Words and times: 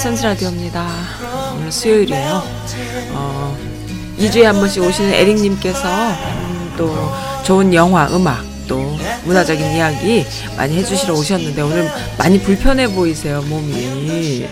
네, 0.00 0.08
안녕하세요. 0.08 0.16
선수라디오입니다. 0.16 0.88
오늘 1.56 1.70
수요일이에요. 1.72 2.42
어, 3.12 3.56
2주에 4.18 4.42
한 4.44 4.54
번씩 4.56 4.82
오시는 4.82 5.12
에릭님께서 5.12 5.88
음, 5.88 6.74
또 6.78 6.94
좋은 7.44 7.74
영화, 7.74 8.08
음악, 8.08 8.42
또 8.66 8.96
문화적인 9.24 9.62
이야기 9.72 10.24
많이 10.56 10.76
해주시러 10.76 11.12
오셨는데 11.14 11.60
오늘 11.60 11.86
많이 12.18 12.40
불편해 12.40 12.88
보이세요, 12.88 13.42
몸이. 13.42 14.48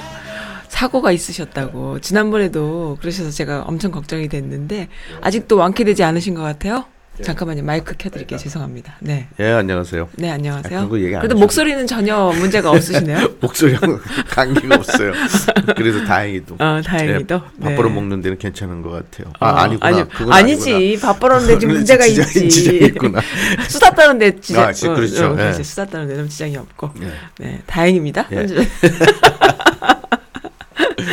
사고가 0.69 1.13
있으셨다고. 1.13 2.01
지난번에도 2.01 2.99
그러셔서 3.01 3.31
제가 3.31 3.62
엄청 3.67 3.91
걱정이 3.91 4.29
됐는데 4.29 4.89
아직도 5.23 5.57
완쾌되지 5.57 6.05
않으신 6.05 6.35
것 6.35 6.43
같아요? 6.43 6.85
잠깐만요. 7.23 7.63
마이크 7.65 7.95
켜드릴게요. 7.99 8.39
죄송합니다. 8.39 8.97
네. 9.01 9.27
예, 9.41 9.51
안녕하세요. 9.53 10.09
네, 10.17 10.31
안녕하세요. 10.31 10.79
아, 10.79 10.83
그거 10.85 10.99
얘기 11.01 11.15
안 11.15 11.21
그래도 11.21 11.35
하셔도 11.35 11.41
목소리는 11.41 11.87
전혀 11.87 12.17
문제가 12.39 12.71
없으시네요. 12.71 13.29
목소리하고 13.41 13.99
관계가 14.31 14.77
없어요. 14.77 15.13
그래서 15.77 16.05
다행히도. 16.05 16.55
어, 16.59 16.81
다행히도. 16.85 17.35
예, 17.35 17.63
밥 17.65 17.77
벌어 17.77 17.89
네. 17.89 17.95
먹는 17.95 18.21
데는 18.23 18.39
괜찮은 18.39 18.83
것 18.83 18.91
같아요. 18.91 19.33
어, 19.41 19.47
아, 19.47 19.63
아니구나. 19.63 19.87
아니, 19.97 20.09
그건 20.09 20.33
아니지. 20.33 20.75
아니구나. 20.75 21.01
밥 21.13 21.21
벌었는데 21.21 21.59
지금 21.59 21.75
문제가 21.75 22.05
지장이- 22.07 22.37
있지. 22.45 22.49
지장이 22.51 22.79
있구나. 22.79 23.21
수다 23.69 23.91
떠는 23.95 24.19
데 24.19 24.39
지장. 24.41 24.65
아, 24.69 24.73
지- 24.73 24.87
그렇죠. 24.87 25.27
어, 25.27 25.35
어. 25.35 25.49
예. 25.59 25.63
수다 25.63 25.87
떠는데 25.87 26.15
너무 26.17 26.29
지장이 26.29 26.57
없고. 26.57 26.91
예. 27.03 27.13
네, 27.39 27.63
다행입니다. 27.67 28.29
예. 31.01 31.05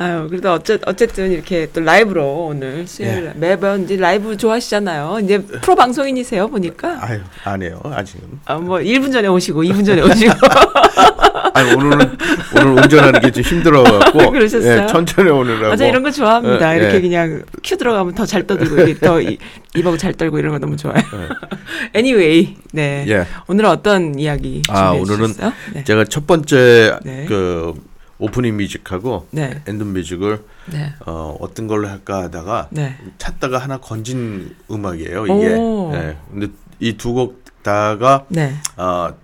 아유, 0.00 0.26
그래도 0.28 0.52
어째, 0.52 0.78
어쨌든 0.86 1.30
이렇게 1.32 1.68
또 1.72 1.80
라이브로 1.80 2.46
오늘 2.50 2.86
수요일 2.86 3.26
예. 3.26 3.32
매번 3.38 3.84
이제 3.84 3.96
라이브 3.96 4.36
좋아하시잖아요. 4.36 5.20
이제 5.22 5.38
프로 5.38 5.74
방송인이세요, 5.76 6.48
보니까. 6.48 6.98
아유, 7.00 7.20
아니에요. 7.44 7.80
아직은. 7.84 8.40
아, 8.44 8.54
뭐 8.56 8.78
1분 8.78 9.12
전에 9.12 9.28
오시고 9.28 9.62
2분 9.64 9.84
전에 9.84 10.02
오시고. 10.02 10.32
아니, 11.54 11.72
오늘은 11.74 12.18
오늘 12.56 12.82
운전하는 12.82 13.20
게 13.20 13.30
좀 13.30 13.42
힘들어 13.42 13.82
갖고 13.82 14.30
그러셨어요? 14.32 14.82
예, 14.82 14.86
천천히 14.86 15.30
오느라고. 15.30 15.68
맞아 15.68 15.86
이런 15.86 16.02
거 16.02 16.10
좋아합니다. 16.10 16.74
예, 16.74 16.78
이렇게 16.80 16.96
예. 16.96 17.00
그냥 17.00 17.42
큐 17.64 17.76
들어가면 17.76 18.14
더 18.14 18.24
잘 18.26 18.46
떠들고 18.46 18.98
더 19.00 19.20
이- 19.20 19.38
입하고 19.74 19.96
잘 19.96 20.12
떨고 20.14 20.38
이런 20.38 20.52
거 20.52 20.58
너무 20.58 20.76
좋아요. 20.76 20.96
예. 20.96 21.28
anyway, 21.98 22.56
네. 22.72 23.04
예. 23.08 23.26
오늘은 23.46 23.68
어떤 23.70 24.18
이야기 24.18 24.62
아, 24.68 24.92
준비해 24.92 25.02
오늘은 25.02 25.28
주셨어요? 25.32 25.52
네. 25.74 25.84
제가 25.84 26.04
첫 26.04 26.26
번째 26.26 26.98
네. 27.04 27.24
그 27.28 27.74
opening 28.18 28.56
music하고 28.56 29.26
네. 29.30 29.62
end 29.66 29.82
music을 29.84 30.42
네. 30.72 30.92
어, 31.06 31.36
어떤 31.40 31.66
걸로 31.66 31.88
할까 31.88 32.22
하다가 32.24 32.68
네. 32.70 32.96
찾다가 33.18 33.58
하나 33.58 33.78
건진 33.78 34.54
음악이에요, 34.70 35.24
이게. 35.26 35.54
오. 35.54 35.92
예. 35.94 36.16
근데 36.30 36.48
이 36.80 36.96
두 36.96 37.12
곡 37.14 37.44
다가 37.62 38.24
네. 38.28 38.54
어, 38.76 39.14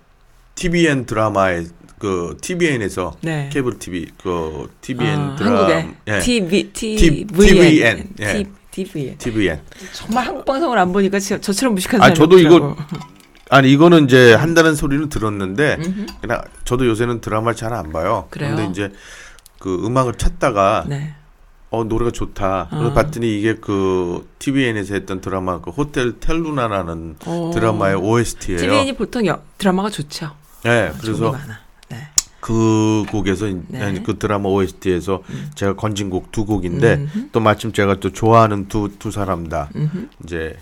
TVN 0.55 1.05
드라마의 1.05 1.67
그 1.97 2.37
TVN에서 2.41 3.15
네. 3.21 3.49
케이블 3.51 3.79
TV 3.79 4.07
그 4.21 4.69
TVN 4.81 5.19
아, 5.19 5.35
드라마 5.37 5.59
한국에 5.67 5.87
예. 6.07 6.19
TV 6.19 6.63
T- 6.73 6.95
TVN 6.97 7.27
TVN, 7.27 8.09
예. 8.19 8.43
TVN 8.71 9.17
TVN. 9.17 9.59
정말 9.93 10.25
한국 10.27 10.45
방송을 10.45 10.77
안 10.77 10.91
보니까 10.91 11.19
저, 11.19 11.39
저처럼 11.39 11.75
무식한 11.75 12.01
아, 12.01 12.05
사람이 12.05 12.17
저도 12.17 12.39
이거. 12.39 12.75
아니 13.53 13.71
이거는 13.71 14.05
이제 14.05 14.33
한다는 14.33 14.73
소리는 14.73 15.09
들었는데 15.09 15.77
음흠. 15.79 16.05
그냥 16.21 16.41
저도 16.65 16.87
요새는 16.87 17.21
드라마를 17.21 17.55
잘 17.55 17.73
안 17.73 17.91
봐요. 17.91 18.27
그래요? 18.31 18.55
근데 18.55 18.69
이제 18.71 18.91
그 19.59 19.85
음악을 19.85 20.15
찾다가 20.15 20.85
네. 20.87 21.13
어 21.69 21.83
노래가 21.83 22.11
좋다. 22.11 22.67
그래서 22.69 22.89
아. 22.89 22.93
봤더니 22.93 23.37
이게 23.37 23.55
그 23.55 24.27
TVN에서 24.39 24.95
했던 24.95 25.21
드라마 25.21 25.61
그 25.61 25.69
호텔 25.69 26.19
텔루나라는 26.19 27.15
오. 27.27 27.51
드라마의 27.51 27.95
OST예요. 27.95 28.59
TVN이 28.59 28.93
보통 28.95 29.25
여, 29.27 29.41
드라마가 29.59 29.89
좋죠. 29.91 30.31
네, 30.63 30.91
게 30.91 30.97
그래서. 30.99 31.35
네. 31.89 31.97
그 32.39 33.05
곡에서 33.11 33.47
네. 33.67 33.81
아니, 33.81 34.03
그 34.03 34.17
드라마 34.17 34.49
OST에서 34.49 35.23
제가 35.55 35.75
건진 35.75 36.09
곡 36.09 36.31
두 36.31 36.45
곡인데 36.45 36.95
음흠. 36.95 37.29
또 37.31 37.39
마침 37.39 37.71
제가 37.71 37.99
또 37.99 38.11
좋아하는 38.11 38.67
두두 38.67 39.11
사람 39.11 39.47
다 39.47 39.69
음흠. 39.75 40.07
이제 40.23 40.57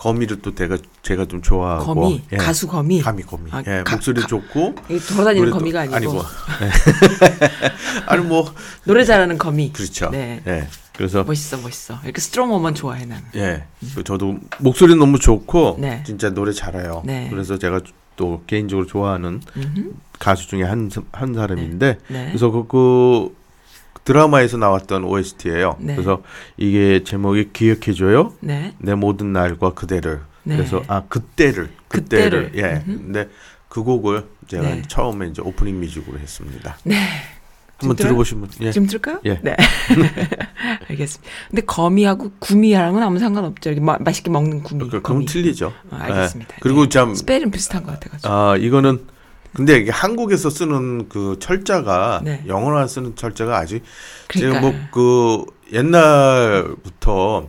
거미를 0.00 0.40
또 0.40 0.54
제가 0.54 0.78
제가 1.02 1.26
좀 1.26 1.42
좋아하고 1.42 1.84
거미 1.94 2.22
예. 2.32 2.36
가수 2.38 2.66
거미. 2.66 3.02
가미 3.02 3.22
거미 3.22 3.50
아, 3.52 3.62
예, 3.66 3.82
가- 3.84 3.96
목소리 3.96 4.22
가- 4.22 4.26
좋고 4.26 4.74
이 4.88 4.98
돌아다니는 4.98 5.50
거미가 5.50 5.80
아니고 5.80 5.94
아니 5.94 6.06
뭐 6.06 6.24
아니 8.06 8.24
뭐 8.24 8.54
노래 8.84 9.04
잘하는 9.04 9.36
거미. 9.36 9.72
그렇죠 9.72 10.08
네. 10.10 10.40
예 10.46 10.66
그래서 10.96 11.22
멋있어 11.24 11.58
멋있어. 11.58 11.98
이렇게 12.04 12.20
strong 12.20 12.50
woman 12.50 12.74
좋아해 12.74 13.04
나는. 13.04 13.24
예그 13.34 14.02
저도 14.04 14.38
목소리 14.58 14.94
너무 14.94 15.18
좋고 15.18 15.76
네. 15.78 16.02
진짜 16.06 16.30
노래 16.30 16.52
잘해요 16.52 17.02
네. 17.04 17.28
그래서 17.30 17.58
제가 17.58 17.80
또 18.16 18.42
개인적으로 18.46 18.86
좋아하는 18.86 19.42
음흠. 19.56 19.92
가수 20.18 20.48
중에 20.48 20.62
한 20.62 20.90
한 21.12 21.34
사람인데 21.34 21.98
네. 22.08 22.26
그래서 22.28 22.50
그, 22.50 22.66
그 22.66 23.34
드라마에서 24.04 24.56
나왔던 24.56 25.04
OST예요. 25.04 25.76
네. 25.78 25.94
그래서 25.94 26.22
이게 26.56 27.04
제목이 27.04 27.50
기억해줘요. 27.52 28.34
네. 28.40 28.74
내 28.78 28.94
모든 28.94 29.32
날과 29.32 29.74
그대를. 29.74 30.20
네. 30.42 30.56
그래서 30.56 30.82
아 30.88 31.02
그때를 31.08 31.70
그때를, 31.88 32.50
그때를. 32.50 32.52
예. 32.56 32.82
음흠. 32.86 33.02
근데 33.02 33.28
그 33.68 33.82
곡을 33.82 34.26
제가 34.48 34.62
네. 34.62 34.82
처음에 34.88 35.28
이제 35.28 35.42
오프닝 35.42 35.78
뮤직으로 35.80 36.18
했습니다. 36.18 36.76
네. 36.84 36.96
한번? 37.80 37.96
들어보시면 37.96 38.48
예. 38.60 38.72
지금 38.72 38.86
들까요? 38.86 39.20
예. 39.24 39.40
네. 39.42 39.56
알겠습니다. 40.88 41.32
근데 41.48 41.62
거미하고 41.62 42.32
구미랑은 42.38 43.02
아무 43.02 43.18
상관없죠. 43.18 43.70
이렇게 43.70 43.84
마, 43.84 43.96
맛있게 43.98 44.30
먹는 44.30 44.62
구미. 44.62 44.84
그, 44.84 45.00
거미. 45.00 45.02
그럼 45.02 45.24
틀리죠. 45.24 45.72
어, 45.90 45.96
알겠습니다. 45.96 46.54
예. 46.54 46.58
그리고 46.60 46.82
네. 46.82 46.88
참 46.90 47.14
스펠은 47.14 47.50
비슷한 47.50 47.82
것 47.82 47.92
같아가지고. 47.92 48.32
아, 48.32 48.56
이거는 48.56 49.06
근데 49.52 49.78
이게 49.78 49.90
한국에서 49.90 50.48
쓰는 50.50 51.08
그 51.08 51.36
철자가 51.40 52.20
네. 52.24 52.42
영어로 52.46 52.86
쓰는 52.86 53.16
철자가 53.16 53.56
아직. 53.58 53.82
제가 54.32 54.60
뭐그 54.60 55.44
옛날부터 55.72 57.48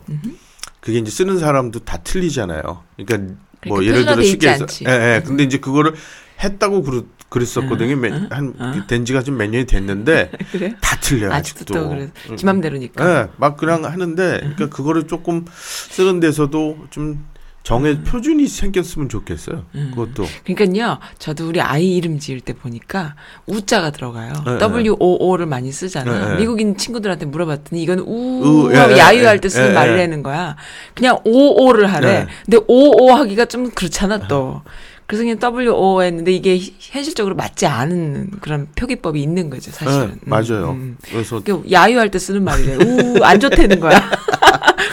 그게 0.80 0.98
이제 0.98 1.10
쓰는 1.10 1.38
사람도 1.38 1.80
다 1.80 1.98
틀리잖아요. 1.98 2.62
그러니까 2.96 3.34
뭐 3.68 3.76
그러니까 3.78 3.84
예를 3.86 4.06
들어 4.06 4.22
쉽게 4.22 4.48
해서. 4.50 4.66
예, 4.86 4.90
예. 5.16 5.22
근데 5.24 5.44
이제 5.44 5.58
그거를 5.58 5.94
했다고 6.42 6.82
그랬, 6.82 7.04
그랬었거든요. 7.28 7.92
응, 7.94 8.00
몇- 8.00 8.12
응, 8.14 8.26
한 8.30 8.54
응. 8.60 8.82
된 8.88 9.04
지가 9.04 9.22
좀 9.22 9.36
몇 9.36 9.48
년이 9.48 9.66
됐는데 9.66 10.32
그래? 10.50 10.74
다 10.80 10.96
틀려요. 11.00 11.32
아직도 11.32 11.60
아직도. 11.60 11.74
또 11.74 11.88
그래. 11.90 12.10
응. 12.30 12.36
지 12.36 12.44
맘대로니까. 12.44 13.08
예, 13.08 13.28
막 13.36 13.56
그냥 13.56 13.84
하는데 13.84 14.38
그러니까 14.40 14.68
그거를 14.68 15.06
조금 15.06 15.44
쓰는 15.54 16.18
데서도 16.18 16.86
좀 16.90 17.24
정해 17.62 18.02
표준이 18.02 18.48
생겼으면 18.48 19.08
좋겠어요. 19.08 19.64
음. 19.76 19.92
그것도 19.94 20.26
그러니까요, 20.44 20.98
저도 21.18 21.48
우리 21.48 21.60
아이 21.60 21.96
이름 21.96 22.18
지을 22.18 22.40
때 22.40 22.52
보니까 22.54 23.14
우자가 23.46 23.90
들어가요. 23.90 24.32
네, 24.44 24.58
W 24.58 24.96
O 24.98 25.28
O를 25.28 25.46
많이 25.46 25.70
쓰잖아. 25.70 26.18
네, 26.18 26.28
네. 26.32 26.36
미국인 26.40 26.76
친구들한테 26.76 27.26
물어봤더니 27.26 27.80
이건 27.82 28.00
우, 28.00 28.66
우 28.66 28.72
예, 28.72 28.76
하고 28.78 28.92
예, 28.94 28.98
야유할 28.98 29.36
예, 29.36 29.40
때 29.40 29.48
쓰는 29.48 29.70
예, 29.70 29.72
말이라는 29.74 30.18
예. 30.18 30.22
거야. 30.22 30.56
그냥 30.94 31.18
O 31.24 31.64
O를 31.64 31.92
하래. 31.92 32.24
네. 32.24 32.26
근데 32.44 32.58
O 32.66 32.90
O 33.04 33.12
하기가 33.12 33.44
좀 33.44 33.70
그렇잖아 33.70 34.26
또. 34.26 34.62
그래서 35.06 35.24
그냥 35.24 35.38
W 35.38 35.70
O 35.72 36.02
했는데 36.02 36.32
이게 36.32 36.56
히- 36.56 36.74
현실적으로 36.80 37.36
맞지 37.36 37.66
않은 37.66 38.30
그런 38.40 38.66
표기법이 38.74 39.20
있는 39.22 39.50
거죠, 39.50 39.70
사실은. 39.70 40.12
예, 40.14 40.28
맞아요. 40.28 40.70
음. 40.70 40.96
그래서 41.04 41.40
그 41.44 41.62
야유할 41.70 42.10
때 42.10 42.18
쓰는 42.18 42.42
말이래. 42.42 42.76
우, 42.76 43.22
안 43.22 43.38
좋다는 43.38 43.78
거야. 43.78 44.00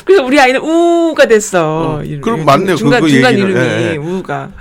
그래서 0.09 0.25
우리 0.25 0.39
아이는 0.39 0.59
우가 0.59 1.27
됐어. 1.27 1.99
어, 1.99 2.03
그럼 2.21 2.43
맞네요. 2.43 2.75
중간, 2.77 2.99
그거 2.99 3.09
중간. 3.13 3.37
이름이 3.37 3.53
예, 3.59 3.91
예. 3.91 3.95
우가. 3.97 4.51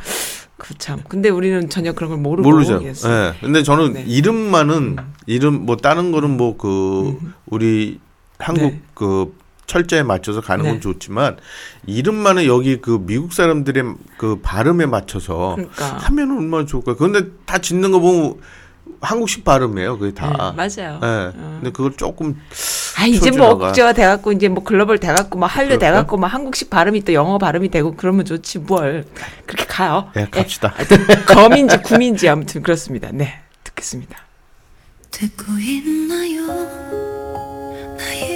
그 0.58 0.74
참. 0.76 1.00
근데 1.08 1.30
우리는 1.30 1.70
전혀 1.70 1.92
그런 1.92 2.10
걸 2.10 2.18
모르고. 2.18 2.46
모르죠. 2.46 2.82
예. 2.84 2.92
근데 3.40 3.62
저는 3.62 3.94
네. 3.94 4.04
이름만은 4.06 4.96
이름 5.24 5.64
뭐 5.64 5.76
다른 5.76 6.12
거는 6.12 6.36
뭐그 6.36 7.18
우리 7.46 7.98
한국 8.38 8.72
네. 8.72 8.82
그 8.92 9.34
철자에 9.64 10.02
맞춰서 10.02 10.42
가는 10.42 10.64
네. 10.66 10.70
건 10.72 10.80
좋지만 10.82 11.38
이름만은 11.86 12.44
여기 12.44 12.82
그 12.82 12.98
미국 13.06 13.32
사람들의 13.32 13.94
그 14.18 14.40
발음에 14.42 14.84
맞춰서 14.84 15.54
그러니까. 15.56 15.96
하면 15.96 16.36
얼마나 16.36 16.66
좋을까. 16.66 16.94
그런데 16.94 17.22
다 17.46 17.56
짓는 17.56 17.90
거 17.90 18.00
보면 18.00 18.34
한국식 19.00 19.44
발음이에요. 19.44 19.98
그게 19.98 20.12
다. 20.12 20.54
네, 20.56 20.68
맞아요. 20.68 21.00
예. 21.02 21.06
어. 21.06 21.58
근데 21.60 21.70
그걸 21.70 21.92
조금 21.96 22.40
아, 22.98 23.06
이제 23.06 23.30
뭐. 23.30 23.56
국제화 23.56 23.92
돼갖고, 23.92 24.32
이제 24.32 24.48
뭐 24.48 24.64
글로벌 24.64 24.98
돼갖고, 24.98 25.38
뭐 25.38 25.46
한류 25.46 25.68
그럴까요? 25.76 25.92
돼갖고, 25.92 26.16
뭐 26.16 26.28
한국식 26.28 26.68
발음이 26.68 27.04
또 27.04 27.12
영어 27.12 27.38
발음이 27.38 27.68
되고, 27.70 27.94
그러면 27.96 28.24
좋지, 28.24 28.58
뭘. 28.60 29.04
그렇게 29.46 29.64
가요. 29.66 30.10
예, 30.16 30.26
갑시다. 30.30 30.72
하여튼 30.74 31.06
검인지 31.26 31.78
구민지 31.82 32.28
아무튼 32.28 32.62
그렇습니다. 32.62 33.10
네. 33.12 33.40
듣겠습니다. 33.64 34.18
듣고 35.10 35.52
있나요? 35.52 36.46
나의 37.96 38.27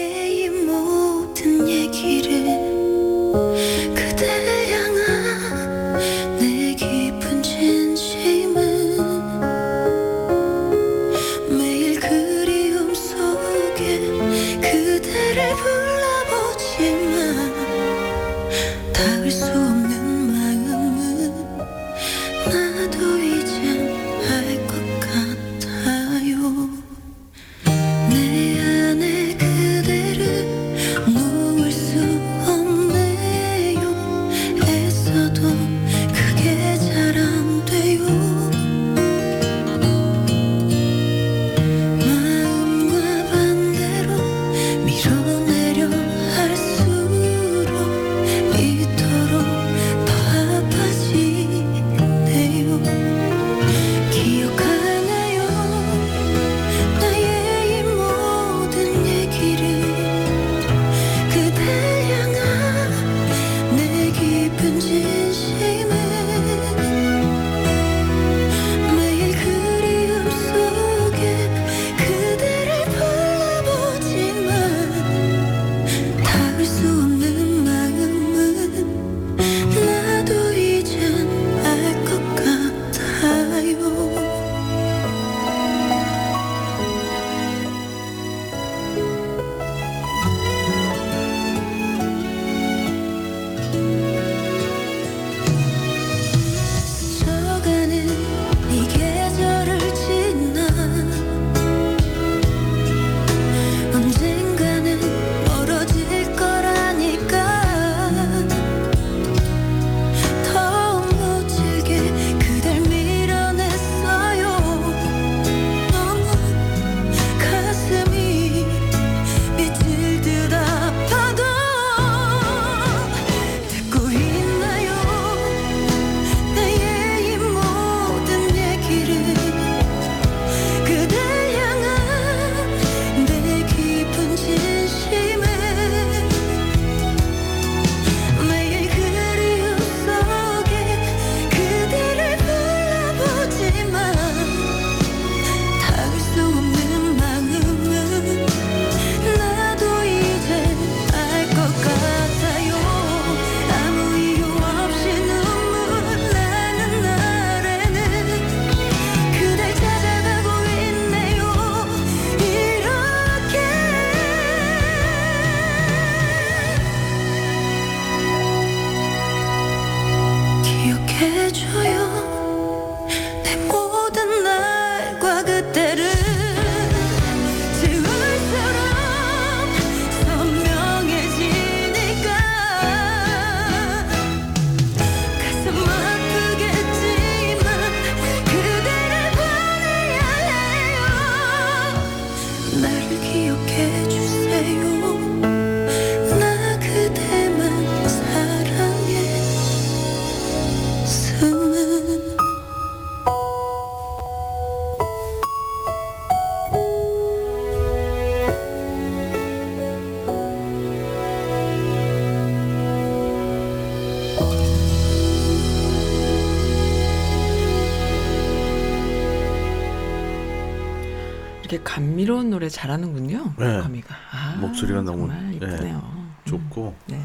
노래 222.63 222.69
잘하는군요. 222.69 223.55
네. 223.59 223.81
거미가. 223.81 224.15
아, 224.31 224.57
목소리가 224.61 225.03
너무, 225.03 225.27
정말 225.27 225.55
이쁘네요. 225.55 226.01
좋고 226.45 226.95
네. 227.07 227.21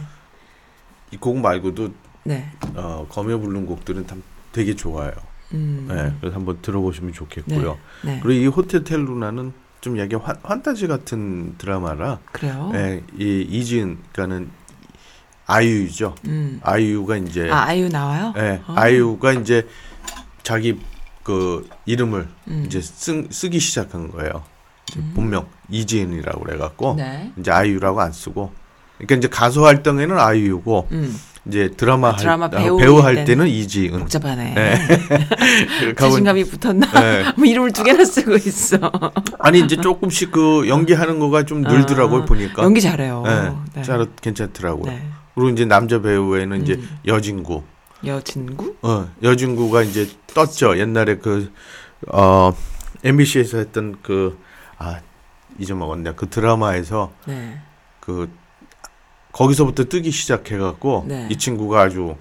이곡 1.11 1.37
말고도 1.37 1.93
네. 2.23 2.51
어, 2.73 3.05
검에 3.07 3.35
부른 3.35 3.67
곡들은 3.67 4.07
다 4.07 4.15
되게 4.51 4.75
좋아요. 4.75 5.11
음. 5.53 5.85
네, 5.87 6.11
그래서 6.19 6.35
한번 6.35 6.59
들어보시면 6.63 7.13
좋겠고요. 7.13 7.77
네. 8.03 8.19
그리고 8.23 8.31
이 8.31 8.47
호텔 8.47 8.83
텔루나는 8.83 9.53
좀 9.79 9.99
약간 9.99 10.19
환, 10.21 10.35
환타지 10.41 10.87
같은 10.87 11.55
드라마라 11.59 12.17
그래요. 12.31 12.71
예, 12.73 13.03
이 13.19 13.41
이지은 13.47 13.99
그러니까는 14.11 14.49
아이유죠. 15.45 16.15
음. 16.25 16.59
아이유가 16.63 17.15
이제 17.17 17.47
아, 17.51 17.65
아이유 17.65 17.89
나와요? 17.89 18.33
예, 18.37 18.63
아. 18.65 18.73
아이유가 18.75 19.33
이제 19.33 19.67
자기 20.41 20.79
그 21.21 21.69
이름을 21.85 22.27
음. 22.47 22.63
이제 22.65 22.81
쓰, 22.81 23.27
쓰기 23.29 23.59
시작한 23.59 24.09
거예요. 24.11 24.43
본명 25.13 25.47
이지은이라고 25.69 26.39
그래갖고 26.39 26.95
네. 26.97 27.31
이제 27.37 27.51
아이유라고 27.51 28.01
안 28.01 28.11
쓰고 28.11 28.51
그러니까 28.97 29.15
이제 29.15 29.27
가수 29.27 29.65
활동에는 29.65 30.17
아이유고 30.17 30.87
음. 30.91 31.19
이제 31.47 31.71
드라마, 31.77 32.15
드라마 32.15 32.45
할, 32.45 32.51
배우 32.51 32.77
배우 32.77 32.99
할 32.99 33.15
때는 33.15 33.25
때는 33.25 33.47
이지은. 33.47 33.99
복잡하네. 33.99 34.53
네. 34.53 34.77
자신감이 35.97 36.43
붙었나? 36.43 36.91
네. 36.91 37.23
뭐 37.37 37.45
이름을 37.45 37.71
두 37.71 37.83
개나 37.83 38.03
쓰고 38.03 38.35
있어. 38.35 38.77
아니 39.39 39.61
이제 39.61 39.77
조금씩 39.77 40.31
그 40.31 40.67
연기하는 40.67 41.19
거가 41.19 41.43
좀 41.43 41.61
늘더라고요 41.61 42.23
아, 42.23 42.25
보니까. 42.25 42.63
연기 42.63 42.81
잘해요. 42.81 43.23
네, 43.25 43.53
네. 43.75 43.81
잘 43.81 44.05
괜찮더라고요. 44.21 44.91
네. 44.91 45.07
그리고 45.35 45.49
이제 45.49 45.65
남자 45.65 46.01
배우에는 46.01 46.63
이제 46.63 46.73
음. 46.73 46.97
여진구. 47.05 47.63
여진구? 48.05 48.75
어, 48.81 49.09
여진구가 49.23 49.83
이제 49.83 50.07
떴죠. 50.33 50.77
옛날에 50.77 51.17
그, 51.17 51.51
어, 52.11 52.53
MBC에서 53.03 53.57
했던 53.57 53.97
그, 54.01 54.37
아, 54.77 54.99
잊어먹었네. 55.59 56.13
그 56.15 56.29
드라마에서 56.29 57.11
네. 57.25 57.59
그, 57.99 58.29
거기서부터 59.31 59.85
뜨기 59.85 60.11
시작해갖고, 60.11 61.05
네. 61.07 61.27
이 61.31 61.37
친구가 61.37 61.81
아주, 61.81 62.15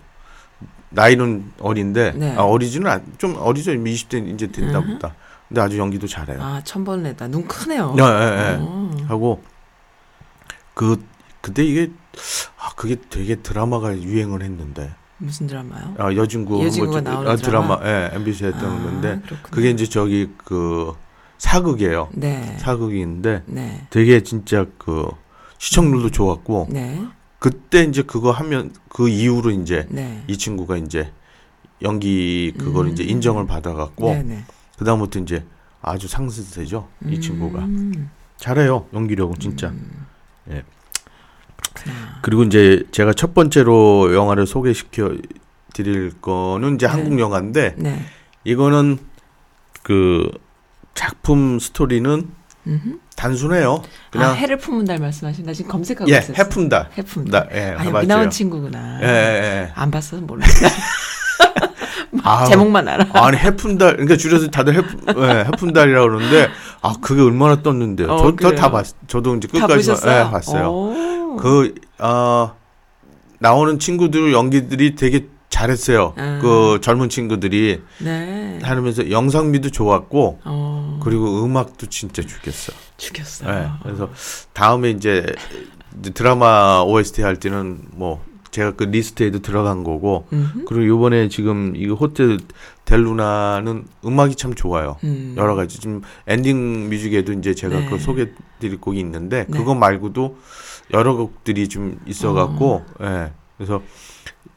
나이는 0.91 1.53
어린데, 1.61 2.13
네. 2.13 2.37
아, 2.37 2.43
어리지는 2.43 2.91
않, 2.91 3.05
좀 3.19 3.37
어리죠. 3.39 3.73
20대 3.73 4.35
이제 4.35 4.47
됐나 4.51 4.79
음흠. 4.79 4.93
보다. 4.95 5.15
근데 5.49 5.61
아주 5.61 5.79
연기도 5.79 6.07
잘해요. 6.07 6.43
아, 6.43 6.61
천번레다. 6.65 7.29
눈 7.29 7.47
크네요. 7.47 7.95
네, 7.95 8.03
네, 8.03 8.31
네. 8.31 8.57
어. 8.61 8.91
하고, 9.09 9.43
그, 10.75 11.03
그때 11.41 11.65
이게, 11.65 11.91
아, 12.59 12.71
그게 12.75 12.97
되게 13.11 13.37
드라마가 13.37 13.97
유행을 13.97 14.43
했는데, 14.43 14.93
무슨 15.19 15.47
드라마요? 15.47 15.95
아, 15.99 16.13
여진구 16.15 16.63
여진구가 16.67 17.01
뭐 17.01 17.03
저- 17.03 17.11
나오는 17.11 17.31
아, 17.31 17.37
드라마, 17.37 17.79
드라마? 17.79 17.89
예, 17.89 18.11
MBC 18.17 18.45
했던 18.47 18.65
아, 18.67 18.83
건데 18.83 19.21
그렇구나. 19.25 19.49
그게 19.51 19.71
이제 19.71 19.87
저기 19.87 20.31
그 20.45 20.93
사극이에요. 21.39 22.09
네. 22.13 22.57
사극인데 22.59 23.43
네. 23.47 23.87
되게 23.91 24.23
진짜 24.23 24.67
그 24.79 25.09
시청률도 25.59 26.11
좋았고 26.11 26.69
네. 26.71 27.03
그때 27.39 27.85
이제 27.85 28.03
그거 28.03 28.31
하면 28.31 28.73
그 28.89 29.09
이후로 29.09 29.51
이제 29.51 29.87
네. 29.91 30.23
이 30.27 30.37
친구가 30.37 30.77
이제 30.79 31.13
연기 31.83 32.53
그걸 32.59 32.87
음. 32.87 32.93
이제 32.93 33.05
인정을 33.05 33.47
받아갖고 33.47 34.07
네, 34.07 34.23
네. 34.23 34.45
그다음부터 34.79 35.21
이제 35.21 35.45
아주 35.83 36.09
상승세죠 36.09 36.89
이 37.07 37.21
친구가 37.21 37.61
음. 37.61 38.11
잘해요 38.39 38.87
연기력은 38.93 39.39
진짜 39.39 39.73
예. 40.51 40.65
그리고 42.23 42.43
이제 42.43 42.83
제가 42.91 43.13
첫 43.13 43.35
번째로 43.35 44.15
영화를 44.15 44.47
소개시켜 44.47 45.15
드릴 45.75 46.11
거는 46.21 46.77
이제 46.77 46.87
네. 46.87 46.93
한국 46.93 47.21
영화인데 47.21 47.75
네. 47.77 48.01
이거는 48.45 48.99
그 49.83 50.31
작품 50.97 51.61
스토리는 51.61 52.29
음흠. 52.67 52.99
단순해요. 53.15 53.83
아, 53.85 54.11
그냥 54.11 54.35
해를 54.35 54.59
품은 54.59 54.85
달 54.87 54.99
말씀하신 54.99 55.47
나 55.47 55.53
지금 55.53 55.71
검색하고 55.71 56.11
예, 56.11 56.17
있었어요. 56.19 56.37
해품다. 56.37 56.89
해품달. 56.99 57.49
다, 57.49 57.55
예, 57.57 57.75
아, 57.79 57.81
여기 57.81 57.91
맞아요. 57.93 58.07
나온 58.09 58.31
친구구나. 58.31 58.99
예, 59.03 59.07
예, 59.07 59.09
예. 59.09 59.73
안 59.75 59.91
봤어서 59.93 60.21
몰라. 60.23 60.45
아, 62.25 62.45
제목만 62.47 62.89
알아. 62.89 63.07
아니 63.13 63.37
해품달 63.37 63.93
그러니까 63.93 64.17
줄여서 64.17 64.49
다들 64.49 64.75
해 64.75 64.79
예, 64.79 65.45
해품달이라고 65.45 66.09
그러는데 66.09 66.49
아 66.83 66.95
그게 67.01 67.23
얼마나 67.23 67.63
떴는데요. 67.63 68.09
어, 68.11 68.19
저 68.19 68.35
그래요? 68.35 68.55
다 68.57 68.71
봤. 68.71 68.87
저도 69.07 69.37
이제 69.37 69.47
다 69.49 69.67
끝까지? 69.67 69.91
예, 69.91 70.31
봤어요. 70.31 70.69
오. 70.69 71.37
그 71.37 71.75
아, 71.99 72.55
나오는 73.39 73.79
친구들 73.79 74.33
연기들이 74.33 74.97
되게 74.97 75.29
잘했어요. 75.49 76.15
음. 76.19 76.39
그 76.43 76.79
젊은 76.83 77.09
친구들이 77.09 77.83
네. 77.99 78.59
하면서 78.63 79.11
영상미도 79.11 79.71
좋았고 79.71 80.41
어. 80.45 81.01
그리고 81.03 81.45
음악도 81.45 81.87
진짜 81.87 82.23
죽였어. 82.23 82.73
죽였어. 82.97 83.51
네, 83.51 83.69
그래서 83.83 84.11
다음에 84.53 84.91
이제 84.91 85.25
드라마 86.15 86.83
OST 86.83 87.23
할 87.23 87.37
때는 87.37 87.81
뭐 87.93 88.23
제가 88.51 88.73
그 88.73 88.85
리스트에도 88.85 89.41
들어간 89.41 89.85
거고 89.85 90.27
음흠. 90.33 90.65
그리고 90.65 90.87
요번에 90.87 91.29
지금 91.29 91.75
이 91.77 91.87
호텔 91.89 92.39
델루나는 92.87 93.87
음악이 94.05 94.37
참 94.37 94.55
좋아요. 94.55 94.97
음. 95.05 95.35
여러 95.37 95.55
가지 95.55 95.79
지금 95.79 96.03
ending 96.27 96.89
music에도 96.89 97.33
이제 97.35 97.55
제가 97.55 97.81
네. 97.81 97.87
그 97.91 97.99
소개 97.99 98.31
드릴 98.59 98.81
곡이 98.81 98.99
있는데 99.01 99.45
네. 99.49 99.59
그거 99.59 99.75
말고도 99.75 100.39
여러 100.95 101.17
곡들이 101.17 101.69
좀 101.69 102.01
있어 102.07 102.33
갖고 102.33 102.85
예 103.03 103.33
그래서 103.57 103.83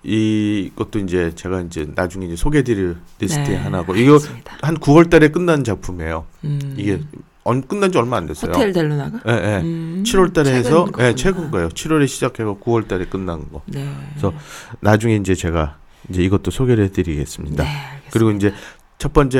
이것도 0.04 1.00
이제 1.00 1.32
제가 1.36 1.62
이제 1.62 1.88
나중에 1.96 2.26
이제 2.26 2.36
소개드릴 2.36 2.98
리스트에 3.20 3.44
네, 3.44 3.56
하나고 3.56 3.96
이거 3.96 4.14
알겠습니다. 4.14 4.58
한 4.62 4.78
9월달에 4.78 5.32
끝난 5.32 5.64
작품이에요. 5.64 6.26
음. 6.46 6.76
이게 6.78 7.02
언 7.44 7.62
끝난 7.62 7.92
지 7.92 7.98
얼마 7.98 8.18
안 8.18 8.26
됐어요. 8.26 8.52
호텔 8.52 8.72
델루나가? 8.72 9.20
예, 9.28 9.32
예. 9.32 9.62
음. 9.62 10.04
7월 10.06 10.34
달에 10.34 10.52
해서 10.52 10.86
최근 10.86 11.06
예. 11.06 11.16
최근 11.16 11.52
거예요. 11.52 11.70
7월에 11.70 12.08
시작해서 12.08 12.58
9월 12.60 12.88
달에 12.88 13.06
끝난 13.06 13.50
거. 13.52 13.62
네. 13.66 13.88
그래서 14.12 14.34
나중에 14.82 15.16
이제 15.16 15.36
제가 15.36 15.78
이제 16.10 16.22
이것도 16.24 16.52
소개를 16.52 16.86
해드리겠습니다. 16.86 17.64
네. 17.64 17.70
그리고 18.12 18.32
이제 18.32 18.54
첫 18.98 19.14
번째 19.14 19.40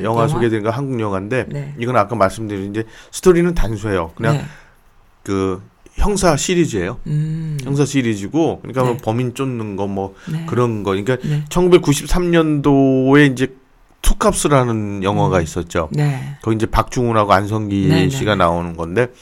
음, 0.00 0.04
영화 0.04 0.22
영화? 0.22 0.28
소개드린 0.28 0.62
거 0.62 0.70
한국 0.70 1.00
영화인데 1.00 1.46
네. 1.48 1.74
이건 1.78 1.96
아까 1.96 2.14
말씀드린 2.16 2.70
이제 2.70 2.84
스토리는 3.10 3.52
단순해요. 3.54 4.12
그냥 4.14 4.38
네. 4.38 4.44
그 5.24 5.60
형사 6.02 6.36
시리즈예요. 6.36 6.98
음. 7.06 7.56
형사 7.62 7.84
시리즈고 7.84 8.58
그러니까 8.60 8.82
뭐 8.82 8.92
네. 8.94 8.98
범인 9.00 9.34
쫓는 9.34 9.76
거뭐 9.76 10.14
네. 10.32 10.44
그런 10.46 10.82
거. 10.82 10.90
그러니까 10.90 11.16
네. 11.22 11.44
1993년도에 11.48 13.32
이제 13.32 13.54
투캅스라는 14.02 15.04
영화가 15.04 15.38
음. 15.38 15.42
있었죠. 15.42 15.88
네. 15.92 16.36
거기 16.42 16.56
이제 16.56 16.66
박중훈하고 16.66 17.32
안성기 17.32 17.86
네, 17.88 17.94
네. 18.02 18.10
씨가 18.10 18.34
나오는 18.34 18.76
건데 18.76 19.12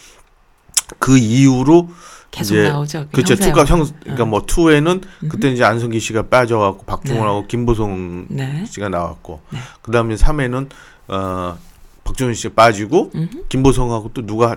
그 0.98 1.18
이후로 1.18 1.90
계속 2.30 2.54
이제 2.54 2.70
나오죠. 2.70 3.06
그 3.12 3.22
그렇죠. 3.22 3.36
투가 3.36 3.66
형. 3.66 3.86
그러니까 4.00 4.22
어. 4.22 4.26
뭐 4.26 4.42
투에는. 4.46 5.02
그때 5.28 5.50
이제 5.50 5.62
안성기 5.62 6.00
씨가 6.00 6.28
빠져갖고 6.28 6.84
박중훈하고 6.86 7.46
김보성 7.46 8.26
네. 8.30 8.64
씨가 8.66 8.88
나왔고 8.88 9.42
네. 9.50 9.58
그다음에 9.82 10.14
3회는 10.14 10.68
어 11.08 11.58
박중훈 12.04 12.32
씨가 12.32 12.54
빠지고 12.54 13.10
음흠. 13.14 13.48
김보성하고 13.50 14.12
또 14.14 14.24
누가 14.24 14.56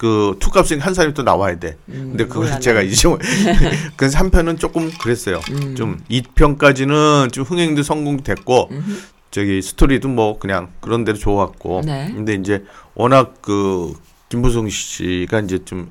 그 0.00 0.34
투값이 0.40 0.78
한 0.78 0.94
사람이 0.94 1.12
또 1.12 1.22
나와야 1.22 1.58
돼. 1.58 1.76
음, 1.90 2.08
근데 2.12 2.24
그걸 2.24 2.44
몰라, 2.44 2.58
제가 2.58 2.80
나. 2.80 2.86
이제 2.86 3.06
그 3.96 4.06
3편은 4.08 4.58
조금 4.58 4.90
그랬어요. 4.98 5.40
음. 5.50 5.74
좀 5.76 6.00
2편까지는 6.10 7.30
좀 7.30 7.44
흥행도 7.44 7.82
성공됐고 7.82 8.68
음흠. 8.70 8.92
저기 9.30 9.60
스토리도 9.60 10.08
뭐 10.08 10.38
그냥 10.38 10.70
그런 10.80 11.04
대로 11.04 11.18
좋았고 11.18 11.82
네. 11.84 12.10
근데 12.14 12.32
이제 12.32 12.64
워낙 12.94 13.34
그 13.42 13.92
김보성 14.30 14.70
씨가 14.70 15.40
이제 15.40 15.66
좀 15.66 15.90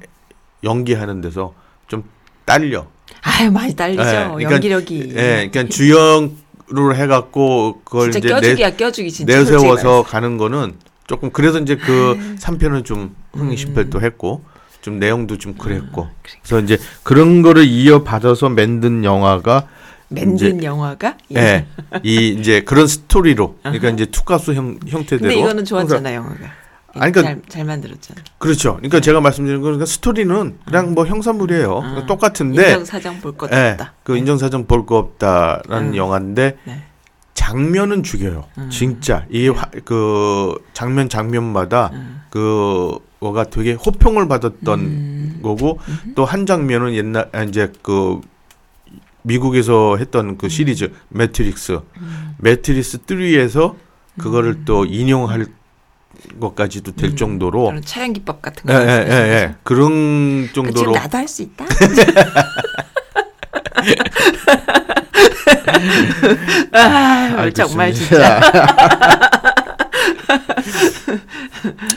연기하는 0.63 1.21
데서 1.21 1.53
좀 1.87 2.03
딸려. 2.45 2.87
아유 3.21 3.51
많이 3.51 3.75
딸리죠. 3.75 4.01
예, 4.01 4.05
그러니까- 4.05 4.51
연기력이. 4.53 5.09
예, 5.09 5.49
그러니까 5.51 5.65
주연으로 5.65 6.95
해갖고 6.95 7.81
그걸 7.83 8.09
이제 8.09 8.19
내, 8.21 8.29
껴주기야 8.29 8.75
껴주기 8.75 9.11
진짜. 9.11 9.37
내세워서. 9.37 10.01
가는 10.01 10.37
거는 10.37 10.73
조금 11.09 11.31
그래서 11.31 11.57
이제 11.59 11.75
그 11.75 12.15
아유. 12.19 12.35
3편은 12.35 12.85
좀 12.85 13.15
흥행 13.33 13.49
음. 13.53 13.57
했고 14.03 14.43
좀 14.81 14.99
내용도 14.99 15.39
좀 15.39 15.55
그랬고 15.55 16.07
그래. 16.21 16.35
그래서 16.43 16.63
이제 16.63 16.77
그런 17.01 17.41
거를 17.41 17.65
이어받아서 17.65 18.49
만든 18.49 19.03
영화가 19.03 19.67
맨든 20.09 20.63
영화가. 20.63 21.17
예, 21.35 21.65
이 22.03 22.29
이제 22.29 22.61
그런 22.61 22.85
스토리로 22.87 23.57
그러니까 23.63 23.89
이제 23.89 24.05
투가수 24.05 24.53
형 24.53 24.79
형태대로 24.87 25.21
근데 25.29 25.35
이거는 25.39 25.65
좋았잖아 25.65 26.11
요 26.13 26.17
영화가. 26.17 26.45
아니, 26.95 27.11
그러니까- 27.11 27.21
잘, 27.21 27.41
잘 27.49 27.65
만들었잖아. 27.65 28.21
그렇죠. 28.39 28.75
그러니까 28.77 28.99
제가 28.99 29.19
말씀드린 29.21 29.61
거는 29.61 29.77
그러니까 29.77 29.85
스토리는 29.85 30.57
그냥 30.65 30.93
뭐 30.93 31.05
형사물이에요. 31.07 31.79
아. 31.83 32.05
똑같은데 32.07 32.63
인정 32.67 32.85
사정 32.85 33.19
볼것 33.19 33.51
예, 33.51 33.71
없다. 33.71 33.93
그 34.03 34.15
인정사정 34.17 34.65
볼 34.67 34.85
거 34.85 34.97
없다라는 34.97 35.89
음. 35.89 35.95
영화인데 35.95 36.57
네. 36.65 36.83
장면은 37.39 38.03
죽여요. 38.03 38.45
음. 38.57 38.69
진짜 38.69 39.25
이 39.31 39.49
그 39.85 40.55
장면 40.73 41.07
장면마다 41.07 41.89
음. 41.93 42.21
그 42.29 42.97
뭐가 43.19 43.45
되게 43.45 43.73
호평을 43.73 44.27
받았던 44.27 44.79
음. 44.79 45.39
거고 45.41 45.79
음흠. 45.87 46.13
또한 46.15 46.45
장면은 46.45 46.93
옛날 46.95 47.29
아, 47.31 47.43
이제 47.43 47.71
그 47.81 48.19
미국에서 49.23 49.95
했던 49.97 50.37
그 50.37 50.49
시리즈 50.49 50.91
매트릭스 51.09 51.79
음. 51.97 52.35
매트릭스 52.39 52.99
3에서 52.99 53.75
그거를 54.17 54.65
또 54.65 54.85
인용할 54.85 55.45
것까지도 56.41 56.93
될 56.95 57.11
음, 57.11 57.15
정도로 57.15 57.79
촬영 57.85 58.11
기법 58.11 58.41
같은 58.41 58.65
거. 58.65 58.73
예, 58.73 58.85
예, 58.85 59.07
예, 59.09 59.13
예. 59.13 59.55
그런 59.63 60.47
그 60.47 60.53
지금 60.53 60.65
정도로 60.73 60.91
나도 60.91 61.17
할 61.17 61.27
수 61.27 61.43
있다. 61.43 61.65
아, 66.73 67.49
정말 67.53 67.93
진짜. 67.93 68.39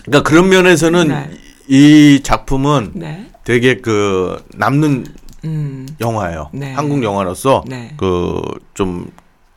그러니까 0.05 0.23
그런 0.29 0.49
면에서는 0.49 1.09
네. 1.09 1.31
이 1.69 2.21
작품은 2.23 2.93
네. 2.95 3.27
되게 3.45 3.77
그 3.77 4.43
남는 4.55 5.07
음. 5.45 5.87
영화예요. 6.01 6.51
네. 6.53 6.73
한국 6.73 7.03
영화로서 7.03 7.65
네. 7.67 7.95
그좀 7.97 9.11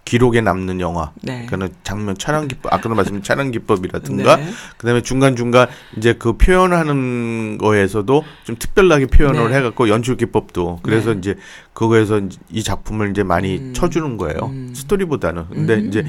기록에 0.06 0.40
남는 0.40 0.80
영화. 0.82 1.12
네. 1.24 1.48
그는 1.50 1.70
장면 1.84 2.16
촬영 2.16 2.48
기법 2.48 2.72
아까도 2.72 2.94
말씀드린 2.94 3.24
촬영 3.24 3.50
기법이라든가 3.50 4.36
네. 4.36 4.46
그다음에 4.78 5.02
중간 5.02 5.36
중간 5.36 5.68
이제 5.98 6.14
그 6.14 6.34
표현하는 6.34 7.58
거에서도 7.58 8.24
좀 8.44 8.56
특별하게 8.58 9.08
표현을 9.08 9.50
네. 9.50 9.58
해갖고 9.58 9.90
연출 9.90 10.16
기법도 10.16 10.82
그래서 10.84 11.12
네. 11.12 11.18
이제 11.18 11.36
그거에서 11.74 12.22
이 12.52 12.62
작품을 12.62 13.10
이제 13.10 13.24
많이 13.24 13.58
음. 13.58 13.74
쳐주는 13.74 14.18
거예요 14.18 14.40
음. 14.44 14.74
스토리보다는 14.76 15.48
근데 15.52 15.74
음. 15.74 15.88
이제 15.88 16.06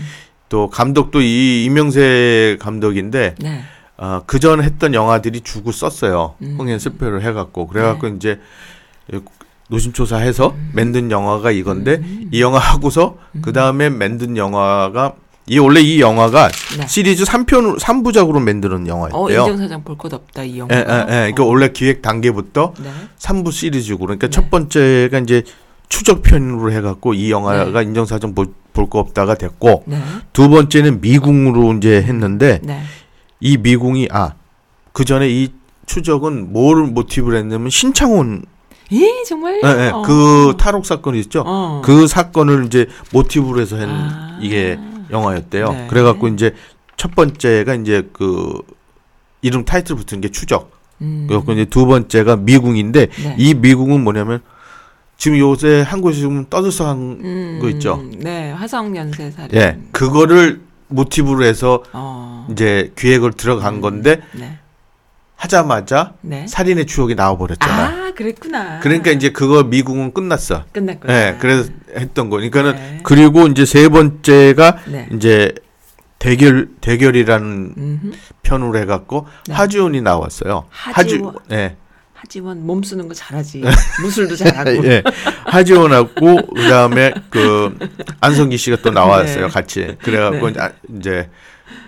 또 0.50 0.68
감독도 0.68 1.22
이 1.22 1.64
이명세 1.64 2.58
감독인데 2.60 3.34
네. 3.40 3.62
어, 3.96 4.22
그전 4.26 4.62
했던 4.62 4.92
영화들이 4.92 5.40
주고 5.40 5.72
썼어요 5.72 6.34
음. 6.42 6.56
흥행 6.58 6.78
스표를 6.78 7.22
해갖고 7.22 7.66
그래갖고 7.66 8.10
네. 8.10 8.16
이제 8.16 8.40
노심초사해서 9.68 10.50
음. 10.56 10.70
만든 10.72 11.10
영화가 11.10 11.50
이건데 11.50 12.00
이 12.30 12.40
영화 12.40 12.58
하고서 12.58 13.16
그 13.42 13.52
다음에 13.52 13.88
만든 13.88 14.36
영화가 14.36 15.14
이 15.48 15.58
원래 15.58 15.80
이 15.80 16.00
영화가 16.00 16.48
네. 16.78 16.86
시리즈 16.88 17.24
3편 17.24 17.78
3부작으로 17.78 18.40
만드는 18.42 18.84
어, 18.84 18.86
영화였대요. 18.88 19.40
인정사장 19.42 19.84
볼 19.84 19.96
것 19.96 20.12
없다 20.12 20.42
이 20.42 20.58
영화. 20.58 20.74
예, 20.74 20.78
예, 20.78 20.82
예. 20.82 21.04
그러니까 21.06 21.44
원래 21.44 21.68
기획 21.68 22.02
단계부터 22.02 22.74
네. 22.82 22.90
3부 23.18 23.52
시리즈고 23.52 24.00
그러니까 24.06 24.26
네. 24.26 24.30
첫 24.30 24.50
번째가 24.50 25.18
이제 25.20 25.42
추적편으로 25.88 26.72
해갖고 26.72 27.14
이 27.14 27.30
영화가 27.30 27.82
인정사정 27.82 28.34
볼 28.34 28.52
거 28.90 28.98
없다가 28.98 29.36
됐고 29.36 29.84
네. 29.86 29.98
두 30.34 30.50
번째는 30.50 31.00
미궁으로 31.00 31.72
이제 31.78 32.02
했는데 32.02 32.60
네. 32.62 32.82
이 33.40 33.56
미궁이 33.56 34.08
아그 34.10 35.06
전에 35.06 35.30
이 35.30 35.48
추적은 35.86 36.52
뭘 36.52 36.82
모티브로 36.84 37.38
했냐면 37.38 37.70
신창훈 37.70 38.42
예, 38.92 39.24
정말. 39.26 39.60
예, 39.64 39.86
예. 39.86 39.90
어. 39.90 40.02
그 40.02 40.54
탈옥 40.58 40.86
사건이 40.86 41.18
있죠. 41.20 41.42
어. 41.46 41.82
그 41.84 42.06
사건을 42.06 42.66
이제 42.66 42.86
모티브로 43.12 43.60
해서 43.60 43.76
한 43.76 43.88
아. 43.88 44.38
이게 44.40 44.78
영화였대요. 45.10 45.72
네. 45.72 45.86
그래갖고 45.88 46.28
이제 46.28 46.54
첫 46.96 47.14
번째가 47.14 47.74
이제 47.74 48.08
그 48.12 48.60
이름 49.42 49.64
타이틀 49.64 49.96
붙은 49.96 50.20
게 50.20 50.28
추적. 50.28 50.72
음. 51.00 51.26
그래갖고 51.28 51.52
이제 51.52 51.64
두 51.66 51.86
번째가 51.86 52.36
미궁인데 52.36 53.06
네. 53.06 53.36
이 53.38 53.54
미궁은 53.54 54.02
뭐냐면 54.02 54.40
지금 55.18 55.38
요새 55.38 55.82
한국에서 55.82 56.20
지금 56.20 56.46
떠들썩한 56.48 56.96
음, 56.98 57.58
거 57.60 57.68
있죠. 57.70 58.02
네, 58.18 58.50
화성 58.52 58.96
연쇄 58.96 59.30
살인. 59.30 59.54
예 59.54 59.78
그거를 59.92 60.60
모티브로 60.88 61.44
해서 61.44 61.82
어. 61.92 62.46
이제 62.50 62.92
기획을 62.96 63.32
들어간 63.32 63.80
건데 63.80 64.20
네. 64.32 64.58
하자마자 65.36 66.14
네. 66.22 66.46
살인의 66.46 66.86
추억이 66.86 67.14
나와버렸잖아. 67.14 67.84
아, 68.06 68.12
그랬구나. 68.14 68.80
그러니까 68.80 69.10
이제 69.10 69.30
그거 69.30 69.62
미궁은 69.64 70.12
끝났어. 70.14 70.64
끝났구나. 70.72 71.12
예, 71.12 71.36
그래서 71.38 71.70
했던 71.96 72.30
거. 72.30 72.36
그러니까는 72.36 72.74
네. 72.74 73.00
그리고 73.02 73.46
이제 73.46 73.64
세 73.66 73.88
번째가 73.88 74.78
네. 74.86 75.08
이제 75.12 75.52
대결 76.18 76.68
대결이라는 76.80 77.74
음흠. 77.76 78.12
편으로 78.42 78.78
해갖고 78.78 79.26
네. 79.46 79.54
하지원이 79.54 80.00
나왔어요. 80.00 80.64
하지원. 80.70 81.34
하지, 81.36 81.38
예, 81.52 81.76
하지원 82.14 82.66
몸 82.66 82.82
쓰는 82.82 83.06
거 83.06 83.12
잘하지. 83.12 83.62
무술도 84.00 84.36
잘하고. 84.36 84.86
예, 84.86 85.02
하지원하고 85.44 86.46
그 86.54 86.68
다음에 86.68 87.12
그 87.28 87.76
안성기 88.22 88.56
씨가 88.56 88.78
또 88.82 88.90
나왔어요, 88.90 89.46
네. 89.48 89.52
같이. 89.52 89.96
그래갖고 90.02 90.46
네. 90.46 90.52
이제 90.52 90.60
아- 90.60 90.72
이제 90.98 91.30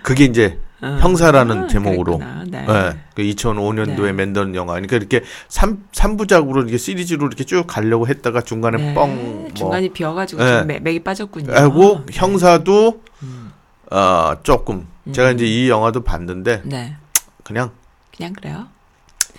그게 0.03 0.25
이제 0.25 0.59
어. 0.81 0.97
형사라는 1.01 1.63
아, 1.63 1.67
제목으로. 1.67 2.19
네. 2.47 2.65
예, 2.69 2.97
그 3.15 3.21
2005년도에 3.21 4.03
네. 4.05 4.11
만든 4.13 4.55
영화. 4.55 4.73
그러니까 4.73 4.95
이렇게 4.97 5.21
삼삼부작으로 5.49 6.61
이렇게 6.61 6.77
시리즈로 6.77 7.27
이렇게 7.27 7.43
쭉 7.43 7.65
가려고 7.67 8.07
했다가 8.07 8.41
중간에 8.41 8.77
네. 8.77 8.93
뻥 8.93 9.15
뭐. 9.15 9.49
중간이 9.53 9.89
비어 9.89 10.13
가지고 10.13 10.43
네. 10.43 10.59
좀 10.59 10.67
맥- 10.67 10.81
맥이 10.81 11.03
빠졌군요. 11.03 11.53
하고 11.53 12.03
네. 12.05 12.13
형사도 12.13 13.01
음. 13.23 13.51
어 13.91 14.35
조금 14.43 14.87
제가 15.11 15.31
음. 15.31 15.35
이제 15.35 15.45
이 15.45 15.69
영화도 15.69 16.03
봤는데 16.03 16.61
네, 16.65 16.95
그냥 17.43 17.71
그냥 18.15 18.33
그래요. 18.33 18.67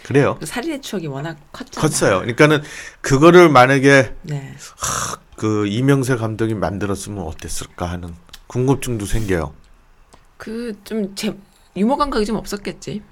그래요. 0.02 0.36
그 0.40 0.46
살인의 0.46 0.80
추억이 0.80 1.06
워낙 1.06 1.36
컸잖아요. 1.52 1.80
컸어요. 1.88 2.14
그러니까는 2.20 2.62
그거를 3.00 3.48
만약에 3.50 4.14
네. 4.22 4.54
그 5.36 5.66
이명세 5.66 6.16
감독이 6.16 6.54
만들었으면 6.54 7.22
어땠을까 7.24 7.86
하는 7.86 8.14
궁금증도 8.46 9.06
생겨요. 9.06 9.52
그 10.40 10.74
좀 10.84 11.14
제 11.14 11.34
유머 11.76 11.96
감각이 11.96 12.24
좀 12.26 12.36
없었겠지. 12.36 13.02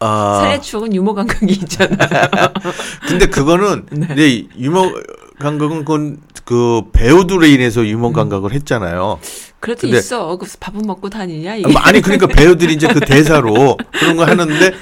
아 0.00 0.38
살인의 0.40 0.62
추억은 0.62 0.94
유머 0.94 1.14
감각이 1.14 1.46
있잖아요. 1.52 2.18
근데 3.08 3.26
그거는 3.26 3.86
네. 3.92 4.08
이제 4.12 4.48
유머 4.58 4.92
감각은 5.38 5.78
그건 5.84 6.18
그 6.44 6.82
배우들에 6.92 7.48
인해서 7.48 7.80
음. 7.80 7.86
유머 7.86 8.12
감각을 8.12 8.52
했잖아요. 8.52 9.18
그래도 9.60 9.82
근데- 9.82 9.98
있어. 9.98 10.36
그 10.36 10.46
밥은 10.60 10.82
먹고 10.84 11.08
다니냐 11.08 11.54
이게. 11.56 11.72
아니 11.78 12.00
그러니까 12.02 12.26
배우들이 12.26 12.74
이제 12.74 12.86
그 12.88 13.00
대사로 13.00 13.78
그런 13.98 14.16
거 14.16 14.24
하는데 14.24 14.72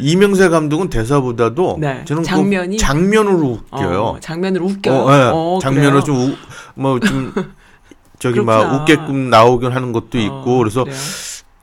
이명세 0.00 0.48
감독은 0.50 0.90
대사보다도 0.90 1.78
네, 1.80 2.04
저는 2.04 2.22
그 2.22 2.28
장면이? 2.28 2.76
장면으로 2.76 3.60
웃겨요. 3.72 4.02
어, 4.02 4.20
장면을 4.20 4.60
웃겨요. 4.62 4.94
어, 4.94 5.12
예. 5.14 5.30
어, 5.32 5.58
장면을 5.62 6.02
그래요? 6.02 6.34
좀뭐좀 6.74 7.32
저기 8.18 8.40
막 8.40 8.58
그렇구나. 8.58 8.82
웃게끔 8.82 9.30
나오긴 9.30 9.72
하는 9.72 9.92
것도 9.92 10.18
있고 10.18 10.54
어, 10.56 10.58
그래서 10.58 10.84
그래요? 10.84 10.96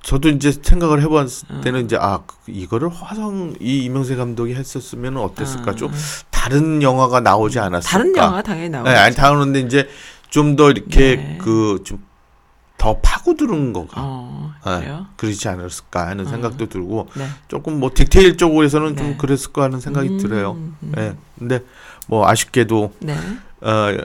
저도 0.04 0.30
이제 0.30 0.52
생각을 0.52 1.02
해봤을 1.02 1.28
어. 1.50 1.62
때는 1.62 1.86
이제 1.86 1.98
아 2.00 2.20
그- 2.26 2.36
이거를 2.52 2.90
화성 2.90 3.56
이 3.60 3.84
이명세 3.86 4.16
감독이 4.16 4.54
했었으면 4.54 5.18
어땠을까 5.18 5.72
아, 5.72 5.76
좀 5.76 5.92
다른 6.30 6.82
영화가 6.84 7.22
나오지 7.22 7.60
않았을까 7.60 7.90
다른 7.98 8.16
영화 8.16 8.42
당연히 8.44 8.70
나오죠. 8.70 8.92
네, 8.92 8.96
아니 8.98 9.16
나오는데 9.16 9.60
이제 9.62 9.90
좀 10.30 10.56
더 10.56 10.70
이렇게 10.70 11.16
네. 11.16 11.38
그좀 11.42 12.04
더 12.78 12.98
파고드는 13.02 13.74
거가 13.74 13.94
어, 13.96 14.54
네. 14.66 14.80
그래요? 14.80 15.06
그렇지 15.18 15.48
않았을까 15.48 16.08
하는 16.08 16.28
어. 16.28 16.30
생각도 16.30 16.68
들고 16.68 17.08
네. 17.16 17.26
조금 17.48 17.80
뭐 17.80 17.90
디테일 17.94 18.38
쪽에서는 18.38 18.96
좀 18.98 19.08
네. 19.12 19.18
그랬을 19.18 19.54
거 19.54 19.64
하는 19.64 19.80
생각이 19.80 20.10
음, 20.10 20.18
들어요. 20.20 20.52
음. 20.84 20.92
예. 20.98 21.16
근데 21.40 21.62
뭐 22.08 22.28
아쉽게도 22.28 22.94
네. 23.00 23.18
어, 23.62 23.98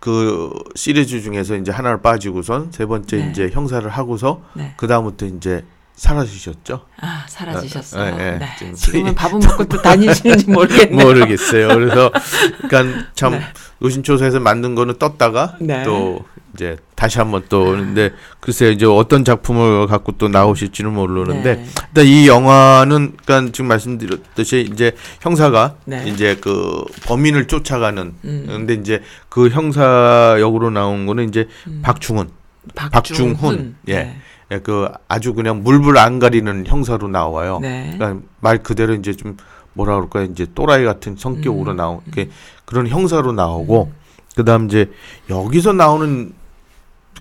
그 0.00 0.50
시리즈 0.74 1.20
중에서 1.20 1.56
이제 1.56 1.70
하나를 1.70 2.00
빠지고선 2.00 2.72
세 2.72 2.86
번째 2.86 3.18
네. 3.18 3.30
이제 3.30 3.50
형사를 3.50 3.88
하고서 3.88 4.42
네. 4.54 4.72
그 4.76 4.86
다음부터 4.86 5.26
이제 5.26 5.64
사라지셨죠. 6.00 6.86
아, 7.02 7.26
사라지셨어요. 7.28 8.14
어, 8.14 8.16
어, 8.16 8.20
예, 8.20 8.26
예. 8.26 8.38
네. 8.38 8.46
지금 8.58 8.74
지금은 8.74 9.14
밥은 9.14 9.38
먹고 9.40 9.64
또 9.66 9.82
다니시는지 9.82 10.48
모르겠네요. 10.50 11.06
모르겠어요. 11.06 11.68
그래서 11.68 12.10
그러니까 12.68 13.04
참 13.14 13.32
네. 13.32 13.42
노신초사에서 13.80 14.40
만든 14.40 14.74
거는 14.74 14.98
떴다가 14.98 15.58
네. 15.60 15.82
또 15.82 16.24
이제 16.54 16.78
다시 16.94 17.18
한번 17.18 17.44
또 17.50 17.64
오는데 17.64 18.12
글쎄요 18.40 18.70
이제 18.70 18.86
어떤 18.86 19.26
작품을 19.26 19.88
갖고 19.88 20.12
또 20.12 20.28
나오실지는 20.28 20.90
모르는데 20.90 21.56
네. 21.56 21.66
일단 21.88 22.06
이 22.06 22.26
영화는 22.26 23.16
그러니까 23.22 23.52
지금 23.52 23.68
말씀드렸듯이 23.68 24.70
이제 24.72 24.92
형사가 25.20 25.76
네. 25.84 26.04
이제 26.06 26.34
그 26.40 26.82
범인을 27.04 27.46
쫓아가는 27.46 28.14
음. 28.24 28.44
근데 28.48 28.72
이제 28.72 29.02
그 29.28 29.50
형사 29.50 30.38
역으로 30.40 30.70
나온 30.70 31.04
거는 31.04 31.28
이제 31.28 31.46
음. 31.66 31.80
박중훈 31.82 32.30
박중훈. 32.74 33.34
박중훈. 33.34 33.76
예. 33.88 33.94
네. 33.94 34.19
예, 34.52 34.58
그 34.58 34.88
아주 35.08 35.34
그냥 35.34 35.62
물불 35.62 35.96
안 35.98 36.18
가리는 36.18 36.66
형사로 36.66 37.08
나와요. 37.08 37.58
네. 37.60 37.94
그러니까 37.96 38.26
말 38.40 38.58
그대로 38.62 38.94
이제 38.94 39.14
좀 39.14 39.36
뭐라 39.74 39.94
그럴까 39.94 40.22
이제 40.22 40.46
또라이 40.54 40.84
같은 40.84 41.16
성격으로 41.16 41.72
음. 41.72 41.76
나오 41.76 42.02
게 42.12 42.28
그런 42.64 42.88
형사로 42.88 43.32
나오고 43.32 43.92
그다음 44.34 44.66
이제 44.66 44.90
여기서 45.28 45.72
나오는 45.72 46.32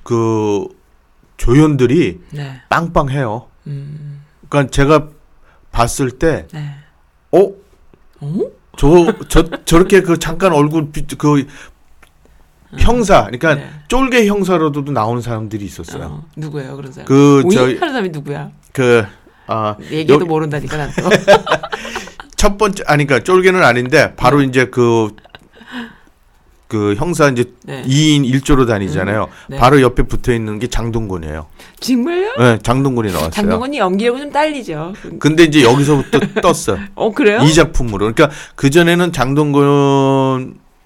그 0.03 0.67
조연들이 1.37 2.19
네. 2.31 2.61
빵빵해요. 2.69 3.47
음. 3.67 4.23
그러니까 4.49 4.71
제가 4.71 5.07
봤을 5.71 6.09
때 6.11 6.47
네. 6.51 6.71
어? 7.31 7.51
어? 8.21 8.39
저, 8.77 9.13
저, 9.27 9.63
저렇게 9.65 10.01
그 10.01 10.17
잠깐 10.17 10.53
얼굴, 10.53 10.91
빛- 10.91 11.17
그, 11.17 11.45
형사, 12.77 13.21
그러니까 13.25 13.55
네. 13.55 13.69
쫄개 13.87 14.27
형사로도 14.27 14.83
나오는 14.91 15.21
사람들이 15.21 15.65
있었어요. 15.65 16.03
어, 16.03 16.25
누구예요, 16.35 16.75
그런 16.75 16.91
사람? 16.91 17.07
그, 17.07 17.41
오이 17.45 17.55
저, 17.55 17.61
하는 17.63 17.77
사람이 17.79 18.09
누구야? 18.09 18.51
그, 18.73 19.03
아, 19.47 19.75
얘기도 19.89 20.13
여기- 20.15 20.25
모른다니까 20.25 20.77
난 20.77 20.91
또. 20.97 21.09
첫 22.35 22.57
번째, 22.57 22.83
아니, 22.87 23.05
그러니까 23.05 23.23
쫄개는 23.25 23.63
아닌데, 23.63 24.13
바로 24.15 24.39
네. 24.39 24.45
이제 24.45 24.65
그, 24.65 25.15
그 26.67 26.93
형사 26.99 27.27
이제 27.29 27.45
네. 27.63 27.81
2인 27.81 28.23
1조로 28.31 28.67
다니잖아요. 28.67 29.27
네. 29.47 29.57
바로 29.57 29.81
옆에 29.81 30.03
붙어 30.03 30.31
있는 30.31 30.59
게 30.59 30.67
장동건이에요. 30.67 31.47
정말요? 31.79 32.35
네, 32.37 32.59
장동건이 32.61 33.07
나왔어요. 33.11 33.31
장동건이 33.31 33.79
연기하고 33.79 34.19
좀 34.19 34.31
딸리죠. 34.31 34.93
근데 35.17 35.45
이제 35.45 35.63
여기서부터 35.63 36.19
떴어요. 36.43 36.77
어 36.93 37.11
그래요? 37.11 37.39
이 37.41 37.51
작품으로. 37.55 38.13
그러니까 38.13 38.29
그 38.55 38.69
전에는 38.69 39.11
장동건 39.11 39.65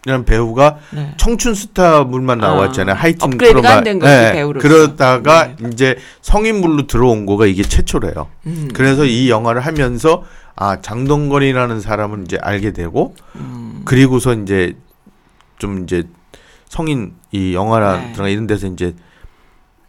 이라는 0.05 0.25
배우가 0.25 0.79
네. 0.91 1.13
청춘 1.17 1.53
스타물만 1.55 2.39
나왔잖아요. 2.39 2.95
아, 2.95 2.99
하이틴 2.99 3.33
업그레이드가. 3.33 3.77
안된 3.77 3.99
거지, 3.99 4.11
배우로서. 4.33 4.67
그러다가 4.67 5.55
네. 5.55 5.69
이제 5.71 5.97
성인물로 6.21 6.87
들어온 6.87 7.25
거가 7.25 7.45
이게 7.45 7.63
최초래요. 7.63 8.27
음. 8.47 8.69
그래서 8.73 9.05
이 9.05 9.29
영화를 9.29 9.61
하면서 9.61 10.23
아 10.55 10.81
장동건이라는 10.81 11.79
사람은 11.79 12.25
이제 12.25 12.37
알게 12.41 12.73
되고 12.73 13.15
음. 13.35 13.81
그리고서 13.85 14.33
이제 14.33 14.75
좀 15.57 15.83
이제 15.83 16.03
성인 16.67 17.13
이 17.31 17.53
영화나 17.53 18.13
네. 18.13 18.31
이런 18.31 18.45
데서 18.45 18.67
이제 18.67 18.93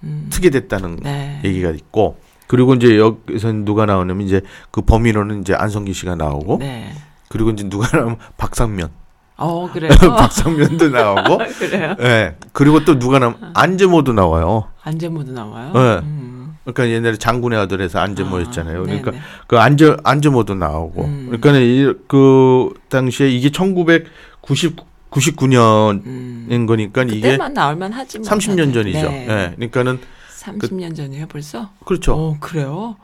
음. 0.04 0.28
트게 0.30 0.50
됐다는 0.50 1.00
네. 1.02 1.40
얘기가 1.44 1.70
있고 1.70 2.18
그리고 2.46 2.74
이제 2.74 2.98
여기서 2.98 3.52
누가 3.52 3.84
나오냐면 3.84 4.26
이제 4.26 4.42
그 4.70 4.82
범인으로는 4.82 5.40
이제 5.40 5.54
안성기 5.54 5.92
씨가 5.92 6.14
나오고 6.14 6.58
네. 6.58 6.92
그리고 7.28 7.50
이제 7.50 7.68
누가 7.68 7.96
나오면 7.96 8.18
박상면 8.36 8.90
어 9.36 9.68
그래요. 9.72 9.90
박상면도 9.98 10.90
나오고 10.90 11.38
그래요. 11.58 11.96
예 12.00 12.36
그리고 12.52 12.84
또 12.84 12.98
누가 12.98 13.18
나오면 13.18 13.52
안재모도 13.54 14.12
나와요 14.12 14.68
안전모드 14.82 15.30
나와요. 15.30 15.72
네. 15.72 15.80
음. 16.04 16.56
그러니까 16.64 16.88
옛날에 16.88 17.16
장군의 17.16 17.58
아들에서 17.58 17.98
안재모였잖아요 17.98 18.80
아, 18.80 18.82
그러니까 18.84 19.10
네네. 19.10 19.22
그 19.46 19.58
안재 19.58 19.96
안재모도 20.04 20.54
나오고 20.54 21.04
음. 21.04 21.36
그러니까 21.40 21.58
이 21.60 21.92
그 22.08 22.72
당시에 22.88 23.28
이게 23.28 23.50
1990 23.50 24.76
99년인 25.10 26.06
음. 26.06 26.66
거니까 26.66 27.02
이게 27.04 27.36
나올만 27.36 27.92
하지 27.92 28.18
뭐. 28.18 28.28
30년 28.28 28.74
전이죠. 28.74 29.08
네. 29.08 29.26
예. 29.28 29.52
그러니까는 29.56 30.00
30년 30.40 30.96
전이에요 30.96 31.26
벌써? 31.28 31.70
그렇죠. 31.84 32.14
어 32.14 32.36
그래요? 32.40 32.96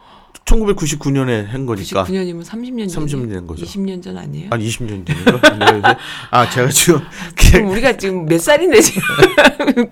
1999년에 0.50 1.46
한 1.48 1.66
거니까 1.66 2.04
99년이면 2.04 2.44
30년 2.44 2.88
전. 2.92 3.06
30년 3.06 3.32
된 3.32 3.46
거죠. 3.46 3.64
20년 3.64 4.02
전 4.02 4.18
아니에요? 4.18 4.48
한 4.50 4.60
20년 4.60 5.06
전인가? 5.06 5.96
아 6.30 6.48
제가 6.50 6.68
지금 6.68 7.00
그럼 7.36 7.68
우리가 7.70 7.96
지금 7.96 8.26
몇 8.26 8.40
살인데 8.40 8.80
지금 8.80 9.02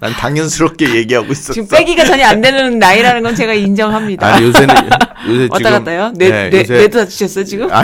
난 0.00 0.12
당연스럽게 0.12 0.94
얘기하고 0.96 1.32
있었어. 1.32 1.52
지금 1.52 1.68
빼기가 1.68 2.04
전혀 2.04 2.26
안 2.26 2.40
되는 2.40 2.78
나이라는 2.78 3.22
건 3.22 3.34
제가 3.34 3.54
인정합니다. 3.54 4.26
아 4.26 4.42
요새는 4.42 4.74
요새 5.28 5.42
왔다 5.50 5.56
지금 5.58 5.70
갔다요? 5.72 6.12
뇌, 6.14 6.30
네, 6.30 6.50
뇌, 6.50 6.60
요새 6.60 6.74
뇌도 6.74 6.98
다치셨어요 7.00 7.44
지금? 7.44 7.68
아, 7.72 7.82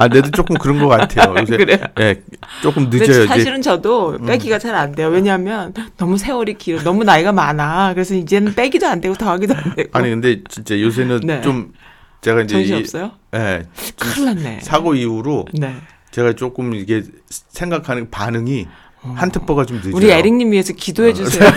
아 0.00 0.08
내도 0.08 0.30
조금 0.30 0.56
그런 0.56 0.78
것 0.78 0.88
같아요. 0.88 1.34
요새 1.38 1.58
그래요? 1.58 1.76
예, 2.00 2.22
조금 2.62 2.88
늦어요. 2.88 3.24
음. 3.24 3.26
사실은 3.26 3.60
저도 3.60 4.16
빼기가 4.26 4.58
잘안 4.58 4.92
돼요. 4.92 5.08
왜냐하면 5.08 5.74
너무 5.98 6.16
세월이 6.16 6.54
길어, 6.54 6.82
너무 6.82 7.04
나이가 7.04 7.32
많아. 7.32 7.92
그래서 7.92 8.14
이제는 8.14 8.54
빼기도 8.54 8.86
안 8.86 9.02
되고 9.02 9.14
더하기도 9.14 9.54
안 9.54 9.74
되고. 9.74 9.90
아니 9.92 10.08
근데 10.08 10.40
진짜 10.48 10.80
요새는 10.80 11.20
네. 11.24 11.42
좀 11.42 11.72
제가 12.22 12.40
이제 12.40 12.54
정신 12.54 12.76
이- 12.76 12.80
없어요? 12.80 13.10
예, 13.34 13.64
큰일 13.98 14.24
났네. 14.24 14.60
사고 14.62 14.94
이후로 14.94 15.44
네. 15.52 15.76
제가 16.12 16.32
조금 16.32 16.74
이게 16.74 17.02
생각하는 17.50 18.08
반응이 18.10 18.68
한 19.02 19.30
템포가 19.30 19.66
좀 19.66 19.76
늦어요. 19.76 19.92
어. 19.92 19.96
우리 19.98 20.10
에릭님 20.10 20.50
위해서 20.52 20.72
기도해 20.72 21.12
주세요. 21.12 21.46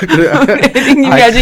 그래. 0.06 0.32
에릭님이 0.74 1.06
아이, 1.08 1.22
아주 1.22 1.38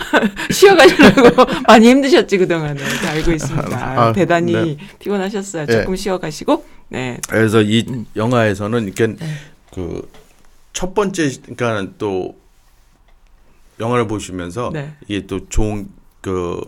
쉬어가시려고 0.50 1.44
많이 1.66 1.88
힘드셨지 1.88 2.38
그동안에 2.38 2.74
다 2.74 3.10
알고 3.10 3.32
있습니다. 3.32 3.76
아, 3.76 4.12
대단히 4.12 4.52
네. 4.52 4.76
피곤하셨어요. 4.98 5.66
네. 5.66 5.72
조금 5.80 5.96
쉬어가시고. 5.96 6.64
네. 6.88 7.18
그래서 7.28 7.62
이 7.62 7.84
음. 7.88 8.06
영화에서는 8.14 8.84
이렇게 8.84 9.06
네. 9.08 9.26
그첫 9.72 10.94
번째 10.94 11.30
그러니까 11.56 11.92
또 11.98 12.36
영화를 13.80 14.06
보시면서 14.06 14.70
네. 14.72 14.94
이게 15.08 15.26
또 15.26 15.48
좋은 15.48 15.88
그 16.20 16.60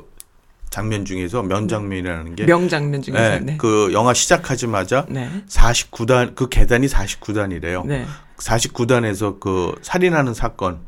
장면 0.71 1.05
중에서 1.05 1.43
명장면이라는 1.43 2.37
게 2.37 2.45
명장면 2.45 3.03
중에서. 3.03 3.35
예, 3.35 3.39
네. 3.41 3.57
그 3.57 3.91
영화 3.93 4.13
시작하자마자 4.13 5.07
네. 5.09 5.29
49단 5.49 6.35
그 6.35 6.49
계단이 6.49 6.87
49단이래요. 6.87 7.87
네. 7.87 8.05
40계단에서 8.37 9.41
그 9.41 9.75
살인하는 9.83 10.35
사건. 10.35 10.81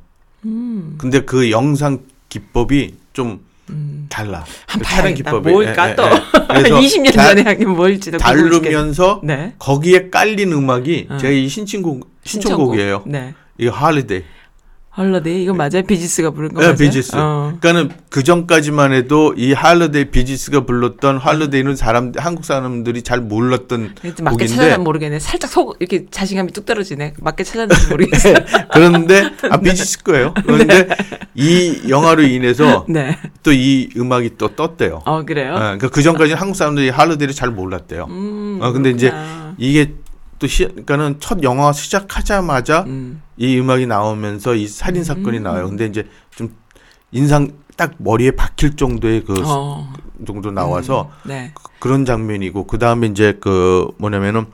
음. 0.45 0.97
근데 0.99 1.21
그 1.21 1.51
영상 1.51 2.01
기법이 2.31 2.95
좀 3.13 3.41
음. 3.69 4.07
달라. 4.09 4.45
촬영 4.67 4.83
봐야겠다. 5.05 5.31
기법이. 5.31 5.51
뭘까 5.51 5.91
예, 5.91 5.95
또. 5.95 6.05
예, 6.05 6.09
예. 6.59 6.63
그래서 6.63 6.81
20년 6.81 7.15
다- 7.15 7.29
전에 7.29 7.43
하긴 7.43 7.69
뭘지도 7.71 8.17
다루면서 8.19 9.21
네. 9.23 9.55
거기에 9.59 10.09
깔린 10.11 10.53
음악이 10.53 11.09
어. 11.11 11.19
제가 11.19 11.33
이 11.33 11.47
신친곡 11.49 12.09
신청곡이에요. 12.25 13.03
네. 13.07 13.35
이거 13.59 13.71
Holiday. 13.73 14.23
Holiday 14.97 15.45
이거 15.45 15.55
맞아요? 15.55 15.83
비지스가 15.87 16.31
부른 16.33 16.49
거 16.53 16.61
네, 16.61 16.67
맞아요? 16.67 16.77
비지스. 16.77 17.13
어. 17.15 17.57
그러니까는 17.61 17.97
그 18.09 18.25
전까지만 18.25 18.93
해도 18.93 19.33
이 19.37 19.53
Holiday 19.53 20.07
비지스가 20.11 20.67
불렀던 20.67 21.19
Holiday는 21.19 21.77
사람 21.77 22.13
한국 22.17 22.45
사람들이 22.45 23.03
잘 23.03 23.21
몰랐던 23.21 23.95
맞게 24.23 24.49
찾아는 24.49 24.83
모르겠네. 24.83 25.21
살짝 25.21 25.49
속 25.49 25.77
이렇게 25.79 26.07
자신감이 26.11 26.51
뚝 26.53 26.67
떨어지네. 26.67 27.15
맞게 27.21 27.45
찾았는지 27.45 27.89
모르겠어요. 27.89 28.35
그런데 28.73 29.31
아 29.49 29.59
비지스 29.63 30.03
거예요. 30.03 30.35
그런데 30.45 30.89
이 31.37 31.83
영화로 31.89 32.23
인해서 32.23 32.85
네. 32.89 33.17
또이 33.45 33.91
음악이 33.97 34.39
또 34.39 34.49
떴대요. 34.57 35.03
어 35.07 35.23
그래요? 35.25 35.53
어, 35.55 35.59
그러니까 35.59 35.89
그 35.89 36.03
전까지는 36.03 36.37
한국 36.37 36.57
사람들이 36.57 36.89
할리데이를 36.91 37.33
잘 37.33 37.51
몰랐대요. 37.51 38.07
음. 38.11 38.59
어, 38.61 38.73
근데 38.73 38.91
이제 38.91 39.11
그렇구나. 39.11 39.55
이게 39.57 39.95
또 40.41 40.47
시, 40.47 40.65
그러니까는 40.65 41.17
첫 41.21 41.43
영화 41.43 41.71
시작하자마자 41.73 42.85
음. 42.87 43.23
이 43.37 43.59
음악이 43.59 43.87
나오면서 43.87 44.55
이 44.55 44.67
살인 44.67 45.05
사건이 45.05 45.39
나와요. 45.41 45.69
근데 45.69 45.85
이제 45.85 46.09
좀 46.35 46.57
인상 47.13 47.53
딱 47.77 47.93
머리에 47.99 48.31
박힐 48.33 48.75
정도의 48.75 49.25
그 49.25 49.35
어. 49.47 49.93
정도 50.27 50.51
나와서 50.51 51.11
네. 51.25 51.53
그, 51.79 51.89
런 51.89 52.05
장면이고 52.07 52.67
그 52.67 52.79
다음에 52.79 53.07
이제 53.09 53.37
그 53.41 53.89
뭐냐면은 53.99 54.47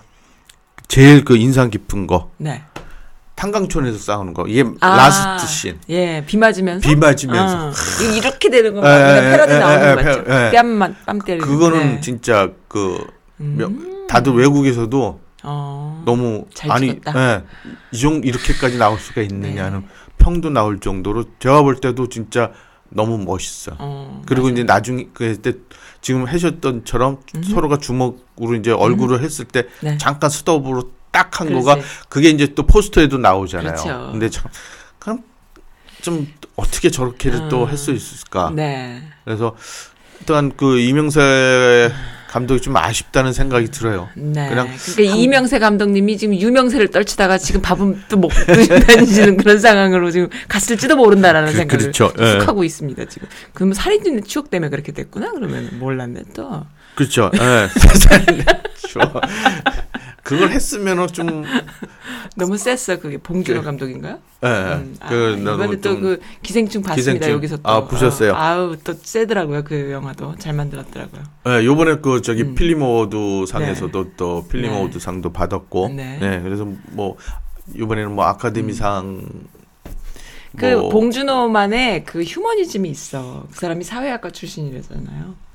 제일 0.89 1.25
그 1.25 1.37
인상 1.37 1.71
깊은 1.71 2.07
거 2.09 2.31
네. 2.37 2.63
탄광촌에서 3.37 3.99
싸우는 3.99 4.35
거 4.35 4.47
이게 4.49 4.65
아, 4.81 4.97
last 4.97 5.47
scene 5.53 5.79
예, 5.89 6.25
비 6.27 6.37
맞으면서. 6.37 6.89
비 6.89 6.97
맞으면서 6.97 7.69
어. 7.69 7.73
이렇게 8.17 8.51
되는 8.51 8.75
거 8.75 8.81
예. 8.85 9.17
예, 9.17 9.31
패러디 9.31 9.53
예, 9.53 9.59
나오는 9.59 9.83
예, 9.91 9.95
거 9.95 10.03
맞죠? 10.03 10.25
뺨만 10.53 10.97
뺨 11.07 11.19
때리는. 11.21 11.47
그거는 11.47 11.79
네. 11.97 12.01
진짜 12.01 12.51
그 12.67 13.07
음. 13.41 13.55
명- 13.57 14.07
다들 14.09 14.33
외국에서도 14.35 15.26
어. 15.47 16.03
너무 16.05 16.47
잘 16.53 16.73
아니. 16.73 16.89
예, 16.89 17.43
이종 17.93 18.23
이렇게까지 18.25 18.79
나올 18.79 18.99
수가 18.99 19.23
있느냐는 19.23 19.87
평도 20.19 20.51
나올 20.51 20.81
정도로 20.81 21.25
제가 21.39 21.63
볼 21.63 21.81
때도 21.81 22.09
진짜 22.09 22.53
너무 22.89 23.19
멋있어. 23.19 23.77
어. 23.79 24.23
그리고 24.27 24.49
이제 24.49 24.65
나중에 24.65 25.09
그때 25.13 25.55
지금 26.01 26.25
하셨던처럼 26.25 27.21
서로가 27.51 27.79
주먹으로 27.79 28.55
이제 28.59 28.71
얼굴을 28.71 29.23
했을 29.23 29.45
때 29.45 29.67
네. 29.81 29.97
잠깐 29.99 30.31
스톱으로 30.31 30.91
딱 31.11 31.41
한. 31.41 31.53
거가 31.53 31.79
그게 32.09 32.29
이제 32.31 32.55
또 32.55 32.67
포스터에도 32.67 33.19
나오잖아요. 33.19 33.75
그렇죠. 33.75 34.09
근데 34.13 34.29
참 34.29 34.51
그럼 34.99 35.23
좀 36.03 36.27
어떻게 36.57 36.91
저렇게를 36.91 37.49
또 37.49 37.63
음. 37.63 37.69
할수 37.69 37.93
있을까? 37.93 38.51
네. 38.55 39.03
그래서 39.25 39.57
일단 40.21 40.53
그 40.57 40.79
이명세 40.79 41.91
감독이 42.37 42.61
좀 42.61 42.77
아쉽다는 42.77 43.33
생각이 43.33 43.71
들어요. 43.71 44.11
네. 44.15 44.47
그냥 44.51 44.69
그러니까 44.95 45.17
이명세 45.17 45.59
감독님이 45.59 46.19
지금 46.19 46.35
유명세를 46.35 46.89
떨치다가 46.89 47.39
지금 47.39 47.63
밥은 47.63 48.03
또 48.11 48.19
먹고 48.19 48.35
다니시는 48.87 49.39
그런 49.39 49.59
상황으로 49.59 50.11
지금 50.11 50.29
갔을지도 50.47 50.97
모른다라는 50.97 51.53
그- 51.53 51.57
생각을 51.57 51.79
그렇죠. 51.81 52.13
예. 52.21 52.33
쭉 52.41 52.47
하고 52.47 52.63
있습니다 52.63 53.07
지금. 53.07 53.27
그러면 53.55 53.73
살인의 53.73 54.25
추억 54.27 54.51
때문에 54.51 54.69
그렇게 54.69 54.93
됐구나. 54.93 55.33
그러면 55.33 55.71
몰랐네 55.79 56.25
또. 56.35 56.67
그렇죠. 56.95 57.31
예. 57.35 57.69
세상에 57.81 58.45
좋아. 58.91 59.11
그걸 60.27 60.51
했으면은 60.51 61.07
좀 61.07 61.45
너무 62.37 62.59
셌어 62.59 62.99
그게 62.99 63.17
봉준호 63.17 63.61
그- 63.61 63.65
감독인가요? 63.65 64.19
예. 64.43 64.49
음, 64.49 64.97
아, 64.99 65.09
그 65.09 65.37
이번에 65.39 65.77
또좀그 65.77 66.21
기생충 66.43 66.83
봤습니다 66.83 67.13
기생충. 67.13 67.31
여기서 67.37 67.57
또. 67.59 67.71
아, 67.71 67.87
보셨어요? 67.87 68.33
어, 68.33 68.35
아우 68.35 68.77
또 68.83 68.93
세더라고요 68.93 69.63
그 69.63 69.93
영화도 69.93 70.35
잘 70.39 70.53
만들었더라고요. 70.55 71.23
예, 71.47 71.65
요번에 71.65 71.99
그 72.03 72.23
저기 72.23 72.43
음. 72.43 72.83
award 72.83 73.47
상에서도 73.47 74.17
또 74.17 74.49
필름 74.49 74.91
네. 74.91 74.99
상도 74.99 75.33
받았고 75.33 75.91
네. 75.95 76.19
네. 76.21 76.43
그래서 76.43 76.67
뭐 76.91 77.17
요번에는 77.77 78.13
뭐 78.13 78.25
아카데미 78.25 78.73
상그뭐 78.73 80.89
봉준호만의 80.91 82.05
그 82.05 82.25
휴머니즘이 82.25 82.91
있어. 82.91 83.47
그 83.53 83.61
사람이 83.61 83.85
사회학과 83.85 84.31
출신이라잖아요. 84.31 85.46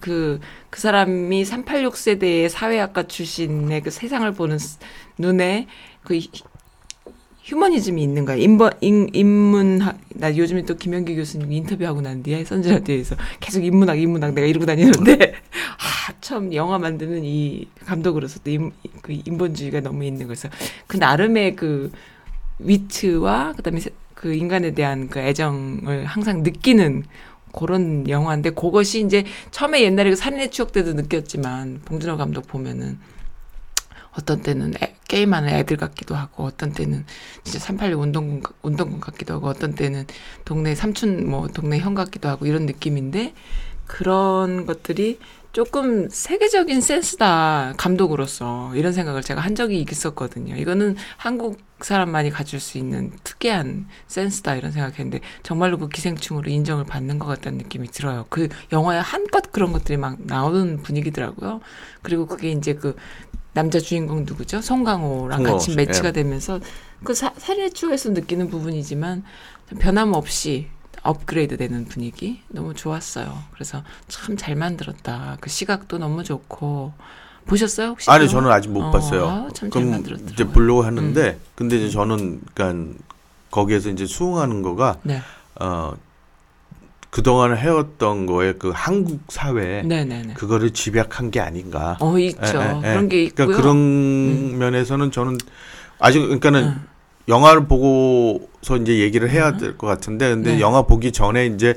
그, 0.00 0.40
그 0.70 0.80
사람이 0.80 1.44
386 1.44 1.96
세대의 1.96 2.48
사회학과 2.50 3.04
출신의 3.08 3.82
그 3.82 3.90
세상을 3.90 4.30
보는 4.32 4.58
스- 4.58 4.78
눈에 5.18 5.66
그 6.04 6.14
히- 6.16 6.30
휴머니즘이 7.42 8.02
있는 8.02 8.24
거야. 8.26 8.36
인번, 8.36 8.70
인, 8.80 9.08
인문학, 9.12 9.98
나 10.14 10.36
요즘에 10.36 10.62
또 10.66 10.76
김영기 10.76 11.16
교수님 11.16 11.50
인터뷰하고 11.50 12.00
난 12.00 12.22
뒤에 12.22 12.44
선지라디오에서 12.44 13.16
계속 13.40 13.64
인문학, 13.64 13.98
인문학 13.98 14.34
내가 14.34 14.46
이러고 14.46 14.66
다니는데, 14.66 15.32
아, 15.78 16.12
참 16.20 16.52
영화 16.54 16.78
만드는 16.78 17.24
이 17.24 17.66
감독으로서도 17.86 18.50
임, 18.50 18.70
그 19.02 19.12
인본주의가 19.24 19.80
너무 19.80 20.04
있는 20.04 20.28
거서 20.28 20.48
그 20.86 20.96
나름의 20.98 21.56
그 21.56 21.90
위트와 22.58 23.54
그 23.56 23.62
다음에 23.62 23.80
세- 23.80 23.90
그 24.14 24.34
인간에 24.34 24.72
대한 24.72 25.08
그 25.08 25.18
애정을 25.18 26.04
항상 26.04 26.42
느끼는 26.42 27.04
그런 27.52 28.08
영화인데 28.08 28.50
그것이 28.50 29.04
이제 29.04 29.24
처음에 29.50 29.82
옛날에 29.82 30.10
그 30.10 30.16
살인의 30.16 30.50
추억 30.50 30.72
때도 30.72 30.92
느꼈지만 30.94 31.82
봉준호 31.84 32.16
감독 32.16 32.46
보면은 32.46 32.98
어떤 34.18 34.42
때는 34.42 34.74
애- 34.82 34.96
게임하는 35.08 35.48
애들 35.50 35.76
같기도 35.76 36.14
하고 36.16 36.44
어떤 36.44 36.72
때는 36.72 37.04
진짜 37.44 37.58
386 37.60 38.02
운동군 38.02 38.42
같- 38.42 38.54
운동군 38.62 39.00
같기도 39.00 39.34
하고 39.34 39.48
어떤 39.48 39.74
때는 39.74 40.06
동네 40.44 40.74
삼촌 40.74 41.28
뭐 41.28 41.46
동네 41.48 41.78
형 41.78 41.94
같기도 41.94 42.28
하고 42.28 42.46
이런 42.46 42.66
느낌인데 42.66 43.34
그런 43.86 44.66
것들이 44.66 45.18
조금 45.52 46.08
세계적인 46.08 46.80
센스다 46.80 47.74
감독으로서 47.76 48.72
이런 48.76 48.92
생각을 48.92 49.22
제가 49.22 49.40
한 49.40 49.54
적이 49.56 49.84
있었거든요. 49.90 50.54
이거는 50.54 50.96
한국 51.16 51.58
사람만이 51.80 52.30
가질 52.30 52.60
수 52.60 52.78
있는 52.78 53.10
특이한 53.24 53.88
센스다 54.06 54.54
이런 54.54 54.70
생각했는데 54.70 55.20
정말로 55.42 55.78
그 55.78 55.88
기생충으로 55.88 56.50
인정을 56.50 56.84
받는 56.84 57.18
것 57.18 57.26
같다는 57.26 57.58
느낌이 57.58 57.88
들어요. 57.88 58.26
그 58.28 58.48
영화에 58.70 58.98
한껏 59.00 59.50
그런 59.50 59.72
것들이 59.72 59.96
막 59.96 60.18
나오는 60.20 60.82
분위기더라고요. 60.82 61.60
그리고 62.02 62.26
그게 62.26 62.52
이제 62.52 62.74
그 62.74 62.94
남자 63.52 63.80
주인공 63.80 64.24
누구죠? 64.24 64.60
송강호랑 64.60 65.38
송강호 65.38 65.58
같이 65.58 65.70
씨, 65.72 65.76
매치가 65.76 66.08
예. 66.08 66.12
되면서 66.12 66.60
그 67.02 67.12
사- 67.14 67.34
살인의 67.36 67.72
추억에서 67.72 68.10
느끼는 68.10 68.50
부분이지만 68.50 69.24
변함없이 69.80 70.68
업그레이드 71.02 71.56
되는 71.56 71.84
분위기 71.86 72.42
너무 72.48 72.74
좋았어요. 72.74 73.36
그래서 73.54 73.82
참 74.08 74.36
잘 74.36 74.54
만들었다. 74.56 75.36
그 75.40 75.48
시각도 75.50 75.98
너무 75.98 76.24
좋고 76.24 76.92
보셨어요 77.46 77.88
혹시? 77.88 78.10
아니 78.10 78.26
또? 78.26 78.32
저는 78.32 78.50
아직 78.50 78.68
못 78.70 78.82
어, 78.84 78.90
봤어요. 78.90 79.48
그럼. 79.70 79.92
음. 79.94 80.28
이제 80.32 80.44
보려고 80.46 80.82
하는데 80.82 81.38
근데 81.54 81.76
이제 81.76 81.90
저는 81.90 82.42
그러니까 82.54 82.94
거기에서 83.50 83.88
이제 83.90 84.06
수긍하는 84.06 84.62
거가 84.62 84.98
네, 85.02 85.20
어 85.60 85.92
그동안 87.10 87.56
해왔던 87.56 88.26
거에 88.26 88.52
그 88.52 88.70
한국 88.72 89.20
사회 89.30 89.82
네, 89.82 90.04
네, 90.04 90.22
네. 90.22 90.34
그거를 90.34 90.70
집약한 90.70 91.30
게 91.32 91.40
아닌가. 91.40 91.96
어 92.00 92.16
있죠. 92.18 92.40
예, 92.42 92.60
예, 92.60 92.76
예. 92.76 92.80
그런 92.92 93.08
게 93.08 93.22
있고요. 93.24 93.46
그러니까 93.46 93.62
그런 93.62 94.58
면에서는 94.58 95.10
저는 95.10 95.38
아직 95.98 96.20
그러니까는 96.20 96.62
음. 96.64 96.86
영화를 97.30 97.66
보고서 97.66 98.76
이제 98.76 98.98
얘기를 98.98 99.30
해야 99.30 99.56
될 99.56 99.78
것 99.78 99.86
같은데 99.86 100.28
근데 100.30 100.54
네. 100.56 100.60
영화 100.60 100.82
보기 100.82 101.12
전에 101.12 101.46
이제 101.46 101.74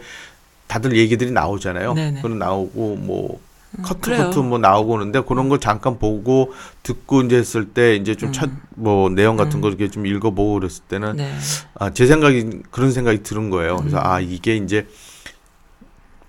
다들 0.67 0.97
얘기들이 0.97 1.31
나오잖아요. 1.31 1.93
네네. 1.93 2.21
그런 2.21 2.39
나오고 2.39 2.97
뭐 2.99 3.39
커트 3.83 4.01
그래요. 4.01 4.23
커트 4.25 4.39
뭐 4.39 4.57
나오고 4.57 4.93
오는데 4.93 5.21
그런 5.21 5.49
거 5.49 5.59
잠깐 5.59 5.97
보고 5.99 6.53
듣고 6.83 7.21
이제 7.21 7.37
했을 7.37 7.65
때 7.69 7.95
이제 7.95 8.15
좀 8.15 8.31
첫뭐 8.31 9.09
내용 9.11 9.37
같은 9.37 9.59
음. 9.59 9.61
거 9.61 9.69
이렇게 9.69 9.89
좀 9.89 10.05
읽어보고 10.05 10.55
그랬을 10.55 10.83
때는 10.89 11.15
네. 11.17 11.31
아, 11.75 11.91
제 11.91 12.05
생각이 12.05 12.61
그런 12.71 12.91
생각이 12.91 13.23
드는 13.23 13.49
거예요. 13.49 13.77
그래서 13.77 13.97
음. 13.97 14.01
아 14.03 14.19
이게 14.19 14.55
이제 14.57 14.87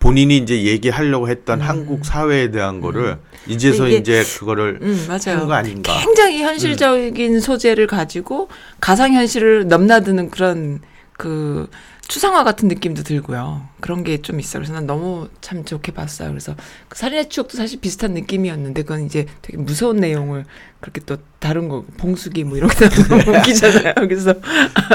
본인이 0.05 0.37
이제 0.37 0.65
얘기하려고 0.65 1.31
했던 1.31 1.63
음. 1.63 1.67
한국 1.67 2.05
사회에 2.05 2.51
대한 2.51 2.83
거를 2.83 3.17
이제서 3.47 3.89
이게- 3.89 3.97
이제 3.97 4.23
그거를 4.39 4.79
음 4.83 5.03
맞아요. 5.09 5.41
한거 5.41 5.55
아닌가. 5.55 5.99
굉장히 5.99 6.43
음. 6.43 6.47
현실적인 6.49 7.41
소재를 7.41 7.87
가지고 7.87 8.49
가상 8.83 9.15
현실을 9.15 9.67
넘나드는 9.67 10.29
그런 10.29 10.81
그 11.17 11.71
추상화 12.09 12.45
같은 12.45 12.69
느낌도 12.69 13.03
들고요. 13.03 13.63
그런 13.81 14.03
게 14.05 14.19
좀 14.23 14.41
있어요. 14.41 14.61
그래서 14.63 14.73
난 14.75 14.87
너무 14.87 15.29
참 15.41 15.65
좋게 15.65 15.93
봤어요. 15.93 16.29
그래서 16.31 16.55
그 16.89 16.97
살인의 16.99 17.29
추억도 17.29 17.57
사실 17.57 17.81
비슷한 17.81 18.13
느낌이었는데 18.15 18.83
그건 18.83 19.05
이제 19.07 19.27
되게 19.43 19.59
무서운 19.59 19.97
내용을 19.97 20.45
그렇게 20.81 21.01
또 21.07 21.17
다른 21.39 21.69
거 21.69 21.85
봉수기 21.99 22.45
뭐 22.45 22.57
이런 22.59 22.69
거 22.71 22.89
너무 22.89 23.23
웃기잖아요. 23.39 23.95
그래서 24.09 24.35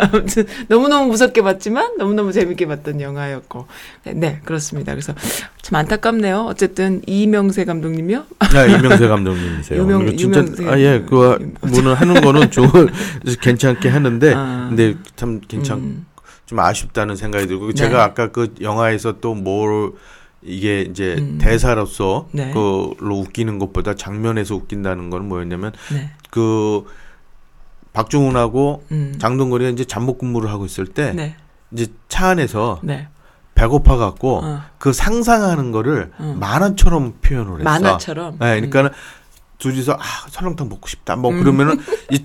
아무튼 0.01 0.45
너무너무 0.67 1.07
무섭게 1.09 1.41
봤지만 1.41 1.97
너무너무 1.97 2.31
재밌게 2.31 2.65
봤던 2.67 3.01
영화였고 3.01 3.67
네, 4.05 4.13
네 4.13 4.41
그렇습니다. 4.45 4.93
그래서 4.93 5.13
참 5.61 5.75
안타깝네요. 5.75 6.45
어쨌든 6.47 7.01
이명세 7.07 7.65
감독님이요. 7.65 8.23
네, 8.53 8.73
이명세 8.77 9.07
감독님이세요. 9.07 9.81
유명- 9.81 9.99
그리고 10.05 10.17
진짜 10.17 10.39
유명세 10.41 10.67
아예 10.67 11.03
그 11.07 11.53
뭐는 11.61 11.93
하는 11.93 12.21
거는 12.21 12.49
좀 12.51 12.67
괜찮게 13.41 13.89
하는데 13.89 14.33
아. 14.35 14.67
근데 14.69 14.95
참 15.15 15.41
괜찮 15.47 15.77
음. 15.79 16.05
좀 16.45 16.59
아쉽다는 16.59 17.15
생각이 17.15 17.47
들고 17.47 17.67
네. 17.67 17.73
제가 17.73 18.03
아까 18.03 18.31
그 18.31 18.53
영화에서 18.61 19.19
또 19.19 19.33
뭘 19.35 19.91
이게 20.41 20.81
이제 20.81 21.15
음. 21.17 21.37
대사로서 21.39 22.27
네. 22.31 22.51
그로 22.53 23.17
웃기는 23.19 23.59
것보다 23.59 23.95
장면에서 23.95 24.55
웃긴다는 24.55 25.09
건 25.09 25.27
뭐였냐면 25.27 25.73
네. 25.91 26.11
그 26.29 26.85
박중훈하고 27.93 28.83
음. 28.91 29.15
장동건이 29.19 29.69
이제 29.71 29.83
잠복 29.83 30.19
근무를 30.19 30.49
하고 30.49 30.65
있을 30.65 30.85
때 30.87 31.11
네. 31.13 31.35
이제 31.71 31.87
차 32.07 32.29
안에서 32.29 32.79
네. 32.83 33.07
배고파 33.55 33.97
갖고 33.97 34.41
어. 34.43 34.61
그 34.77 34.93
상상하는 34.93 35.71
거를 35.71 36.11
어. 36.17 36.35
만화처럼 36.39 37.15
표현을 37.21 37.55
했어. 37.55 37.63
만화처럼. 37.63 38.37
네, 38.39 38.55
그러니까는 38.55 38.91
둘이서 39.57 39.93
아 39.99 40.03
설렁탕 40.29 40.69
먹고 40.69 40.87
싶다. 40.87 41.17
뭐 41.17 41.31
음. 41.31 41.39
그러면은 41.39 41.77
이 42.11 42.23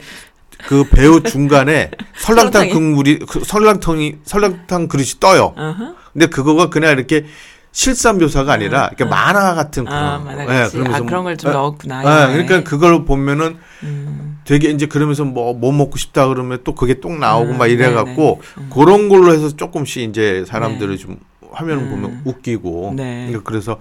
그 0.66 0.84
배우 0.90 1.22
중간에 1.22 1.90
설렁탕? 2.18 2.70
국물이 2.70 3.18
그 3.20 3.40
설렁탕이 3.44 4.16
설렁탕 4.24 4.88
그릇이 4.88 5.10
떠요. 5.20 5.54
음. 5.56 5.62
어허. 5.62 5.94
근데 6.12 6.26
그거가 6.26 6.70
그냥 6.70 6.92
이렇게 6.92 7.26
실사 7.72 8.12
묘사가 8.12 8.52
아니라 8.52 8.86
이렇게 8.86 9.02
어. 9.04 9.08
만화 9.08 9.54
같은 9.54 9.84
그런 9.84 9.98
아, 10.02 10.18
거. 10.18 10.24
만화 10.26 10.42
예. 10.44 10.62
아, 10.62 10.68
그러면서 10.68 11.04
그런 11.04 11.24
걸좀 11.24 11.50
예, 11.50 11.54
넣었구나. 11.54 12.00
예, 12.02 12.06
영화에. 12.06 12.32
그러니까 12.44 12.70
그걸 12.70 13.04
보면은 13.04 13.56
음. 13.82 14.38
되게 14.44 14.70
이제 14.70 14.86
그러면서 14.86 15.24
뭐 15.24 15.52
뭐 15.54 15.72
먹고 15.72 15.96
싶다 15.96 16.28
그러면 16.28 16.60
또 16.64 16.74
그게 16.74 17.00
똑 17.00 17.18
나오고 17.18 17.52
음, 17.52 17.58
막 17.58 17.66
이래. 17.66 17.92
갖고 17.92 18.40
음. 18.58 18.70
그런 18.72 19.08
걸로 19.08 19.32
해서 19.32 19.48
조금씩 19.56 20.08
이제 20.08 20.44
사람들을 20.46 20.96
네. 20.96 21.02
좀 21.02 21.16
화면을 21.50 21.82
음. 21.84 21.90
보면 21.90 22.22
웃기고 22.24 22.94
네. 22.96 23.26
그러니까 23.26 23.42
그래서 23.50 23.80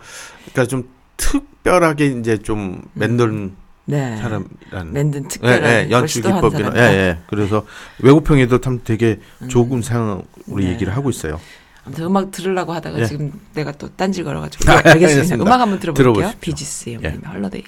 그러니까 0.52 0.66
좀 0.70 0.90
특별하게 1.18 2.08
이제 2.08 2.38
좀 2.38 2.82
만든 2.94 3.56
네. 3.86 4.18
사람이라는 4.18 4.94
만든 4.94 5.26
예, 5.26 5.28
특별한 5.28 5.64
예, 5.64 5.84
걸 5.84 5.92
연출 5.92 6.22
기법이나 6.22 6.72
예. 6.76 6.80
예. 6.80 7.18
그래서 7.28 7.66
외국평에도 8.00 8.62
참 8.62 8.80
되게 8.84 9.20
음. 9.42 9.50
조금 9.50 9.82
상으로 9.82 10.24
네. 10.58 10.70
얘기를 10.70 10.96
하고 10.96 11.10
있어요. 11.10 11.40
아무튼 11.86 12.06
음악 12.06 12.32
들으려고 12.32 12.72
하다가 12.74 13.00
예. 13.00 13.06
지금 13.06 13.34
내가 13.54 13.74
또 13.74 13.90
딴질 13.90 14.24
걸어가지고 14.24 14.72
알겠습니다. 14.72 14.92
알겠습니다. 14.92 15.44
음악 15.44 15.60
한번 15.60 15.80
들어볼게요. 15.80 16.14
들어보십시오. 16.14 16.40
비지스의 16.40 17.00
예. 17.04 17.20
헐러데이. 17.28 17.64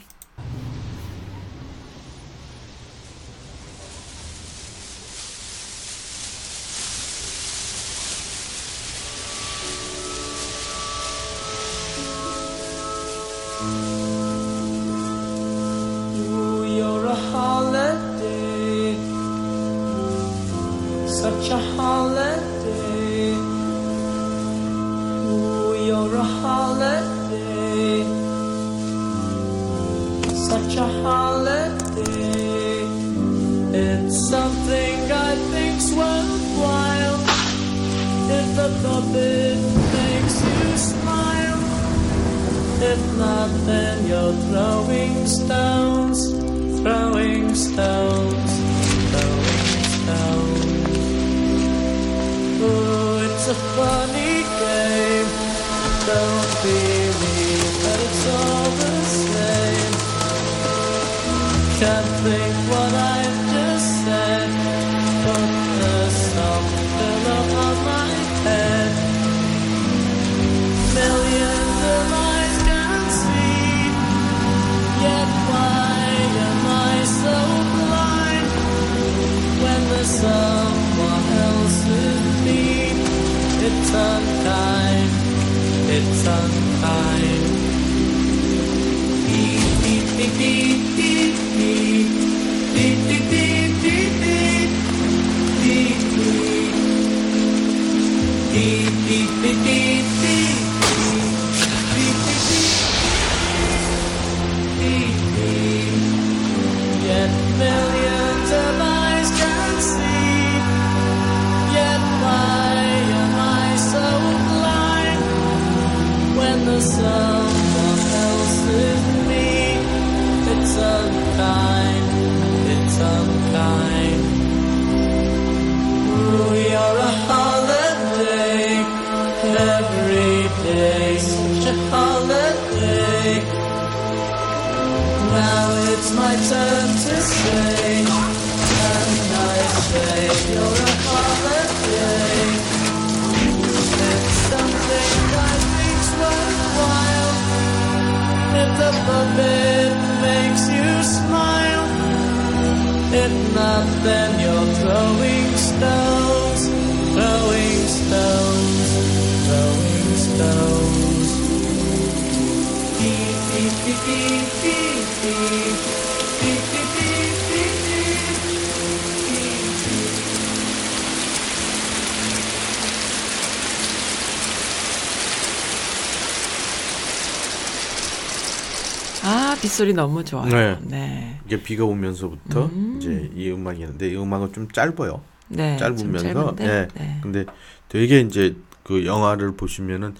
아 179.86 179.88
빗소리 179.88 179.94
너무 179.94 180.24
좋아요. 180.24 180.50
네. 180.50 180.78
네. 180.82 181.40
이게 181.46 181.62
비가 181.62 181.86
오면서부터 181.86 182.70
이제 182.98 183.30
이 183.36 183.52
음악이 183.52 183.80
있는데 183.82 184.10
이 184.10 184.16
음악은 184.18 184.54
좀 184.54 184.68
짧아요. 184.72 185.22
네. 185.48 185.78
좀 185.78 185.96
짧으면서 185.98 186.56
예. 186.62 186.88
네. 186.96 187.20
근데 187.22 187.46
되게 187.88 188.22
이제 188.22 188.56
그 188.84 189.06
영화를 189.06 189.56
보시면은 189.56 190.16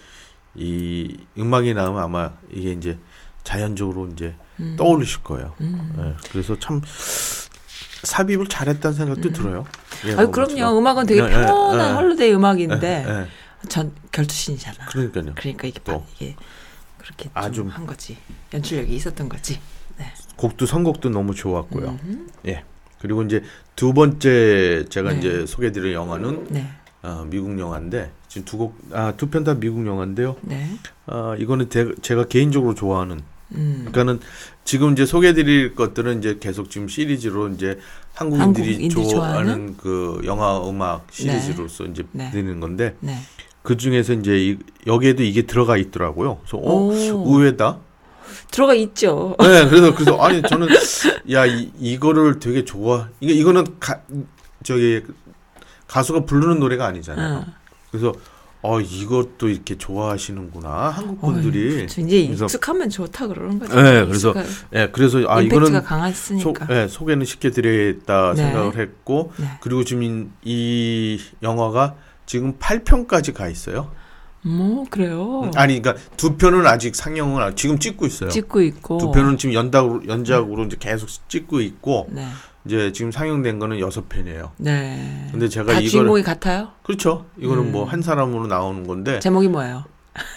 이 0.54 1.18
음악이 1.38 1.74
나오면 1.74 2.02
아마 2.04 2.32
이게 2.52 2.72
이제 2.72 2.98
자연적으로 3.44 4.08
이제 4.14 4.36
음. 4.60 4.76
떠오르실 4.78 5.24
거예요. 5.24 5.54
예. 5.62 6.14
그래서 6.32 6.58
참 6.60 6.82
삽입을 8.04 8.48
잘했다는 8.48 8.96
생각도 8.96 9.32
들어요. 9.34 9.66
예, 10.06 10.14
음. 10.14 10.20
아유 10.20 10.32
그럼요. 10.32 10.78
음악은 10.78 11.06
되게 11.08 11.22
예, 11.22 11.26
예, 11.26 11.30
예. 11.42 11.94
헐리데이 11.94 12.34
음악인데 12.34 13.06
예, 13.08 13.12
예. 13.22 13.68
전 13.68 13.92
결투신이잖아. 14.12 14.86
그러니까요. 14.86 15.34
그러니까 15.36 15.68
이게 15.68 15.80
또. 15.84 16.00
바- 16.00 16.06
이게 16.16 16.36
그렇게 17.06 17.30
아주- 17.34 17.62
좀한 17.62 17.86
거지. 17.86 18.18
연출력이 18.54 18.96
있었던 18.96 19.30
거지. 19.30 19.60
네. 19.98 20.06
곡도 20.38 20.66
선곡도 20.66 21.10
너무 21.10 21.34
좋았고요. 21.36 22.00
음. 22.04 22.28
예. 22.48 22.64
그리고 23.00 23.22
이제 23.24 23.44
두 23.76 23.94
번째 23.94 24.86
제가 24.90 25.12
네. 25.14 25.20
이제 25.20 25.46
소개드릴 25.46 25.94
영화는 25.94 26.48
네. 26.50 26.68
어, 27.04 27.26
미국 27.30 27.58
영화인데 27.60 28.12
지금 28.28 28.46
두 28.46 28.58
곡 28.58 28.76
아 28.92 29.14
두 29.16 29.30
편 29.30 29.44
다 29.44 29.54
미국 29.54 29.86
영화인데요. 29.86 30.36
네. 30.42 30.68
아 31.06 31.36
이거는 31.38 31.70
대- 31.70 31.94
제가 32.02 32.26
개인적으로 32.26 32.74
좋아하는 32.74 33.22
음. 33.54 33.76
그러니까는 33.92 34.20
지금 34.64 34.94
이제 34.94 35.06
소개드릴 35.06 35.76
것들은 35.76 36.18
이제 36.20 36.38
계속 36.40 36.72
지금 36.72 36.88
시리즈로 36.88 37.50
이제 37.50 37.78
한국인들이 38.16 38.90
좋아하는? 38.90 39.78
그 39.78 40.22
영화 40.26 40.68
음악 40.68 41.06
시리즈로서 41.12 41.86
이제 41.86 42.04
네. 42.12 42.32
드리는 42.32 42.60
건데 42.60 42.96
네. 43.02 43.18
그 43.66 43.76
중에서 43.78 44.14
이제 44.14 44.38
이, 44.38 44.58
여기에도 44.88 45.24
이게 45.24 45.42
들어가 45.42 45.76
있더라고요. 45.76 46.38
그래서 46.38 46.58
어 46.58 46.74
오. 46.88 46.92
의외다. 46.94 47.80
들어가 48.52 48.74
있죠. 48.76 49.36
네, 49.40 49.68
그래서 49.68 49.94
그래서 49.94 50.18
아니 50.22 50.42
저는 50.44 50.68
야 51.32 51.46
이, 51.46 51.72
이거를 51.80 52.40
되게 52.40 52.64
좋아. 52.64 53.10
이게 53.20 53.34
이거는 53.34 53.66
가, 53.80 54.00
저기 54.64 55.02
가수가 55.88 56.26
부르는 56.26 56.60
노래가 56.60 56.86
아니잖아요. 56.86 57.38
어. 57.40 57.46
그래서 57.92 58.14
어 58.62 58.80
이것도 58.82 59.50
이렇게 59.50 59.78
좋아하시는구나 59.78 60.90
한국 60.90 61.22
분들이. 61.22 61.76
그렇죠. 61.76 62.02
이제 62.02 62.26
그래서- 62.28 62.46
익숙하면 62.46 62.90
좋다 62.90 63.28
그러는 63.28 63.60
거죠. 63.60 63.76
네, 63.82 64.06
그래서 64.06 64.34
예, 64.74 64.90
그래서 64.92 65.24
아 65.28 65.42
이거는 65.42 65.72
소, 65.72 65.82
강했으니까. 65.84 66.68
예, 66.72 66.88
소개는 66.88 67.26
시켜드려야겠다 67.26 68.34
네. 68.36 68.42
생각을 68.44 68.78
했고 68.78 69.32
네. 69.38 69.46
그리고 69.62 69.84
지금 69.84 70.04
이, 70.04 70.26
이 70.44 71.20
영화가 71.44 71.96
지금 72.26 72.58
8편까지 72.58 73.34
가 73.34 73.48
있어요. 73.48 73.92
뭐 74.42 74.86
그래요. 74.90 75.50
아니 75.56 75.82
그러니까 75.82 76.04
두 76.18 76.38
편은 76.38 76.68
아직 76.68 76.96
상영을 76.96 77.42
안- 77.42 77.56
지금 77.56 77.80
찍고 77.80 78.06
있어요. 78.06 78.30
찍고 78.30 78.62
있고. 78.62 78.98
두 79.00 79.12
편은 79.12 79.38
지금 79.38 79.54
연작으로 79.56 80.08
연작으로 80.08 80.66
이제 80.66 80.78
계속 80.80 81.10
찍고 81.28 81.62
있고 81.62 82.08
네. 82.12 82.28
이제 82.66 82.92
지금 82.92 83.12
상영된 83.12 83.58
거는 83.58 83.80
여섯 83.80 84.08
편이에요. 84.08 84.52
네. 84.58 85.28
근데 85.32 85.50
제가 85.50 85.66
다 85.74 85.80
이거를 85.80 85.90
주인공이 85.90 86.24
같아요? 86.24 86.70
그렇죠. 86.84 87.26
이거는 87.40 87.64
음. 87.66 87.72
뭐한 87.72 88.02
사람으로 88.04 88.46
나오는 88.48 88.86
건데 88.86 89.20
제목이 89.20 89.48
뭐예요? 89.48 89.84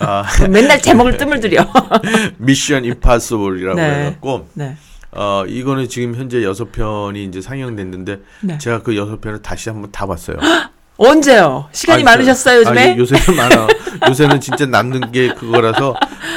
아 0.00 0.24
맨날 0.48 0.80
제목을 0.80 1.18
뜸을 1.18 1.40
들여. 1.40 1.66
미션 2.38 2.84
임파서블이라고 2.86 3.76
네. 3.76 4.06
해갖고 4.06 4.48
네. 4.54 4.76
어 5.12 5.44
이거는 5.46 5.86
지금 5.88 6.14
현재 6.14 6.42
여섯 6.44 6.72
편이 6.72 7.24
이제 7.24 7.40
상영됐는데 7.42 8.20
네. 8.42 8.58
제가 8.58 8.82
그 8.82 8.96
여섯 8.96 9.20
편을 9.20 9.42
다시 9.42 9.68
한번 9.68 9.90
다 9.92 10.06
봤어요. 10.06 10.38
언제요? 10.98 11.68
시간이 11.72 11.98
아니, 11.98 12.04
많으셨어요, 12.04 12.64
저- 12.64 12.70
요즘에? 12.70 12.90
아, 12.90 12.96
요, 12.96 12.98
요새는 12.98 13.36
많아. 13.36 13.66
요새는 14.10 14.40
진짜 14.40 14.66
남는 14.66 15.12
게 15.12 15.32
그거라서 15.32 15.94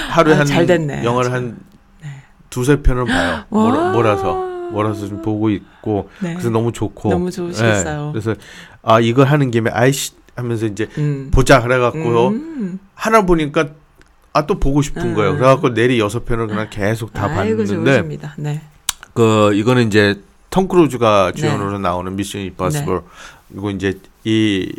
하루에 0.10 0.36
아, 0.36 0.40
한잘 0.40 0.66
됐네. 0.68 1.04
영화를 1.04 1.32
한 1.34 1.58
두세 2.50 2.82
편을 2.82 3.06
봐요. 3.06 3.44
와. 3.50 3.64
몰아, 3.64 3.92
몰아 3.92 4.18
서 4.18 4.34
몰아서 4.72 5.08
좀 5.08 5.22
보고 5.22 5.50
있고 5.50 6.10
네. 6.20 6.34
그래서 6.34 6.50
너무 6.50 6.72
좋고 6.72 7.10
너무 7.10 7.32
좋으시겠어요. 7.32 8.08
예, 8.08 8.12
그래서 8.12 8.36
아 8.84 9.00
이걸 9.00 9.26
하는 9.28 9.52
김에 9.52 9.70
아이씨 9.72 10.12
하면서 10.36 10.66
이제 10.66 10.88
음. 10.98 11.30
보자 11.34 11.62
그래갖고 11.62 12.30
음. 12.30 12.80
하나 12.94 13.26
보니까 13.26 13.68
아 14.34 14.46
또 14.46 14.60
보고 14.60 14.82
싶은 14.82 15.02
음. 15.02 15.14
거예요. 15.16 15.34
그래갖고 15.36 15.74
내리 15.74 16.00
여섯 16.00 16.24
편을 16.24 16.48
그냥 16.48 16.68
계속 16.70 17.12
다 17.14 17.26
아이고 17.26 17.64
봤는데. 17.66 18.18
네. 18.38 18.62
그 19.14 19.54
이거는 19.56 19.88
이제 19.88 20.22
톰 20.50 20.68
크루즈가 20.70 21.32
네. 21.36 21.42
주연으로 21.42 21.80
나오는 21.80 22.16
미션 22.16 22.42
임파서블 22.42 23.02
그리고 23.52 23.70
이제 23.70 24.00
이 24.24 24.72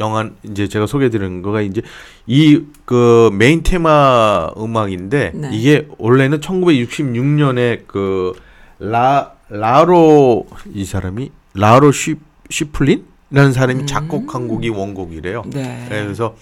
영화 0.00 0.28
이제 0.42 0.66
제가 0.68 0.86
소개드리는 0.86 1.42
거가 1.42 1.60
이제 1.60 1.82
이 2.26 2.60
그 2.84 3.30
메인 3.32 3.62
테마 3.62 4.50
음악인데 4.58 5.32
네. 5.34 5.50
이게 5.52 5.88
원래는 5.98 6.40
1966년에 6.40 7.86
그 7.86 8.32
라 8.78 9.32
라로 9.48 10.46
이 10.72 10.84
사람이 10.84 11.30
라로 11.54 11.92
쉬 11.92 12.16
쉬플린이라는 12.50 13.52
사람이 13.52 13.82
음. 13.82 13.86
작곡한 13.86 14.48
곡이 14.48 14.68
원곡이래요. 14.68 15.44
네. 15.46 15.62
네, 15.88 16.02
그래서 16.04 16.36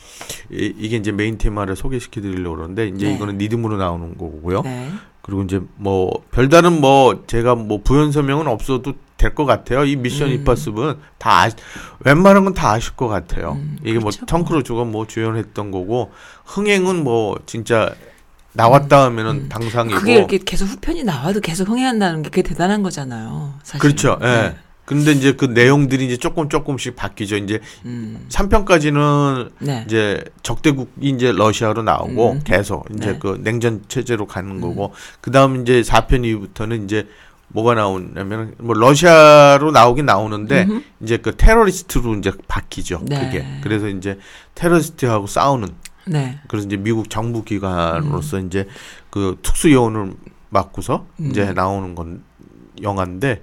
이, 0.50 0.72
이게 0.78 0.96
이제 0.96 1.12
메인 1.12 1.36
테마를 1.38 1.76
소개시켜 1.76 2.20
드리려고 2.20 2.56
그러는데 2.56 2.88
이제 2.88 3.06
네. 3.08 3.14
이거는 3.14 3.38
리듬으로 3.38 3.76
나오는 3.76 4.16
거고요. 4.16 4.62
네. 4.62 4.90
그리고 5.20 5.42
이제 5.42 5.60
뭐 5.76 6.24
별다른 6.32 6.80
뭐 6.80 7.22
제가 7.26 7.54
뭐 7.54 7.80
부연 7.84 8.10
설명은 8.12 8.46
없어도 8.48 8.94
될 9.22 9.34
것 9.34 9.44
같아요. 9.46 9.84
이 9.84 9.96
미션 9.96 10.28
음. 10.28 10.32
임파서블은 10.34 10.96
다 11.18 11.42
아시, 11.42 11.54
웬만한 12.00 12.44
건 12.44 12.52
다 12.54 12.72
아실 12.72 12.94
것 12.96 13.08
같아요. 13.08 13.52
음, 13.52 13.78
이게 13.82 13.98
그렇죠, 13.98 14.20
뭐톰 14.26 14.44
크루즈가 14.44 14.84
뭐 14.84 15.06
주연했던 15.06 15.70
거고 15.70 16.10
흥행은 16.44 17.02
뭐 17.04 17.38
진짜 17.46 17.94
나왔다 18.54 19.04
하면은 19.04 19.30
음. 19.44 19.48
당상이고 19.48 19.98
그게 19.98 20.14
이렇게 20.16 20.38
계속 20.38 20.66
후편이 20.66 21.04
나와도 21.04 21.40
계속 21.40 21.68
흥행한다는 21.68 22.22
게 22.22 22.28
그게 22.30 22.42
대단한 22.42 22.82
거잖아요. 22.82 23.54
사실. 23.62 23.80
그렇죠. 23.80 24.18
예. 24.20 24.26
네. 24.26 24.56
근데 24.84 25.12
이제 25.12 25.32
그 25.32 25.44
내용들이 25.46 26.04
이제 26.04 26.16
조금 26.18 26.48
조금씩 26.48 26.96
바뀌죠. 26.96 27.36
이제 27.36 27.60
음. 27.86 28.26
3편까지는 28.28 29.52
네. 29.60 29.84
이제 29.86 30.22
적대국이 30.42 31.08
이제 31.08 31.32
러시아로 31.32 31.82
나오고 31.82 32.32
음. 32.32 32.40
계속 32.44 32.86
이제 32.94 33.12
네. 33.12 33.18
그 33.18 33.40
냉전 33.42 33.84
체제로 33.88 34.26
가는 34.26 34.60
거고 34.60 34.92
그다음 35.20 35.62
이제 35.62 35.80
4편 35.82 36.24
이후부터는 36.26 36.84
이제 36.84 37.06
뭐가 37.52 37.74
나오냐면 37.74 38.54
뭐 38.58 38.74
러시아로 38.74 39.70
나오긴 39.70 40.06
나오는데 40.06 40.64
음흠. 40.64 40.82
이제 41.00 41.16
그 41.18 41.36
테러리스트로 41.36 42.14
이제 42.14 42.32
바뀌죠. 42.48 43.02
네. 43.04 43.20
그게. 43.20 43.46
그래서 43.62 43.88
이제 43.88 44.18
테러리스트하고 44.54 45.26
싸우는 45.26 45.68
네. 46.06 46.40
그래서 46.48 46.66
이제 46.66 46.76
미국 46.76 47.10
정부 47.10 47.44
기관으로서 47.44 48.40
이제 48.40 48.66
그 49.10 49.38
특수 49.42 49.70
요원을 49.70 50.14
맞고서 50.48 51.06
음. 51.20 51.30
이제 51.30 51.52
나오는 51.52 51.94
건 51.94 52.22
영화인데 52.82 53.42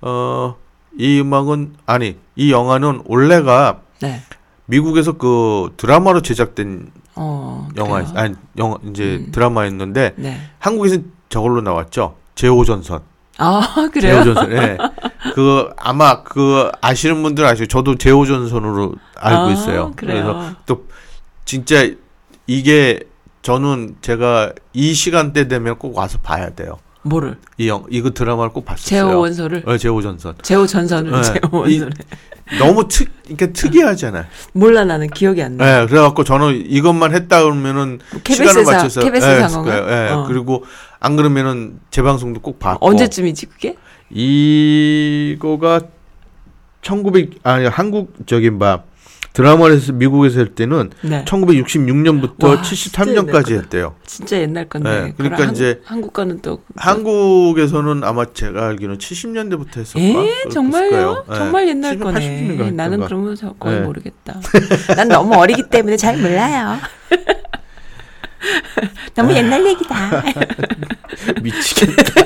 어이 0.00 1.20
음악은 1.20 1.74
아니 1.86 2.16
이 2.36 2.52
영화는 2.52 3.02
원래가 3.06 3.82
네. 4.00 4.20
미국에서 4.66 5.12
그 5.12 5.74
드라마로 5.76 6.22
제작된 6.22 6.90
어. 7.16 7.68
영화 7.76 8.04
그래요? 8.04 8.12
아니 8.14 8.34
영화 8.56 8.78
이제 8.88 9.24
음. 9.26 9.32
드라마였는데 9.32 10.14
네. 10.16 10.38
한국에서 10.58 10.98
저걸로 11.28 11.60
나왔죠. 11.60 12.16
제오전선. 12.36 13.02
아 13.38 13.88
그래요? 13.92 14.22
제오전선. 14.24 14.52
예. 14.52 14.78
그 15.34 15.70
아마 15.76 16.22
그 16.22 16.70
아시는 16.80 17.22
분들 17.22 17.44
아시고 17.46 17.66
저도 17.66 17.94
제오전선으로 17.96 18.94
알고 19.16 19.40
아, 19.42 19.50
있어요. 19.52 19.92
그래요. 19.96 20.24
그래서 20.24 20.54
또 20.66 20.86
진짜 21.44 21.88
이게 22.46 23.00
저는 23.42 23.96
제가 24.02 24.52
이 24.72 24.92
시간대 24.94 25.48
되면 25.48 25.78
꼭 25.78 25.96
와서 25.96 26.18
봐야 26.22 26.50
돼요. 26.50 26.78
뭐를? 27.02 27.38
이 27.56 27.68
영, 27.68 27.84
이거 27.90 28.10
드라마를 28.10 28.52
꼭 28.52 28.64
봤었어요. 28.64 28.84
제호 29.08 29.20
원소를 29.20 29.62
어, 29.66 29.78
제오전선. 29.78 30.34
제호 30.42 30.66
전선을 30.66 31.10
네. 31.12 31.22
제호 31.22 31.66
이- 31.68 31.80
원소를 31.80 31.92
너무 32.58 32.88
특, 32.88 33.10
그러니까 33.24 33.46
특이하잖아요. 33.52 34.24
몰라 34.52 34.84
나는 34.84 35.08
기억이 35.08 35.42
안 35.42 35.56
나. 35.56 35.82
예, 35.82 35.86
그래갖고 35.86 36.24
저는 36.24 36.64
이것만 36.66 37.14
했다 37.14 37.42
그러면은 37.42 37.98
뭐 38.10 38.20
시간을 38.26 38.64
맞춰서 38.64 39.00
KBS? 39.00 39.26
거예요. 39.62 39.86
예, 39.88 40.12
어. 40.12 40.24
그리고 40.26 40.64
안 41.00 41.16
그러면은 41.16 41.80
재방송도 41.90 42.40
꼭 42.40 42.58
봤고. 42.58 42.86
언제쯤이지 42.86 43.46
그게? 43.46 43.76
이거가 44.10 45.82
1900 46.82 47.30
아니 47.42 47.66
한국 47.66 48.14
저기 48.26 48.50
막 48.50 48.86
드라마에서 49.32 49.92
미국에서 49.92 50.40
할 50.40 50.48
때는 50.48 50.90
네. 51.02 51.24
1966년부터 51.24 52.44
와, 52.44 52.62
진짜 52.62 53.02
73년까지 53.02 53.50
옛날 53.50 53.62
했대요. 53.62 53.94
진짜 54.04 54.40
옛날 54.40 54.68
건데. 54.68 54.90
네, 54.90 55.12
그러니까 55.16 55.36
그럼 55.36 55.52
이제 55.52 55.80
한, 55.84 55.98
한국 55.98 56.12
거는 56.12 56.40
또 56.42 56.62
한국에서는 56.76 58.02
아마 58.04 58.24
제가 58.32 58.66
알기로는 58.68 58.98
70년대부터 58.98 59.78
했었까. 59.78 60.00
에 60.00 60.48
정말요? 60.50 61.24
정말 61.28 61.68
옛날 61.68 61.98
거네. 61.98 62.70
나는 62.72 63.00
그러면 63.04 63.36
저 63.36 63.52
거의 63.52 63.80
네. 63.80 63.86
모르겠다. 63.86 64.40
난 64.96 65.08
너무 65.08 65.34
어리기 65.34 65.64
때문에 65.70 65.96
잘 65.96 66.16
몰라요. 66.16 66.78
너무 69.14 69.32
옛날 69.34 69.64
얘기다. 69.66 70.22
미치겠다. 71.42 72.22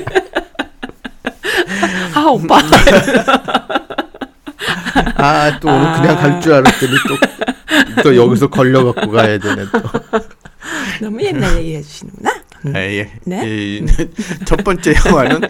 아 2.15 2.25
오빠. 2.27 2.59
아, 5.23 5.57
또 5.59 5.69
오늘 5.69 5.93
그냥 5.93 6.17
갈 6.17 6.41
줄 6.41 6.53
알았더니 6.53 6.91
또, 7.07 8.01
또 8.03 8.15
여기서 8.15 8.47
걸려갖고 8.47 9.09
가야 9.11 9.37
되네, 9.37 9.65
또. 9.71 9.79
너무 11.01 11.21
옛날 11.23 11.57
얘기 11.57 11.75
해주시는구나. 11.75 12.33
음. 12.65 12.75
아, 12.75 12.79
예. 12.79 13.11
네? 13.25 13.43
이, 13.45 13.85
첫 14.45 14.63
번째 14.63 14.93
영화는, 15.05 15.41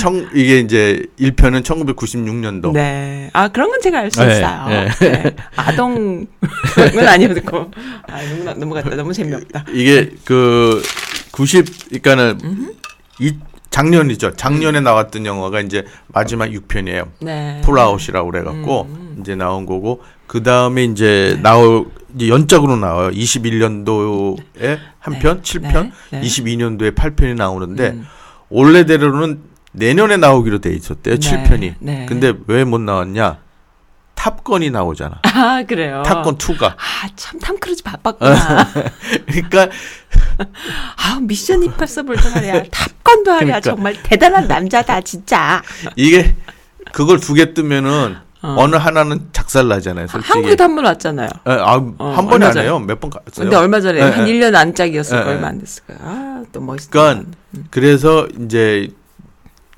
청, 0.00 0.28
이게 0.34 0.58
이제 0.60 1.02
1편은 1.18 1.62
1996년도. 1.62 2.72
네. 2.72 3.30
아 3.32 3.48
그런 3.48 3.70
건 3.70 3.80
제가 3.80 4.00
알수 4.00 4.22
네, 4.24 4.32
있어요. 4.38 4.68
네. 4.68 4.88
네. 5.00 5.36
아동은 5.56 6.26
아니었고. 7.06 7.70
아 8.08 8.22
너무 8.44 8.58
넘어갔다. 8.60 8.96
너무 8.96 9.12
재미없다. 9.14 9.64
이게 9.72 10.10
그, 10.24 10.82
90, 11.32 11.64
그러니까는, 12.02 12.74
이, 13.20 13.34
작년이죠. 13.70 14.32
작년에 14.36 14.80
나왔던 14.80 15.24
영화가 15.24 15.60
이제 15.62 15.84
마지막 16.08 16.50
6편이에요. 16.50 17.08
네. 17.20 17.60
Fallout이라고 17.64 18.30
그래갖고, 18.30 18.82
음. 18.90 19.11
이제 19.22 19.34
나온 19.34 19.64
거고, 19.66 20.02
그 20.26 20.42
다음에 20.42 20.84
이제 20.84 21.38
나올, 21.42 21.86
이제 22.14 22.28
연작으로 22.28 22.76
나와요. 22.76 23.10
21년도에 23.10 24.78
한 24.98 25.18
편, 25.18 25.42
7편, 25.42 25.92
네. 26.10 26.20
네. 26.20 26.20
22년도에 26.20 26.94
8편이 26.94 27.34
나오는데, 27.36 27.88
음. 27.90 28.06
원래대로는 28.50 29.40
내년에 29.72 30.18
나오기로 30.18 30.58
돼 30.60 30.74
있었대요. 30.74 31.16
네, 31.16 31.20
7편이. 31.20 31.74
네. 31.80 32.06
근데 32.06 32.34
왜 32.46 32.64
못 32.64 32.78
나왔냐? 32.80 33.38
탑건이 34.14 34.70
나오잖아. 34.70 35.18
아 35.24 35.64
그래요. 35.66 36.02
탑건 36.06 36.36
2가. 36.38 36.76
아참 37.02 37.40
탐 37.40 37.58
크루즈 37.58 37.82
바빴구나. 37.82 38.68
그러니까 39.26 39.68
아 40.96 41.18
미션 41.20 41.62
임파서블도 41.64 42.30
말이야. 42.30 42.62
탑건도 42.70 43.30
말이야. 43.32 43.46
그러니까. 43.46 43.60
정말 43.60 43.96
대단한 44.02 44.46
남자다 44.46 45.00
진짜. 45.00 45.62
이게 45.96 46.36
그걸 46.92 47.18
두 47.18 47.34
개 47.34 47.52
뜨면은 47.54 48.16
어. 48.42 48.56
어. 48.58 48.66
느 48.66 48.76
하나는 48.76 49.28
작살 49.32 49.68
나잖아요. 49.68 50.06
솔직히. 50.08 50.32
한국에도 50.32 50.64
한 50.64 50.74
번 50.74 50.84
왔잖아요. 50.86 51.28
아, 51.44 51.52
아, 51.52 51.76
어, 51.98 52.08
한 52.10 52.26
번이. 52.26 52.44
아니에요. 52.44 52.80
몇 52.80 53.00
번 53.00 53.10
갔어요. 53.10 53.44
근데 53.44 53.56
얼마 53.56 53.80
전에 53.80 54.00
네, 54.04 54.10
한 54.10 54.24
네. 54.24 54.32
1년 54.32 54.54
안짝이었을 54.54 55.18
네, 55.18 55.24
거 55.24 55.30
얼마 55.30 55.40
네. 55.42 55.46
안 55.48 55.58
됐을 55.60 55.82
거예요. 55.86 56.00
아 56.04 56.42
또 56.52 56.60
멋있다. 56.60 56.90
그러니까 56.90 57.30
그래서 57.70 58.26
이제 58.40 58.90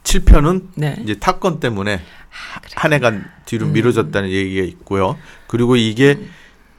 7편은 0.02 0.62
네. 0.76 0.96
이제 1.02 1.14
탑건 1.18 1.60
때문에 1.60 1.96
아, 1.96 2.60
한 2.76 2.92
해가 2.92 3.10
음. 3.10 3.24
뒤로 3.44 3.66
미뤄졌다는 3.66 4.30
얘기가 4.30 4.64
있고요. 4.66 5.16
그리고 5.46 5.76
이게 5.76 6.18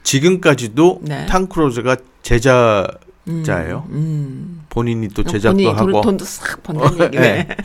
지금까지도 0.04 1.00
네. 1.04 1.26
탕 1.28 1.48
크루즈가 1.48 1.98
제자자예요. 2.24 3.86
음. 3.90 4.64
본인이 4.70 5.08
또 5.10 5.24
제작도 5.24 5.56
본인이 5.56 5.72
하고 5.74 5.92
돈, 5.92 6.02
돈도 6.02 6.26
싹 6.26 6.62
번다는 6.64 7.00
얘기네. 7.06 7.48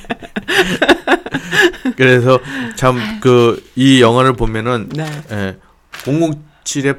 네. 1.90 1.94
그래서 1.96 2.38
참 2.76 2.96
그 3.20 3.60
이 3.76 4.00
영화를 4.00 4.32
보면은 4.34 4.88
네. 4.90 5.06
예, 5.32 5.56
007의 6.04 6.98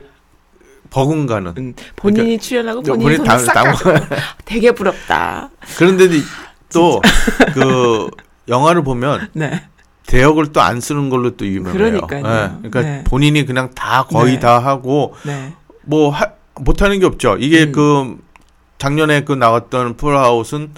버금가는 0.89 1.53
음, 1.57 1.73
본인이 1.95 2.37
출연하고 2.37 2.81
본인이 2.81 3.03
본인 3.17 3.23
당- 3.23 3.39
싹 3.39 3.53
당- 3.53 3.75
되게 4.45 4.71
부럽다. 4.71 5.49
그런데 5.77 6.07
또 6.73 7.01
그 7.53 8.09
영화를 8.47 8.83
보면 8.83 9.29
네. 9.33 9.63
대역을 10.07 10.51
또 10.51 10.59
안 10.61 10.81
쓰는 10.81 11.09
걸로 11.09 11.37
또 11.37 11.45
유명해요. 11.45 11.73
그러니까요. 12.01 12.19
예, 12.25 12.51
그러니까 12.69 12.81
네. 12.81 13.03
본인이 13.05 13.45
그냥 13.45 13.71
다 13.73 14.03
거의 14.03 14.33
네. 14.33 14.39
다 14.39 14.59
하고 14.59 15.15
네. 15.23 15.53
뭐 15.83 16.09
하, 16.09 16.27
못하는 16.55 16.99
게 16.99 17.05
없죠. 17.05 17.37
이게 17.39 17.63
음. 17.65 17.71
그 17.71 18.17
작년에 18.77 19.23
그 19.23 19.31
나왔던 19.33 19.95
풀하우스는 19.95 20.71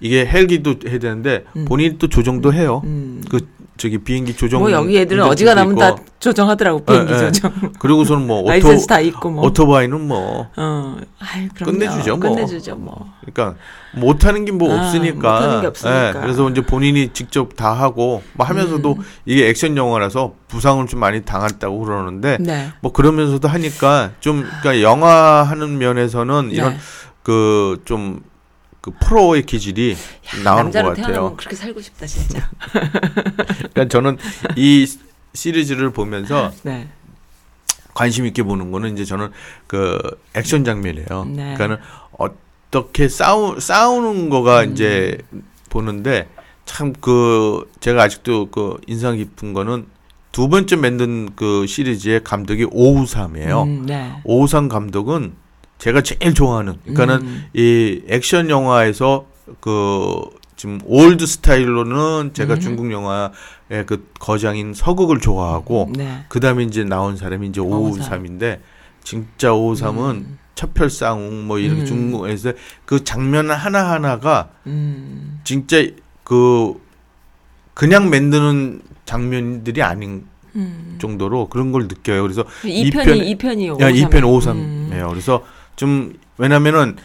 이게 0.00 0.24
헬기도 0.26 0.74
해야 0.88 0.98
되는데 0.98 1.44
음. 1.56 1.64
본인이 1.64 1.98
또 1.98 2.08
조정도 2.08 2.52
해요. 2.52 2.82
음. 2.84 3.22
그 3.30 3.48
저기 3.76 3.98
비행기 3.98 4.34
조정. 4.34 4.60
뭐 4.60 4.72
여기 4.72 4.98
애들은 4.98 5.24
어지가 5.24 5.54
나면 5.54 5.76
다 5.76 5.90
있고. 5.90 6.04
조정하더라고 6.18 6.84
비행기 6.84 7.12
예, 7.12 7.16
예. 7.16 7.32
조정. 7.32 7.52
그리고서는 7.78 8.26
뭐 8.26 8.40
오토 8.48 8.86
다 8.86 9.00
있고 9.00 9.30
뭐. 9.30 9.44
오토바이는 9.46 10.00
뭐 10.00 10.48
어, 10.56 10.96
아유. 11.18 11.48
끝내주죠, 11.54 12.16
뭐. 12.16 12.30
끝내주죠, 12.30 12.76
뭐. 12.76 13.06
그러니까 13.20 13.58
못하는 13.94 14.44
게뭐 14.44 14.72
아, 14.72 14.86
없으니까. 14.86 15.32
못하는 15.32 15.60
게 15.60 15.66
없으니까. 15.66 16.08
예, 16.08 16.12
그래서 16.12 16.48
이제 16.50 16.60
본인이 16.62 17.10
직접 17.12 17.56
다 17.56 17.72
하고 17.72 18.22
뭐 18.32 18.46
하면서도 18.46 18.92
음. 18.92 19.02
이게 19.24 19.48
액션 19.48 19.76
영화라서 19.76 20.34
부상을 20.48 20.86
좀 20.86 21.00
많이 21.00 21.22
당했다고 21.24 21.78
그러는데 21.80 22.38
네. 22.40 22.68
뭐 22.80 22.92
그러면서도 22.92 23.48
하니까 23.48 24.12
좀 24.20 24.44
그러니까 24.62 24.82
영화 24.82 25.42
하는 25.42 25.78
면에서는 25.78 26.50
이런 26.50 26.72
네. 26.72 26.78
그좀 27.22 28.20
그 28.86 28.92
프로의 29.00 29.42
기질이 29.42 29.96
나오는 30.44 30.70
것 30.70 30.80
같아요. 30.80 31.34
그렇게 31.34 31.56
살고 31.56 31.80
싶다, 31.80 32.06
진짜. 32.06 32.48
그러니까 33.74 33.88
저는 33.88 34.16
이 34.54 34.86
시리즈를 35.34 35.90
보면서 35.90 36.52
네. 36.62 36.86
관심 37.94 38.26
있게 38.26 38.44
보는 38.44 38.70
거는 38.70 38.92
이제 38.92 39.04
저는 39.04 39.30
그 39.66 39.98
액션 40.36 40.64
장면이에요. 40.64 41.24
네. 41.30 41.54
그러니까는 41.54 41.78
어떻게 42.12 43.08
싸우 43.08 43.58
싸우는 43.58 44.30
거가 44.30 44.62
음. 44.62 44.72
이제 44.72 45.18
보는데 45.68 46.28
참 46.64 46.92
그 47.00 47.68
제가 47.80 48.04
아직도 48.04 48.50
그 48.52 48.76
인상 48.86 49.16
깊은 49.16 49.52
거는 49.52 49.86
두 50.30 50.48
번째 50.48 50.76
만든 50.76 51.30
그 51.34 51.66
시리즈의 51.66 52.22
감독이 52.22 52.68
오우삼이에요. 52.70 53.62
음, 53.64 53.86
네. 53.86 54.12
오우삼 54.22 54.68
감독은 54.68 55.34
제가 55.78 56.00
제일 56.02 56.34
좋아하는 56.34 56.74
그러니까는 56.84 57.26
음. 57.26 57.44
이 57.54 58.02
액션 58.08 58.48
영화에서 58.50 59.26
그 59.60 60.20
지금 60.56 60.80
old 60.84 61.26
style로는 61.26 62.32
제가 62.32 62.54
음. 62.54 62.60
중국 62.60 62.90
영화의 62.90 63.30
그 63.86 64.08
거장인 64.18 64.72
서극을 64.74 65.20
좋아하고 65.20 65.90
네. 65.94 66.24
그다음에 66.28 66.64
이제 66.64 66.82
나온 66.84 67.16
사람이 67.16 67.48
이제 67.48 67.60
오우삼. 67.60 68.00
오우삼인데 68.00 68.60
진짜 69.04 69.52
오우삼은 69.52 70.10
음. 70.16 70.38
첩혈쌍웅 70.54 71.46
뭐 71.46 71.58
이렇게 71.58 71.82
음. 71.82 71.86
중국에서 71.86 72.52
그 72.86 73.04
장면 73.04 73.50
하나 73.50 73.90
하나가 73.92 74.48
음. 74.66 75.40
진짜 75.44 75.84
그 76.24 76.74
그냥 77.74 78.08
만드는 78.08 78.80
장면들이 79.04 79.82
아닌 79.82 80.24
음. 80.54 80.96
정도로 80.98 81.48
그런 81.50 81.70
걸 81.70 81.82
느껴요. 81.82 82.22
그래서 82.22 82.44
이 82.64 82.90
편- 82.90 83.04
편이 83.04 83.28
이 83.30 83.34
편이 83.36 83.68
야, 83.68 83.72
오우삼. 83.74 83.92
2편 83.92 84.14
음. 84.16 84.88
오우삼이에요. 84.90 85.10
그래서 85.10 85.44
좀 85.76 86.14
왜냐면은 86.38 86.96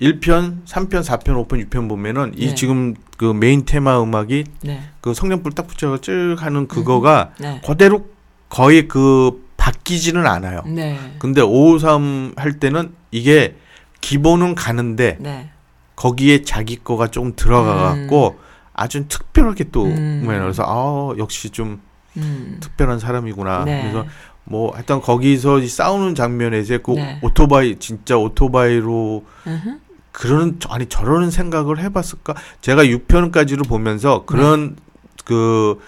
1편, 0.00 0.64
3편, 0.64 1.02
4편, 1.02 1.46
5편, 1.46 1.68
6편 1.68 1.88
보면은 1.88 2.32
네. 2.32 2.44
이 2.44 2.54
지금 2.54 2.94
그 3.18 3.32
메인 3.32 3.64
테마 3.66 4.02
음악이 4.02 4.44
네. 4.62 4.80
그 5.02 5.12
성냥불 5.12 5.52
딱 5.52 5.66
붙여서 5.66 6.00
쭉 6.00 6.36
하는 6.38 6.66
그거가 6.66 7.32
네. 7.38 7.60
그대로 7.64 8.06
거의 8.48 8.88
그 8.88 9.46
바뀌지는 9.58 10.26
않아요. 10.26 10.62
네. 10.66 10.98
근데 11.18 11.42
553 11.42 12.32
할 12.36 12.58
때는 12.58 12.94
이게 13.10 13.56
기본은 14.00 14.54
가는데 14.54 15.18
네. 15.20 15.50
거기에 15.96 16.42
자기 16.42 16.76
거가 16.76 17.08
좀 17.08 17.34
들어가 17.36 17.74
갖고 17.74 18.40
아주 18.72 19.06
특별하게 19.06 19.64
또 19.64 19.84
음. 19.84 20.24
그래서 20.26 20.64
아 20.66 21.14
역시 21.18 21.50
좀 21.50 21.82
음. 22.16 22.56
특별한 22.60 22.98
사람이구나. 22.98 23.64
네. 23.64 23.82
그래서 23.82 24.06
뭐 24.44 24.72
하여튼 24.74 25.00
거기서 25.00 25.60
이 25.60 25.68
싸우는 25.68 26.14
장면에서 26.14 26.78
그 26.78 26.92
네. 26.92 27.18
오토바이 27.22 27.76
진짜 27.78 28.16
오토바이로 28.16 29.24
음흠. 29.46 29.78
그런 30.12 30.58
아니 30.68 30.86
저러는 30.86 31.30
생각을 31.30 31.78
해봤을까? 31.78 32.34
제가 32.60 32.84
6편까지를 32.84 33.68
보면서 33.68 34.24
그런 34.26 34.76
그 35.24 35.78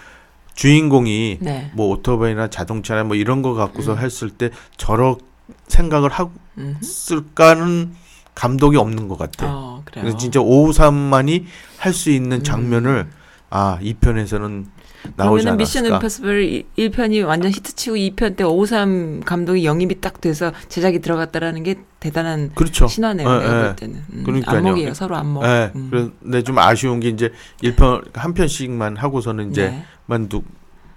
주인공이 0.55 1.39
네. 1.41 1.71
뭐 1.75 1.89
오토바이나 1.89 2.49
자동차나 2.49 3.05
뭐 3.05 3.17
이런 3.17 3.43
거 3.43 3.55
갖고서 3.55 3.95
음. 3.95 3.99
했을 3.99 4.31
때 4.31 4.51
저런 4.77 5.17
생각을. 5.67 6.11
했을까는 6.59 7.95
감독이 8.35 8.77
없는 8.77 9.09
것 9.09 9.19
같아요. 9.19 9.51
어. 9.51 9.83
그래서 9.85 10.17
진짜 10.17 10.41
553만이 10.41 11.45
할 11.79 11.93
수 11.93 12.11
있는 12.11 12.39
음. 12.39 12.43
장면을 12.43 13.09
아, 13.51 13.79
2편에서는 13.83 14.67
나오지 15.17 15.45
그러면은 15.45 15.57
미션? 15.59 15.87
임파서블 15.87 16.65
1편이 16.79 17.27
완전 17.27 17.51
히트치고 17.51 17.97
2편 17.97 18.37
때553 18.37 19.25
감독이 19.25 19.65
영입이 19.65 20.01
딱 20.01 20.21
돼서 20.21 20.53
제작이 20.69 21.01
들어갔다라는 21.01 21.63
게 21.63 21.77
대단한 22.01 22.51
그렇죠. 22.55 22.87
신화네요. 22.89 23.29
예, 23.29 23.39
내가 23.39 23.59
예. 23.59 23.67
볼 23.67 23.77
때는. 23.77 24.05
음, 24.13 24.23
그러니까요. 24.25 24.59
안목이에요. 24.59 24.95
서로 24.95 25.17
안목. 25.17 25.45
예. 25.45 25.71
음. 25.75 25.89
그런데 25.91 26.43
좀 26.43 26.59
아쉬운 26.59 27.01
게 27.01 27.09
이제 27.09 27.33
1편 27.63 28.05
한 28.15 28.35
편씩만 28.35 28.97
하고서는 28.97 29.51
이제 29.51 29.69
네. 29.71 29.85
만두 30.07 30.43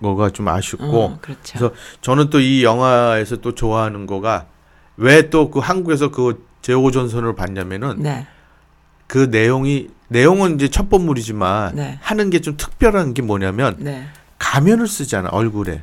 거가 0.01 0.29
좀 0.29 0.47
아쉽고 0.47 0.83
어, 1.03 1.17
그렇죠. 1.21 1.41
그래서 1.57 1.73
저는 2.01 2.29
또 2.29 2.39
이 2.39 2.63
영화에서 2.63 3.37
또 3.37 3.55
좋아하는 3.55 4.05
거가 4.05 4.45
왜 4.97 5.29
또 5.29 5.49
그 5.49 5.59
한국에서 5.59 6.11
그 6.11 6.45
제오전선을 6.61 7.35
봤냐면은 7.35 8.01
네. 8.03 8.27
그 9.07 9.27
내용이 9.31 9.89
내용은 10.07 10.55
이제 10.55 10.67
첩보물이지만 10.67 11.75
네. 11.75 11.97
하는 12.01 12.29
게 12.29 12.39
좀 12.39 12.57
특별한 12.57 13.13
게 13.13 13.21
뭐냐면 13.21 13.75
네. 13.79 14.05
가면을 14.39 14.87
쓰잖아 14.87 15.29
얼굴에. 15.29 15.81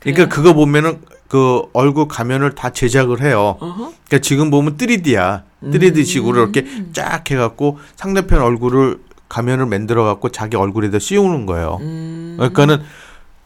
그러니까 0.00 0.28
그거 0.28 0.52
보면은 0.52 1.00
그 1.28 1.62
얼굴 1.72 2.08
가면을 2.08 2.54
다 2.54 2.70
제작을 2.70 3.22
해요. 3.22 3.56
어허. 3.60 3.74
그러니까 4.06 4.18
지금 4.20 4.50
보면 4.50 4.76
3D야. 4.76 5.42
3D식으로 5.62 6.34
음. 6.34 6.36
이렇게 6.36 6.66
쫙 6.92 7.30
해갖고 7.30 7.78
상대편 7.96 8.40
얼굴을 8.42 8.98
가면을 9.28 9.66
만들어 9.66 10.04
갖고 10.04 10.28
자기 10.30 10.56
얼굴에다 10.56 10.98
씌우는 10.98 11.46
거예요. 11.46 11.78
음. 11.80 12.34
그러니까는 12.38 12.82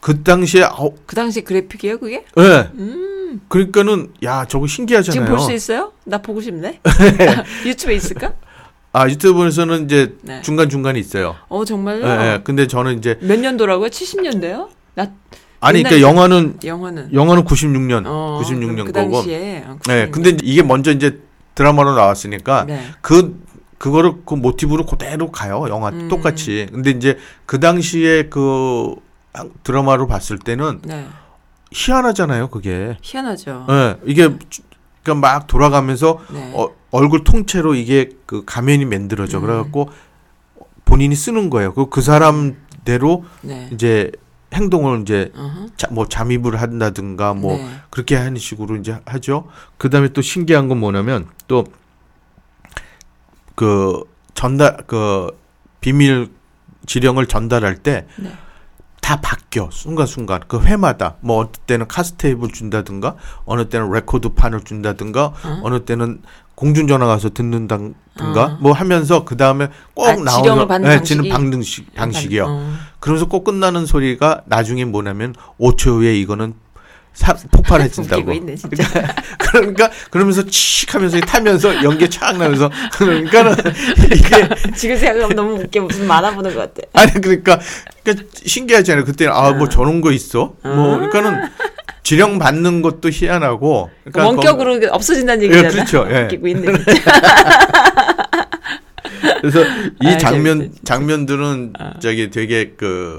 그 0.00 0.22
당시에 0.22 0.62
어, 0.62 0.90
그 1.04 1.14
당시 1.14 1.42
그래픽이에요, 1.42 1.98
그게? 1.98 2.24
예. 2.38 2.70
음. 2.74 3.40
그러니까는 3.48 4.12
야 4.24 4.46
저거 4.46 4.66
신기하잖아요. 4.66 5.12
지금 5.26 5.26
볼 5.36 5.44
수 5.44 5.52
있어요? 5.52 5.92
나 6.04 6.18
보고 6.18 6.40
싶네. 6.40 6.80
유튜브에 7.66 7.96
있을까? 7.96 8.32
아 8.96 9.06
유튜브에서는 9.10 9.84
이제 9.84 10.16
네. 10.22 10.40
중간 10.40 10.70
중간에 10.70 10.98
있어요. 10.98 11.36
어, 11.48 11.66
정말요? 11.66 12.06
예, 12.06 12.10
예. 12.32 12.40
근데 12.42 12.66
저는 12.66 12.96
이제 12.96 13.18
몇 13.20 13.38
년도라고요? 13.38 13.88
70년대요? 13.90 14.68
나 14.94 15.08
아니 15.60 15.80
옛날 15.80 15.90
그러니까 15.90 16.00
영화는 16.08 16.58
영화는 16.64 17.12
영화는 17.12 17.44
96년, 17.44 18.04
어, 18.06 18.40
96년 18.42 18.86
그 18.86 18.92
거고. 18.92 19.12
당시에 19.16 19.64
어, 19.66 19.76
네. 19.86 20.06
96년. 20.06 20.10
근데 20.12 20.30
이제 20.30 20.40
이게 20.44 20.62
먼저 20.62 20.92
이제 20.92 21.20
드라마로 21.54 21.94
나왔으니까 21.94 22.64
네. 22.64 22.80
그 23.02 23.38
그거를 23.76 24.14
그 24.24 24.32
모티브로 24.34 24.86
그대로 24.86 25.30
가요. 25.30 25.66
영화 25.68 25.90
음. 25.90 26.08
똑같이. 26.08 26.66
근데 26.72 26.88
이제 26.90 27.18
그 27.44 27.60
당시에 27.60 28.30
그 28.30 28.94
한- 29.34 29.50
드라마로 29.62 30.06
봤을 30.06 30.38
때는 30.38 30.80
네. 30.84 31.06
희한하잖아요. 31.70 32.48
그게. 32.48 32.96
희한하죠. 33.02 33.66
예. 33.68 33.96
이게 34.06 34.30
그러니까 35.02 35.28
막 35.28 35.46
돌아가면서 35.46 36.20
네. 36.32 36.50
어, 36.54 36.70
얼굴 36.96 37.24
통째로 37.24 37.74
이게 37.74 38.10
그 38.26 38.44
가면이 38.44 38.84
만들어져. 38.84 39.38
음. 39.38 39.42
그래갖고 39.42 39.90
본인이 40.84 41.14
쓰는 41.14 41.50
거예요. 41.50 41.74
그, 41.74 41.88
그 41.88 42.00
사람대로 42.00 43.24
네. 43.42 43.68
이제 43.72 44.12
행동을 44.54 45.02
이제. 45.02 45.32
자, 45.76 45.88
뭐 45.90 46.06
잠입을 46.06 46.60
한다든가 46.60 47.34
뭐 47.34 47.56
네. 47.56 47.68
그렇게 47.90 48.16
하는 48.16 48.36
식으로 48.36 48.76
이제 48.76 48.98
하죠. 49.04 49.48
그 49.76 49.90
다음에 49.90 50.08
또 50.08 50.22
신기한 50.22 50.68
건 50.68 50.78
뭐냐면 50.78 51.26
또 51.48 51.64
그 53.56 54.04
전달 54.34 54.76
그 54.86 55.28
비밀 55.80 56.30
지령을 56.84 57.26
전달할 57.26 57.78
때 57.78 58.06
네. 58.16 58.30
다 59.06 59.20
바뀌어 59.20 59.68
순간순간 59.70 60.40
그 60.48 60.60
회마다 60.60 61.14
뭐 61.20 61.38
어느 61.38 61.48
때는 61.64 61.86
카세트테이프를 61.86 62.48
준다든가 62.48 63.14
어느 63.44 63.68
때는 63.68 63.92
레코드 63.92 64.30
판을 64.30 64.62
준다든가 64.62 65.26
어? 65.26 65.60
어느 65.62 65.84
때는 65.84 66.22
공중전화 66.56 67.06
가서 67.06 67.30
듣는다든가 67.30 67.94
어. 68.42 68.58
뭐 68.60 68.72
하면서 68.72 69.24
그 69.24 69.36
다음에 69.36 69.68
꼭 69.94 70.08
아, 70.08 70.16
나오는 70.16 70.66
받는 70.66 70.88
네, 70.88 70.96
방식이? 70.96 71.22
지는 71.22 71.30
방식 71.30 71.94
방식이요. 71.94 72.46
어. 72.48 72.72
그러면서 72.98 73.28
꼭 73.28 73.44
끝나는 73.44 73.86
소리가 73.86 74.42
나중에 74.46 74.84
뭐냐면 74.84 75.36
5초 75.60 75.98
후에 75.98 76.16
이거는 76.16 76.54
사, 77.16 77.34
폭발해진다고. 77.50 78.20
웃기고 78.20 78.32
있네 78.34 78.54
진짜. 78.56 78.84
그러니까 79.40 79.90
그러면서 80.10 80.44
칙 80.44 80.94
하면서 80.94 81.18
타면서 81.20 81.82
연기 81.82 82.06
촥 82.08 82.36
나면서 82.36 82.70
그러니까는 82.92 83.56
이게 84.12 84.46
지금 84.76 84.96
생각하면 84.96 85.34
너무 85.34 85.54
웃겨 85.62 85.80
무슨 85.80 86.06
만화 86.06 86.30
보는 86.34 86.54
것 86.54 86.74
같아. 86.74 86.86
아니 86.92 87.12
그러니까 87.14 87.58
그러니까 88.04 88.26
신기하잖아요. 88.44 89.06
그때는 89.06 89.32
아뭐 89.32 89.70
저런 89.70 90.02
거 90.02 90.12
있어? 90.12 90.56
뭐 90.62 90.96
그러니까는 90.98 91.48
지령 92.02 92.38
받는 92.38 92.82
것도 92.82 93.08
희한하고 93.10 93.90
그러니까 94.04 94.26
원격으로 94.26 94.80
없어진다는 94.90 95.42
예, 95.42 95.46
얘기잖아. 95.46 95.68
그렇죠. 95.70 96.06
예. 96.10 96.24
웃기고 96.24 96.48
있네 96.48 96.72
그래서 99.40 99.64
이 100.02 100.08
아, 100.08 100.18
장면 100.18 100.58
재밌다. 100.58 100.80
장면들은 100.84 101.72
저기 102.00 102.28
되게 102.30 102.74
그 102.76 103.18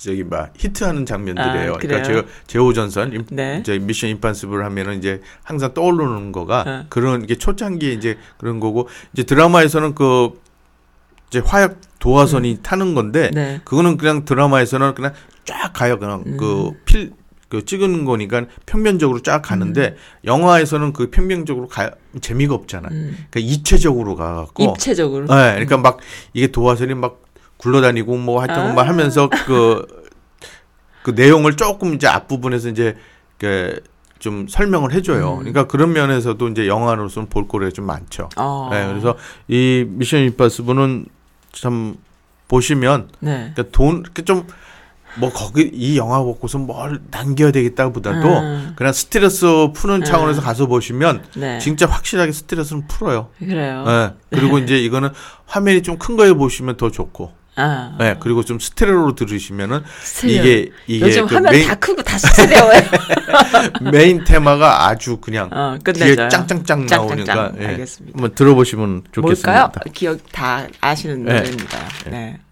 저기 0.00 0.24
막 0.24 0.52
히트하는 0.56 1.04
장면들이에요. 1.04 1.74
아, 1.74 1.76
그러니까? 1.76 2.02
제가 2.02 2.22
제오전선 2.46 3.12
임- 3.12 3.26
네. 3.30 3.58
이제 3.60 3.78
미션 3.78 4.08
임판시블 4.10 4.64
하면은 4.64 4.96
이제 4.96 5.20
항상 5.42 5.74
떠오르는 5.74 6.32
거가 6.32 6.64
어. 6.66 6.86
그런 6.88 7.26
게 7.26 7.34
초창기에 7.36 7.92
이제 7.92 8.16
그런 8.38 8.60
거고 8.60 8.88
이제 9.12 9.24
드라마에서는 9.24 9.94
그 9.94 10.40
이제 11.28 11.40
화약 11.44 11.76
도화선이 11.98 12.60
타는 12.62 12.94
건데 12.94 13.28
음. 13.32 13.34
네. 13.34 13.60
그거는 13.64 13.98
그냥 13.98 14.24
드라마에서는 14.24 14.94
그냥 14.94 15.12
쫙 15.44 15.70
가요. 15.74 15.98
그냥 15.98 16.24
음. 16.26 16.36
그필 16.38 17.12
그 17.50 17.64
찍은 17.64 18.04
거니까 18.06 18.46
평면적으로 18.64 19.20
쫙 19.20 19.42
가는데 19.42 19.96
영화에서는 20.24 20.94
그 20.94 21.10
평면적으로 21.10 21.68
가 21.68 21.90
재미가 22.22 22.54
없잖아. 22.54 22.88
음. 22.90 23.26
그러니까 23.30 23.52
입체적으로 23.54 24.16
가갖고 24.16 24.64
입체적으로. 24.64 25.26
네, 25.26 25.52
그러니까 25.52 25.76
막 25.76 25.98
이게 26.32 26.46
도화선이 26.46 26.94
막 26.94 27.20
굴러다니고 27.60 28.16
뭐 28.16 28.40
하여튼 28.40 28.70
아. 28.70 28.72
막 28.72 28.88
하면서 28.88 29.28
그, 29.28 29.86
그 31.02 31.10
내용을 31.10 31.56
조금 31.56 31.94
이제 31.94 32.06
앞부분에서 32.06 32.68
이제 32.70 32.96
그좀 33.38 34.46
설명을 34.48 34.92
해줘요. 34.92 35.34
음. 35.34 35.38
그러니까 35.40 35.66
그런 35.66 35.92
면에서도 35.92 36.48
이제 36.48 36.66
영화로서는 36.66 37.28
볼거리가 37.28 37.70
좀 37.72 37.86
많죠. 37.86 38.28
어. 38.36 38.68
네, 38.72 38.86
그래서 38.86 39.16
이 39.48 39.84
미션 39.88 40.20
임파서블은 40.20 41.06
참 41.52 41.96
보시면 42.48 43.08
네. 43.20 43.52
그러니까 43.54 43.64
돈, 43.72 44.04
좀, 44.24 44.46
뭐, 45.18 45.30
거기, 45.32 45.70
이 45.72 45.96
영화 45.98 46.20
보고서 46.22 46.58
뭘 46.58 47.00
남겨야 47.10 47.50
되겠다보다도 47.52 48.28
음. 48.28 48.72
그냥 48.76 48.92
스트레스 48.92 49.46
푸는 49.74 50.04
차원에서 50.04 50.40
음. 50.40 50.44
가서 50.44 50.66
보시면 50.66 51.24
네. 51.36 51.58
진짜 51.58 51.86
확실하게 51.86 52.32
스트레스는 52.32 52.86
풀어요. 52.88 53.28
그래요. 53.38 53.84
네. 53.84 54.10
그리고 54.30 54.58
이제 54.58 54.78
이거는 54.78 55.10
화면이 55.46 55.82
좀 55.82 55.98
큰 55.98 56.16
거에 56.16 56.32
보시면 56.32 56.76
더 56.76 56.90
좋고. 56.90 57.39
아. 57.56 57.94
네. 57.98 58.16
그리고 58.20 58.44
좀 58.44 58.58
스테레오로 58.58 59.14
들으시면은 59.14 59.82
스테레오. 60.02 60.40
이게, 60.40 60.70
이게 60.86 61.06
요즘 61.06 61.26
그 61.26 61.34
화면 61.34 61.52
메인, 61.52 61.66
다 61.68 61.74
크고 61.74 62.02
다 62.02 62.16
스테레오예요. 62.18 62.82
메인 63.92 64.24
테마가 64.24 64.86
아주 64.88 65.18
그냥 65.18 65.50
어, 65.52 65.76
뒤에. 65.84 66.16
짱짱짱 66.28 66.86
나오니까. 66.86 67.24
짱짱짱. 67.34 67.62
예. 67.62 67.66
알겠습니다. 67.66 68.16
한번 68.16 68.34
들어보시면 68.34 69.02
좋겠습니다. 69.12 69.52
뭘까요? 69.52 69.92
기억 69.92 70.18
다 70.32 70.66
아시는 70.80 71.24
네. 71.24 71.34
노래입니다. 71.34 71.78
네. 72.10 72.38
그 72.38 72.49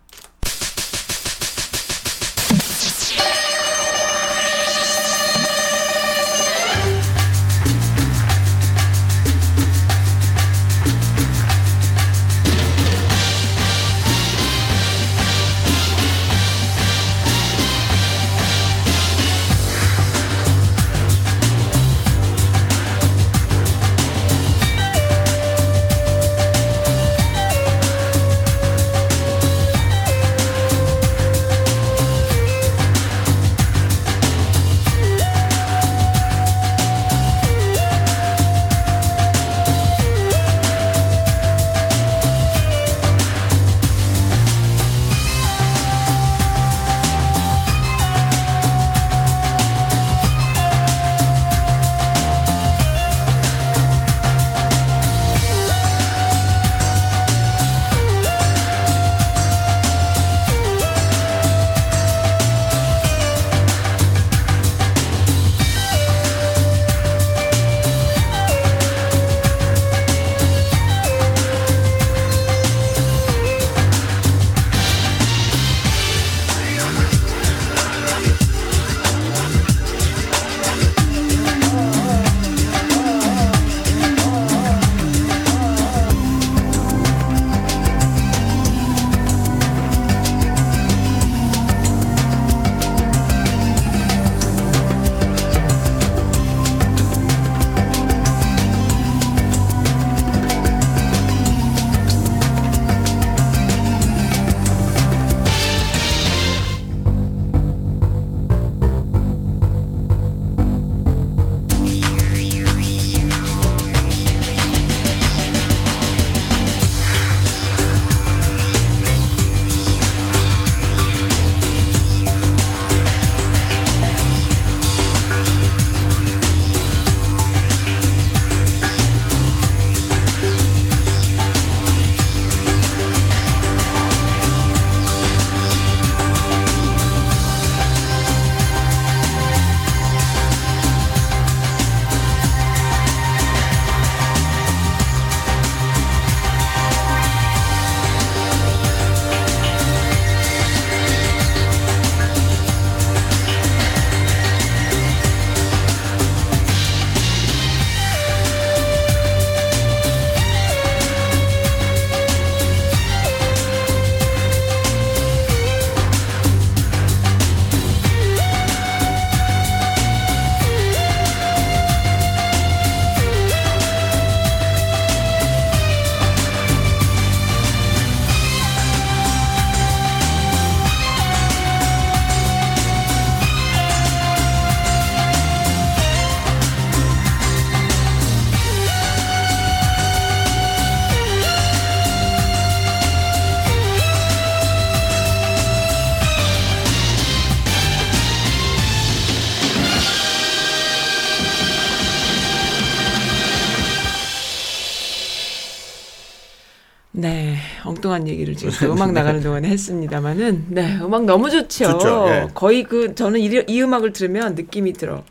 엉뚱한 208.18 208.28
얘기를 208.28 208.54
지금 208.56 208.72
또 208.80 208.92
음악 208.92 209.12
나가는 209.12 209.40
동안에 209.42 209.68
했습니다만은, 209.68 210.66
네, 210.68 210.98
음악 211.00 211.24
너무 211.24 211.50
좋죠. 211.50 211.92
좋죠, 211.92 212.26
예. 212.28 212.48
거의 212.54 212.82
그 212.82 213.14
저는 213.14 213.40
이, 213.40 213.62
이 213.66 213.82
음악을 213.82 214.12
들으면 214.12 214.54
느낌이 214.54 214.92
들어. 214.94 215.24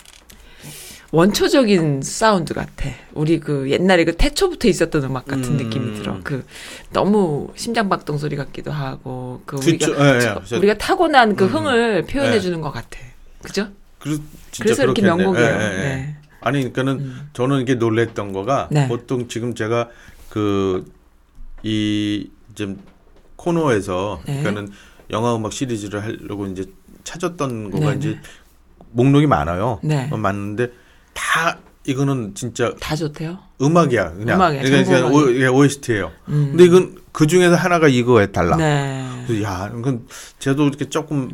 원초적인 1.12 2.02
사운드 2.02 2.54
같아. 2.54 2.90
우리 3.14 3.40
그 3.40 3.72
옛날에 3.72 4.04
그 4.04 4.16
태초부터 4.18 4.68
있었던 4.68 5.04
음악 5.06 5.26
같은 5.26 5.44
음. 5.46 5.58
느낌이 5.58 5.96
들어. 6.00 6.20
그 6.24 6.46
너무 6.92 7.50
심장박동 7.56 8.18
소리 8.18 8.36
같기도 8.36 8.72
하고, 8.72 9.42
그 9.46 9.56
그쵸, 9.58 9.92
우리가 9.92 10.06
예, 10.12 10.16
예. 10.16 10.20
저- 10.22 10.42
저- 10.44 10.58
우리가 10.58 10.78
타고난 10.78 11.36
그 11.36 11.46
음. 11.46 11.50
흥을 11.50 12.06
표현해 12.08 12.36
예. 12.36 12.40
주는 12.42 12.60
것 12.60 12.72
같아. 12.72 13.00
그죠? 13.42 13.70
그, 14.00 14.22
그래서 14.60 14.84
이렇게. 14.84 15.02
명곡이에요. 15.02 15.48
예, 15.48 15.52
예, 15.52 15.74
예. 15.78 15.78
네. 15.82 16.16
아니 16.42 16.60
그러니까는 16.72 17.14
저는 17.34 17.62
이게 17.62 17.76
놀랬던 17.76 18.32
거가 18.34 18.68
네. 18.72 18.88
보통 18.88 19.28
지금 19.28 19.56
제가 19.56 19.90
그 20.30 20.86
이 21.64 22.30
지금 22.58 22.80
코너에서 23.36 24.20
네. 24.26 24.42
그러니까는 24.42 24.72
영화 25.12 25.36
음악 25.36 25.54
시리즈를 25.54 26.04
하려고 26.04 26.48
이제 26.48 26.66
찾았던 27.04 27.70
거가 27.70 27.92
네, 27.92 27.98
이제 27.98 28.10
네. 28.10 28.22
목록이 28.92 29.28
많아요. 29.28 29.80
네. 29.84 30.10
어, 30.12 30.18
많은데 30.18 30.72
다 31.14 31.60
이거는 31.86 32.34
진짜 32.34 32.74
다 32.80 32.96
좋대요. 32.96 33.38
음악이야 33.62 34.14
그냥 34.14 34.38
음악이야, 34.38 34.62
그러니까. 34.64 35.08
오, 35.08 35.32
예, 35.34 35.48
OST예요. 35.48 36.12
음. 36.30 36.48
근데 36.50 36.66
이건 36.66 36.98
그 37.12 37.28
중에서 37.28 37.56
하나가 37.56 37.88
이거에 37.88 38.32
달라. 38.32 38.58
네. 38.58 39.08
그래서 39.28 39.44
야, 39.44 39.72
이건 39.78 40.08
저도 40.40 40.68
이렇게 40.68 40.90
조금 40.90 41.30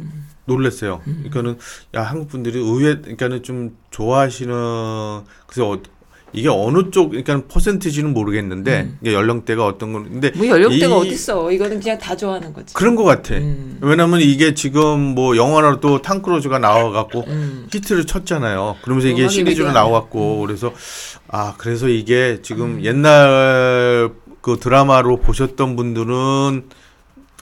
놀랐어요. 0.46 1.02
음. 1.08 1.26
그러니까는 1.30 1.58
야 1.96 2.04
한국 2.04 2.28
분들이 2.28 2.60
의외, 2.60 2.98
그러니까는 3.00 3.44
좀 3.44 3.78
좋아하시는 3.92 4.54
그래서 5.48 5.70
어, 5.72 5.82
이게 6.34 6.50
어느 6.50 6.90
쪽, 6.92 7.10
그러니까 7.10 7.44
퍼센티지는 7.48 8.12
모르겠는데 8.14 8.94
이게 9.02 9.14
연령대가 9.14 9.66
어떤 9.66 9.94
건 9.94 10.10
근데 10.10 10.32
음. 10.36 10.38
뭐 10.40 10.48
연령대가 10.48 10.96
이- 10.96 11.00
어딨어. 11.14 11.52
이거는 11.52 11.80
그냥 11.80 11.98
다 12.00 12.16
좋아하는 12.16 12.52
거지. 12.54 12.74
그런 12.74 12.96
것 12.96 13.04
같아. 13.04 13.36
음. 13.36 13.78
왜냐면 13.82 14.20
이게 14.20 14.54
지금 14.56 15.00
뭐 15.00 15.38
영화로 15.38 15.80
또 15.80 16.02
탕크로즈가 16.02 16.58
나와갖고 16.60 17.24
음. 17.28 17.68
히트를 17.72 18.06
쳤잖아요. 18.06 18.78
그러면서 18.84 19.08
이게 19.10 19.28
시리즈로 19.28 19.68
위대하네. 19.70 19.74
나왔고 19.74 20.40
그래서 20.40 20.74
아 21.28 21.54
그래서 21.58 21.88
이게 21.88 22.40
지금 22.42 22.84
옛날 22.84 24.10
그 24.42 24.58
드라마로 24.60 25.18
보셨던 25.18 25.76
분들은 25.76 26.64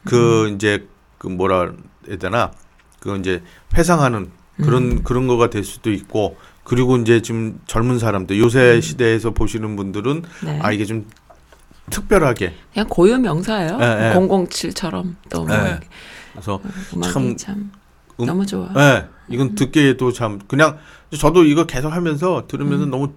그 0.03 0.51
이제 0.55 0.85
그 1.17 1.27
뭐라 1.27 1.71
해야 2.07 2.17
되나 2.17 2.51
그 2.99 3.15
이제 3.17 3.41
회상하는 3.75 4.31
그런 4.61 5.03
그런 5.03 5.27
거가 5.27 5.49
될 5.49 5.63
수도 5.63 5.91
있고 5.91 6.35
그리고 6.71 6.95
이제 6.95 7.21
지금 7.21 7.59
젊은 7.67 7.99
사람들 7.99 8.39
요새 8.39 8.79
시대에서 8.79 9.31
보시는 9.31 9.75
분들은 9.75 10.23
네. 10.45 10.59
아 10.63 10.71
이게 10.71 10.85
좀 10.85 11.05
특별하게 11.89 12.53
그냥 12.73 12.87
고유 12.87 13.17
명사예요. 13.17 13.77
예, 13.81 13.85
예. 13.85 14.13
007처럼 14.15 15.15
또뭐 15.29 15.47
예. 15.51 15.55
이렇게 15.71 15.87
그래서 16.31 16.61
음악이 16.95 17.11
참- 17.13 17.35
참, 17.35 17.71
음- 18.21 18.25
너무 18.25 18.45
좋아. 18.45 18.69
예, 18.77 19.05
이건 19.27 19.55
듣기에도 19.55 20.13
참 20.13 20.39
그냥 20.47 20.77
저도 21.19 21.43
이거 21.43 21.65
계속 21.65 21.91
하면서 21.91 22.45
들으면서 22.47 22.85
너무 22.85 23.11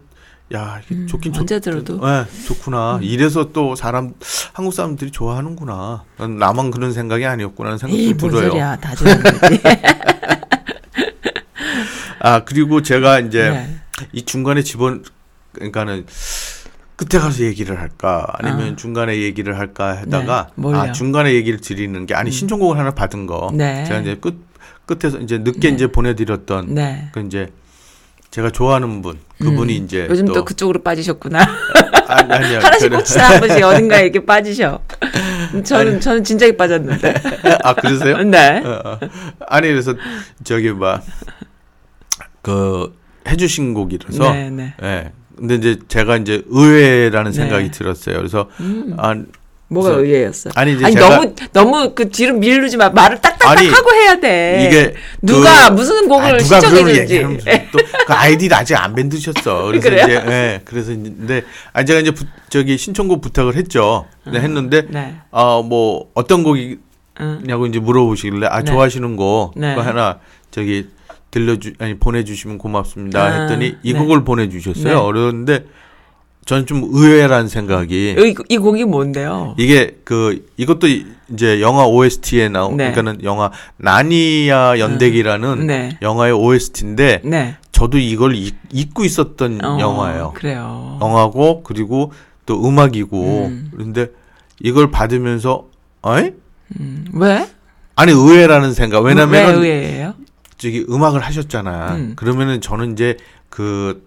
야 0.52 0.80
음, 0.90 1.06
좋긴 1.06 1.32
좋. 1.32 1.42
언제 1.42 1.60
들어도. 1.60 2.00
예, 2.02 2.24
좋구나. 2.48 2.98
이래서 3.02 3.52
또 3.52 3.76
사람 3.76 4.14
한국 4.52 4.74
사람들이 4.74 5.12
좋아하는구나. 5.12 6.02
난 6.18 6.38
나만 6.38 6.72
그런 6.72 6.92
생각이 6.92 7.24
아니었구나는 7.24 7.78
생각이 7.78 8.02
에이, 8.02 8.14
뭔 8.14 8.32
들어요. 8.32 8.48
소리야. 8.50 8.76
다 8.78 8.96
좋아하는. 8.96 9.22
아 12.24 12.42
그리고 12.42 12.80
제가 12.80 13.20
이제 13.20 13.50
네. 13.50 13.76
이 14.12 14.22
중간에 14.22 14.62
집원 14.62 15.04
그러니까는 15.52 16.06
끝에 16.96 17.20
가서 17.20 17.42
얘기를 17.44 17.78
할까 17.78 18.26
아니면 18.38 18.72
아. 18.72 18.76
중간에 18.76 19.18
얘기를 19.18 19.58
할까 19.58 19.98
하다가 19.98 20.48
네? 20.56 20.74
아 20.74 20.92
중간에 20.92 21.34
얘기를 21.34 21.60
드리는 21.60 22.06
게 22.06 22.14
아니 22.14 22.30
신청곡을 22.30 22.78
하나 22.78 22.92
받은 22.92 23.26
거 23.26 23.50
네. 23.52 23.84
제가 23.84 24.00
이제 24.00 24.16
끝 24.16 24.38
끝에서 24.86 25.18
이제 25.18 25.36
늦게 25.36 25.68
네. 25.68 25.74
이제 25.74 25.86
보내드렸던 25.86 26.74
네. 26.74 27.10
그 27.12 27.20
이제 27.20 27.48
제가 28.30 28.48
좋아하는 28.48 29.02
분 29.02 29.18
그분이 29.38 29.78
음, 29.78 29.84
이제 29.84 30.06
요즘 30.08 30.24
또, 30.24 30.32
또 30.32 30.44
그쪽으로 30.46 30.82
빠지셨구나. 30.82 31.38
아니, 32.08 32.32
아니요 32.32 32.58
하나씩 32.64 32.90
저는- 32.90 32.96
꽂히다 32.96 33.28
한 33.30 33.40
번씩 33.40 33.62
어딘가에 33.64 34.02
이렇게 34.04 34.24
빠지셔. 34.24 34.80
저는, 35.64 36.00
저는 36.00 36.24
진작에 36.24 36.56
빠졌는데. 36.56 37.14
아 37.62 37.74
그러세요? 37.74 38.22
네. 38.24 38.62
어, 38.64 38.82
어. 38.84 38.98
아니 39.46 39.68
그래서 39.68 39.94
저기 40.42 40.72
막 40.72 41.04
그 42.44 42.94
해주신 43.26 43.72
곡이라서 43.74 44.32
네, 44.34 44.50
네. 44.50 44.74
예. 44.82 45.12
근데 45.36 45.54
이제 45.56 45.78
제가 45.88 46.18
이제 46.18 46.42
의외라는 46.46 47.32
네. 47.32 47.36
생각이 47.36 47.70
들었어요. 47.70 48.18
그래서 48.18 48.48
음, 48.60 48.94
아 48.98 49.14
뭐가 49.68 49.88
그래서- 49.92 50.02
의외였어? 50.04 50.50
아니 50.54 50.74
이제 50.74 50.84
아니, 50.84 50.94
제가 50.94 51.08
너무, 51.08 51.34
너무 51.54 51.94
그 51.94 52.10
뒤로 52.10 52.34
미루지 52.36 52.76
마. 52.76 52.90
말을 52.90 53.18
딱딱딱 53.22 53.58
아니, 53.58 53.66
하고 53.68 53.90
해야 53.94 54.20
돼. 54.20 54.66
이게 54.68 54.94
누가 55.22 55.70
그- 55.70 55.74
무슨 55.74 56.06
곡을 56.06 56.34
아, 56.34 56.36
누가 56.36 56.60
그걸 56.60 56.76
신청해줬지. 56.76 57.14
얘기하면 57.14 57.38
또그 57.72 58.12
아이디를 58.12 58.56
아직 58.56 58.76
안 58.76 58.94
만드셨어. 58.94 59.64
그래서 59.72 59.88
그래요? 59.88 60.04
이제 60.04 60.14
예. 60.30 60.60
그래서 60.66 60.88
근데 60.92 61.42
아 61.72 61.82
제가 61.82 62.00
이제 62.00 62.10
부, 62.10 62.26
저기 62.50 62.76
신청곡 62.76 63.22
부탁을 63.22 63.56
했죠. 63.56 64.06
근데 64.22 64.38
했는데 64.40 64.82
네. 64.90 65.16
아뭐 65.32 66.10
어떤 66.14 66.44
곡이냐고 66.44 66.78
응. 67.20 67.66
이제 67.68 67.80
물어보시길래 67.80 68.46
아 68.48 68.58
네. 68.60 68.70
좋아하시는 68.70 69.16
거 69.16 69.50
네. 69.56 69.74
그거 69.74 69.80
하나 69.88 70.18
저기 70.52 70.88
들려주 71.34 71.72
아니 71.80 71.98
보내주시면 71.98 72.58
고맙습니다 72.58 73.20
아, 73.20 73.40
했더니 73.42 73.74
이 73.82 73.92
네. 73.92 73.98
곡을 73.98 74.22
보내주셨어요. 74.22 74.84
네. 74.84 74.92
어려운데 74.94 75.64
저는 76.44 76.66
좀 76.66 76.84
의외라는 76.92 77.48
생각이 77.48 78.14
이, 78.16 78.34
이 78.48 78.58
곡이 78.58 78.84
뭔데요? 78.84 79.56
이게 79.58 79.96
그 80.04 80.46
이것도 80.56 80.86
이- 80.86 81.06
이제 81.32 81.60
영화 81.60 81.86
OST에 81.86 82.50
나온 82.50 82.76
네. 82.76 82.92
그러니까는 82.92 83.24
영화 83.24 83.50
나니아 83.78 84.78
연대기라는 84.78 85.66
네. 85.66 85.98
영화의 86.02 86.32
OST인데 86.34 87.22
네. 87.24 87.56
저도 87.72 87.98
이걸 87.98 88.36
잊, 88.36 88.54
잊고 88.72 89.04
있었던 89.04 89.64
어, 89.64 89.78
영화예요. 89.80 90.34
그래요. 90.36 90.98
영화고 91.02 91.64
그리고 91.64 92.12
또 92.46 92.64
음악이고 92.64 93.46
음. 93.46 93.70
그런데 93.72 94.06
이걸 94.60 94.92
받으면서 94.92 95.64
어이? 96.02 96.30
음, 96.78 97.06
왜? 97.14 97.48
아니 97.96 98.12
의외라는 98.12 98.72
생각. 98.72 99.00
왜 99.00 99.08
왜냐면은 99.14 99.56
의외예요? 99.56 100.14
저기 100.64 100.86
음악을 100.88 101.20
하셨잖아. 101.20 101.94
음. 101.96 102.12
그러면은 102.16 102.62
저는 102.62 102.92
이제 102.92 103.18
그 103.50 104.02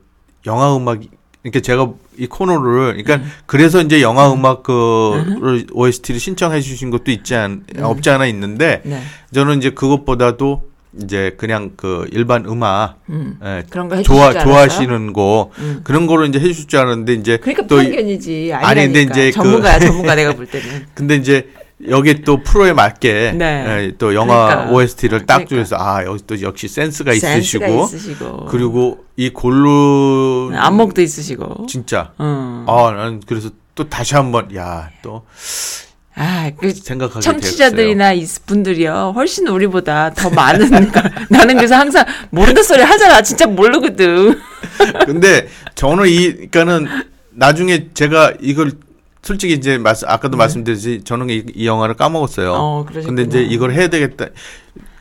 영화 0.47 0.75
음악 0.75 1.01
그러니까 1.43 1.59
제가 1.59 1.91
이 2.17 2.25
코너를 2.25 2.93
그러니까 3.03 3.17
음. 3.17 3.31
그래서 3.45 3.79
이제 3.83 4.01
영화 4.01 4.33
음악 4.33 4.63
그를 4.63 5.67
OST를 5.71 6.19
신청해 6.19 6.61
주신 6.61 6.89
것도 6.89 7.11
있지 7.11 7.35
않 7.35 7.63
없지 7.79 8.09
않아 8.09 8.25
있는데 8.25 8.81
네. 8.85 9.01
저는 9.33 9.59
이제 9.59 9.69
그것보다도 9.69 10.63
이제 11.03 11.35
그냥 11.37 11.73
그 11.77 12.07
일반 12.11 12.45
음악 12.47 12.95
음. 13.09 13.37
예, 13.45 13.63
그런 13.69 13.87
거 13.87 14.01
좋아? 14.01 14.33
좋아하시는 14.33 15.13
거 15.13 15.51
음. 15.59 15.81
그런 15.83 16.07
거를 16.07 16.27
이제 16.27 16.39
해줄 16.39 16.65
줄 16.65 16.79
알았는데 16.79 17.13
이제 17.13 17.37
그러니까 17.37 17.67
또 17.67 17.79
이- 17.79 17.85
편견이지. 17.85 18.51
아니. 18.53 18.81
근데 18.85 19.01
이제 19.03 19.25
그- 19.29 19.33
전문가야, 19.33 19.77
전문가 19.79 20.15
내가 20.15 20.33
볼 20.33 20.47
때는. 20.47 20.87
근데 20.95 21.15
이제 21.17 21.49
여기 21.89 22.21
또 22.21 22.41
프로에 22.41 22.73
맞게 22.73 23.33
네. 23.35 23.65
예, 23.67 23.91
또 23.97 24.15
영화 24.15 24.47
그러니까. 24.47 24.71
OST를 24.71 25.25
딱 25.27 25.45
그러니까. 25.45 25.63
주셔서 25.63 25.75
아 25.77 26.03
여기 26.05 26.23
또 26.25 26.41
역시 26.41 26.67
센스가 26.67 27.13
센스가 27.13 27.67
있으시고 27.67 27.83
있으시고. 27.83 28.45
그리고 28.47 29.05
이 29.15 29.29
골루 29.29 30.51
안목도 30.55 31.01
있으시고. 31.01 31.67
진짜 31.67 32.13
음. 32.19 32.65
아 32.67 32.91
나는 32.95 33.21
그래서 33.27 33.51
또 33.75 33.87
다시 33.87 34.15
한번 34.15 34.53
야또 34.55 35.23
아, 36.19 36.49
그 36.59 36.73
생각하게 36.73 37.19
청취자들이나 37.19 38.13
이 38.13 38.25
분들이요 38.47 39.13
훨씬 39.15 39.47
우리보다 39.47 40.11
더 40.15 40.31
많은 40.31 40.91
걸 40.91 41.11
나는 41.29 41.55
그래서 41.57 41.75
항상 41.75 42.03
모른다 42.31 42.63
소리 42.63 42.81
하잖아 42.81 43.21
진짜 43.21 43.45
모르거든. 43.45 44.39
근데 45.05 45.47
저는 45.75 46.07
이 46.07 46.33
그러니까는 46.49 46.87
나중에 47.29 47.89
제가 47.93 48.33
이걸 48.41 48.71
솔직히 49.27 49.53
이제 49.53 49.77
말 49.77 49.93
아까도 50.05 50.37
말씀드렸지 50.37 51.01
저는 51.03 51.29
이, 51.29 51.43
이 51.53 51.67
영화를 51.67 51.95
까먹었어요. 51.95 52.51
네. 52.51 52.57
어, 52.57 52.85
그러셨구나. 52.87 53.05
근데 53.07 53.23
이제 53.23 53.43
이걸 53.53 53.73
해야 53.73 53.89
되겠다. 53.89 54.27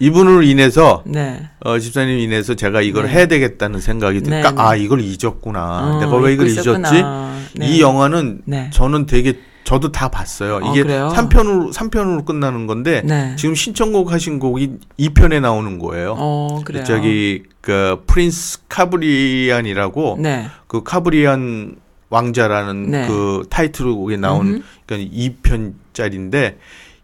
이분으로 0.00 0.42
인해서 0.42 1.02
네 1.06 1.48
어, 1.60 1.78
집사님 1.78 2.18
인해서 2.18 2.54
제가 2.54 2.82
이걸 2.82 3.04
네. 3.06 3.12
해야 3.12 3.26
되겠다는 3.26 3.80
생각이 3.80 4.22
네, 4.22 4.30
드니까 4.30 4.50
네. 4.50 4.56
아 4.60 4.74
이걸 4.74 5.00
잊었구나. 5.00 5.96
어, 5.96 6.00
내가 6.00 6.16
왜 6.16 6.32
이걸 6.32 6.48
있었구나. 6.48 6.88
잊었지? 6.88 7.04
네. 7.54 7.68
이 7.68 7.80
영화는 7.80 8.42
네. 8.46 8.68
저는 8.72 9.06
되게 9.06 9.38
저도 9.62 9.92
다 9.92 10.08
봤어요. 10.08 10.56
어, 10.56 10.72
이게 10.72 10.82
그래요? 10.82 11.12
3편으로 11.14 11.72
3편으로 11.72 12.24
끝나는 12.24 12.66
건데 12.66 13.02
네. 13.04 13.36
지금 13.36 13.54
신청곡 13.54 14.10
하신 14.10 14.40
곡이 14.40 14.72
2편에 14.98 15.40
나오는 15.40 15.78
거예요. 15.78 16.16
어 16.18 16.62
그래요 16.64 16.82
저기 16.82 17.44
그 17.60 18.02
프린스 18.08 18.66
카브리안이라고 18.68 20.18
네그 20.20 20.82
카브리안 20.82 21.76
왕자라는 22.08 22.90
네. 22.90 23.06
그 23.06 23.44
타이틀곡에 23.50 24.16
나온. 24.16 24.62
그러니까 24.86 25.16
2편짜리인데 25.16 26.56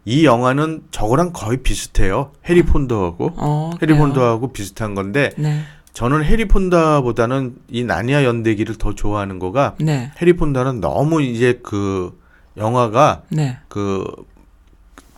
이 0.05 0.25
영화는 0.25 0.83
저거랑 0.91 1.31
거의 1.33 1.57
비슷해요. 1.57 2.31
해리 2.47 2.63
폰더하고 2.63 3.33
어, 3.37 3.71
해리? 3.81 3.95
폰더하고 3.95 4.51
비슷한 4.51 4.95
건데 4.95 5.31
네 5.37 5.61
저는 5.93 6.23
해리 6.23 6.45
폰다보다는 6.45 7.55
이 7.69 7.83
나니아 7.83 8.23
연대기를 8.23 8.77
더 8.77 8.95
좋아하는 8.95 9.39
거가 9.39 9.75
네. 9.79 10.11
해리 10.21 10.33
폰다는 10.33 10.81
너무 10.81 11.21
이제 11.21 11.59
그 11.63 12.19
영화가 12.57 13.23
네. 13.29 13.57
그 13.69 14.03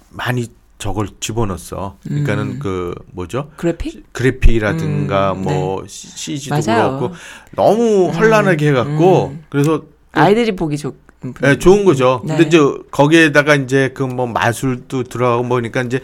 많이 0.09 0.47
저걸 0.85 1.07
집어넣었어. 1.19 1.97
그러니까는 2.03 2.43
음. 2.43 2.59
그 2.61 2.93
뭐죠? 3.11 3.49
그래픽? 3.57 4.13
그래픽이라든가 4.13 5.31
음, 5.33 5.41
뭐 5.41 5.83
CG도 5.87 6.53
맞아요. 6.55 6.99
그렇고 6.99 7.15
너무 7.55 8.09
헌란하게 8.11 8.69
해갖고 8.69 9.29
음. 9.29 9.43
그래서 9.49 9.81
아이들이 10.11 10.55
보기 10.55 10.77
좋. 10.77 10.95
네, 11.41 11.57
좋은 11.57 11.85
거죠. 11.85 12.21
네. 12.23 12.35
근데 12.37 12.47
이제 12.47 12.59
거기에다가 12.91 13.55
이제 13.55 13.89
그 13.95 14.03
뭐 14.05 14.27
마술도 14.27 15.03
들어가고 15.05 15.47
보니까 15.49 15.81
이제 15.81 16.01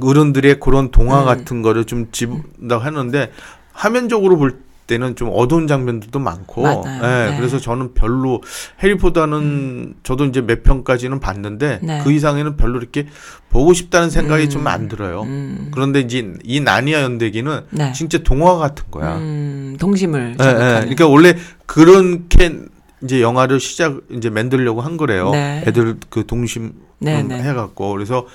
어른들의 0.00 0.60
그런 0.60 0.90
동화 0.90 1.20
음. 1.20 1.26
같은 1.26 1.60
거를 1.60 1.84
좀 1.84 2.10
집다고 2.10 2.82
하는데 2.82 3.30
화면적으로 3.74 4.38
볼 4.38 4.60
때는 4.86 5.16
좀 5.16 5.30
어두운 5.32 5.66
장면들도 5.66 6.18
많고, 6.18 6.62
맞아요. 6.62 6.82
예, 7.02 7.30
네. 7.30 7.36
그래서 7.36 7.58
저는 7.58 7.94
별로 7.94 8.42
해리포터는 8.82 9.94
저도 10.02 10.24
이제 10.26 10.40
몇 10.40 10.62
편까지는 10.62 11.20
봤는데 11.20 11.80
네. 11.82 12.00
그 12.02 12.12
이상에는 12.12 12.56
별로 12.56 12.78
이렇게 12.78 13.06
보고 13.50 13.72
싶다는 13.72 14.10
생각이 14.10 14.44
음. 14.44 14.50
좀안 14.50 14.88
들어요. 14.88 15.22
음. 15.22 15.70
그런데 15.72 16.00
이제 16.00 16.32
이 16.44 16.60
나니아 16.60 17.02
연대기는 17.02 17.60
네. 17.70 17.92
진짜 17.92 18.18
동화 18.18 18.56
같은 18.56 18.84
거야. 18.90 19.16
음, 19.16 19.76
동심을 19.78 20.36
예, 20.40 20.46
예. 20.46 20.54
그러니까 20.80 21.06
원래 21.08 21.34
그렇게 21.66 22.58
이제 23.02 23.20
영화를 23.20 23.60
시작 23.60 24.00
이제 24.10 24.30
만들려고 24.30 24.80
한 24.80 24.96
거래요. 24.96 25.30
네. 25.30 25.64
애들 25.66 25.96
그 26.08 26.26
동심 26.26 26.72
네, 26.98 27.20
음, 27.20 27.28
네. 27.28 27.42
해갖고 27.42 27.90
그래서 27.92 28.26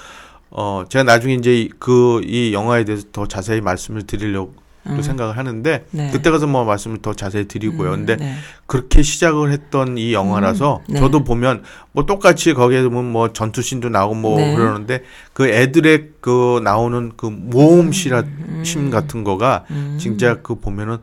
어 0.50 0.84
제가 0.88 1.04
나중에 1.04 1.34
이제 1.36 1.70
그 1.80 2.22
이 2.24 2.54
영화에 2.54 2.84
대해서 2.86 3.06
더 3.12 3.28
자세히 3.28 3.62
말씀을 3.62 4.04
드리려고 4.04 4.54
음. 4.96 5.02
생각을 5.02 5.38
하는데 5.38 5.86
네. 5.92 6.10
그때 6.12 6.32
가서 6.32 6.48
뭐 6.48 6.66
말씀을 6.66 7.02
더 7.02 7.14
자세히 7.14 7.48
드리고요. 7.48 7.92
음, 7.92 7.96
근데 7.98 8.16
네. 8.18 8.36
그렇게 8.66 9.02
시작을 9.02 9.52
했던 9.52 9.98
이 9.98 10.14
영화라서 10.14 10.82
음, 10.90 10.94
네. 10.94 11.00
저도 11.00 11.24
보면 11.24 11.64
뭐 11.92 12.06
똑같이 12.06 12.54
거기에 12.54 12.84
보면 12.84 13.12
뭐 13.12 13.34
전투신도 13.34 13.90
나오고 13.90 14.16
뭐 14.16 14.38
네. 14.38 14.56
그러는데 14.56 15.04
그 15.34 15.48
애들의 15.48 16.10
그 16.22 16.62
나오는 16.64 17.12
그 17.18 17.26
모험시라 17.28 18.24
심 18.64 18.90
같은 18.90 19.24
거가 19.24 19.66
음. 19.72 19.98
진짜 20.00 20.42
그 20.42 20.56
보면은 20.56 20.98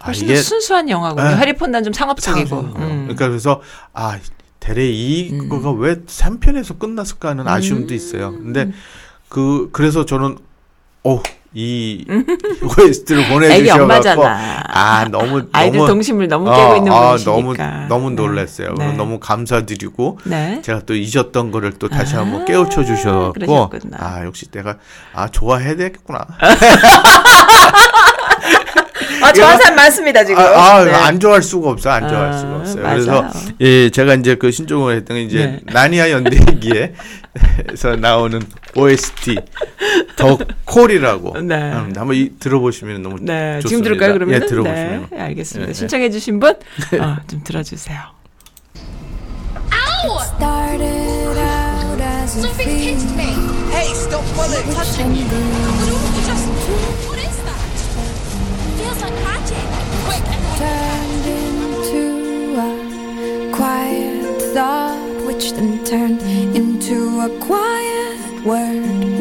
아 0.00 0.06
훨씬 0.06 0.24
이게 0.24 0.36
더 0.36 0.42
순수한 0.42 0.88
영화군요. 0.88 1.28
네. 1.28 1.36
해리포터는 1.36 1.84
좀 1.84 1.92
상업적이고. 1.92 2.60
음. 2.60 2.74
그러니까 2.74 3.28
그래서 3.28 3.60
아 3.92 4.18
대래 4.60 4.84
이거가 4.86 5.70
왜 5.72 5.96
3편에서 6.02 6.78
끝났을까 6.78 7.30
하는 7.30 7.46
아쉬움도 7.46 7.94
있어요. 7.94 8.32
근데 8.32 8.72
그 9.28 9.68
그래서 9.72 10.04
저는 10.04 10.38
어 11.04 11.22
이 11.54 12.04
OST를 12.78 13.28
보내주셔갖고. 13.28 14.24
아 14.26 15.04
너무 15.10 15.42
아이들 15.52 15.78
너무 15.78 15.88
동심을 15.90 16.28
너무 16.28 16.50
어, 16.50 16.54
깨고 16.56 16.76
있는 16.76 16.92
아, 16.92 17.08
분이시니까. 17.10 17.32
너무 17.32 17.54
너무 17.88 18.10
네. 18.10 18.16
놀랐어요. 18.16 18.74
네. 18.78 18.92
너무 18.92 19.18
감사드리고 19.20 20.18
네. 20.24 20.60
제가 20.62 20.82
또 20.86 20.94
잊었던 20.94 21.50
거를 21.50 21.72
또 21.78 21.88
다시 21.88 22.16
아, 22.16 22.20
한번 22.20 22.44
깨우쳐 22.44 22.84
그러셨구나. 23.32 23.96
아 23.98 24.24
역시 24.24 24.46
내가 24.50 24.76
아 25.14 25.28
좋아해야 25.28 25.76
되겠구나. 25.76 26.26
아, 29.22 29.32
좋아하는 29.32 29.58
사람 29.58 29.76
많습니다, 29.76 30.24
지금. 30.24 30.40
아, 30.40 30.44
아, 30.44 30.84
네. 30.84 30.92
안 30.92 31.18
좋아할 31.18 31.42
수가 31.42 31.70
없어. 31.70 31.90
안 31.90 32.08
좋아할 32.08 32.28
아, 32.28 32.32
수가 32.32 32.56
없어요. 32.56 32.82
맞아요. 32.82 32.94
그래서 32.94 33.30
예, 33.60 33.90
제가 33.90 34.14
이제 34.14 34.34
그 34.36 34.50
신종을 34.50 34.96
했던 34.96 35.16
게 35.16 35.22
이제 35.22 35.46
네. 35.46 35.60
나니아 35.72 36.10
연대기에서 36.10 37.96
나오는 37.98 38.40
OST 38.74 39.38
더 40.16 40.38
콜이라고 40.64 41.40
네. 41.40 41.54
합니다. 41.54 42.00
한번 42.00 42.16
이, 42.16 42.30
들어보시면 42.38 43.02
너무 43.02 43.16
네, 43.20 43.60
좋습니다. 43.60 43.68
지금 43.68 43.82
들을까요, 43.82 44.12
그러면? 44.12 44.42
예, 44.42 44.46
들어보시면. 44.46 45.08
네, 45.10 45.20
알겠습니다. 45.20 45.66
네, 45.66 45.72
네. 45.72 45.78
신청해주신 45.78 46.40
분, 46.40 46.50
어, 47.00 47.16
좀 47.28 47.42
들어주세요. 47.44 48.16
Started 50.38 51.38
out 51.38 51.76
thought, 64.56 65.26
which 65.26 65.52
then 65.52 65.84
turned 65.84 66.22
into 66.56 67.20
a 67.20 67.28
quiet 67.40 68.42
word. 68.42 69.15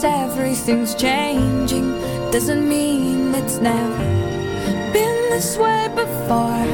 Because 0.00 0.32
everything's 0.32 0.94
changing 0.94 1.90
doesn't 2.30 2.66
mean 2.66 3.34
it's 3.34 3.58
never 3.58 4.04
been 4.92 5.30
this 5.30 5.58
way 5.58 5.88
before. 5.94 6.66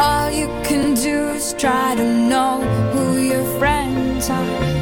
All 0.00 0.30
you 0.30 0.46
can 0.64 0.94
do 0.94 1.28
is 1.28 1.54
try 1.54 1.94
to 1.94 2.28
know 2.28 2.60
who 2.92 3.20
your 3.20 3.44
friends 3.58 4.28
are 4.30 4.73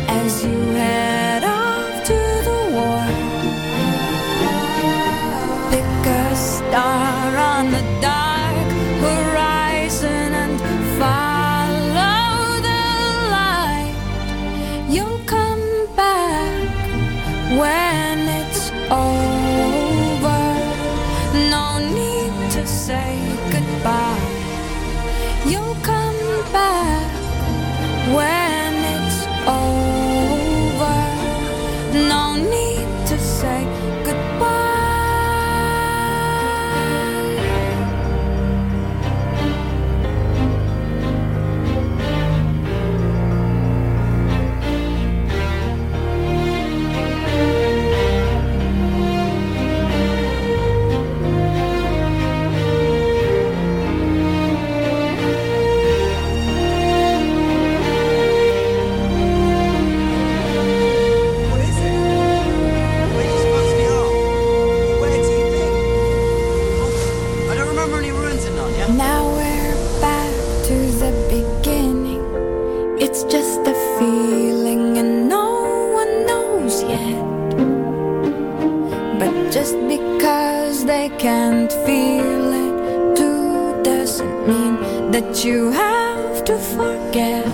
you 85.45 85.73
have 85.73 86.45
to 86.45 86.57
forget. 86.57 87.47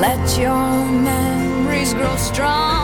Let 0.00 0.38
your 0.38 0.86
memories 0.86 1.92
grow 1.92 2.16
stronger 2.16 2.75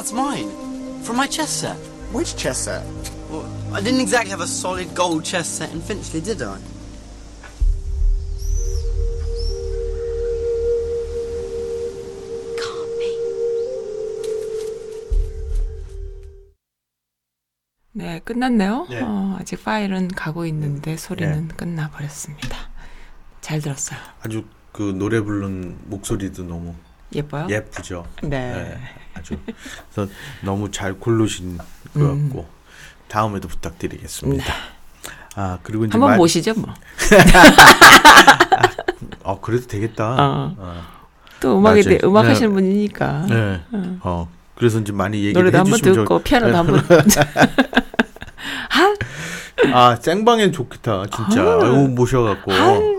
that's 0.00 0.12
mine. 0.14 0.48
From 1.02 1.16
my 1.16 1.26
chess 1.26 1.50
set. 1.50 1.76
Which 2.10 2.34
chess 2.34 2.64
set? 2.64 2.82
Well, 3.30 3.44
I 3.70 3.82
didn't 3.82 4.00
exactly 4.00 4.30
have 4.30 4.40
a 4.40 4.46
solid 4.46 4.94
gold 4.94 5.24
chess 5.24 5.46
set 5.46 5.72
in 5.74 5.82
Finchley, 5.82 6.22
did 6.22 6.40
I? 6.40 6.56
Can't 12.56 12.92
be. 12.98 13.10
네, 17.92 18.20
끝났네요. 18.24 18.86
네. 18.88 19.02
어, 19.02 19.36
아직 19.38 19.62
파일은 19.62 20.08
가고 20.08 20.46
있는데 20.46 20.96
소리는 20.96 21.48
끝나버렸습니다. 21.48 22.56
잘 23.42 23.60
들었어요. 23.60 23.98
아주 24.22 24.44
그 24.72 24.94
노래 24.96 25.20
부르는 25.20 25.76
목소리도 25.90 26.44
너무 26.44 26.74
예뻐요? 27.14 27.46
예쁘죠. 27.50 28.06
네. 28.22 28.78
아주 29.14 29.36
그래서 29.92 30.10
너무 30.42 30.70
잘 30.70 30.94
고르신 30.94 31.58
것 31.58 31.64
음. 31.96 32.28
같고 32.28 32.48
다음에도 33.08 33.48
부탁드리겠습니다. 33.48 34.44
아 35.36 35.58
그리고 35.62 35.84
이제 35.84 35.92
한번 35.92 36.10
말- 36.10 36.18
모시죠, 36.18 36.54
뭐. 36.54 36.72
어 39.24 39.38
그래도 39.42 39.66
되겠다. 39.66 40.10
어. 40.14 40.54
어. 40.56 40.82
또 41.40 41.58
음악에 41.58 41.82
대해. 41.82 41.98
음악 42.04 42.22
네. 42.22 42.28
하시는 42.28 42.52
분이니까. 42.52 43.26
네. 43.28 43.60
어 44.02 44.28
그래서 44.54 44.78
이제 44.78 44.92
많이 44.92 45.18
얘기를 45.18 45.34
노래도 45.34 45.58
한번 45.58 45.80
듣고 45.80 46.04
좋- 46.18 46.24
피아노도 46.24 46.52
네. 46.52 46.56
한번. 46.56 46.84
아, 48.70 48.94
아 49.90 49.96
생방엔 49.96 50.52
좋겠다 50.52 51.04
진짜. 51.14 51.42
아. 51.42 51.58
아유, 51.62 51.88
모셔갖고 51.88 52.52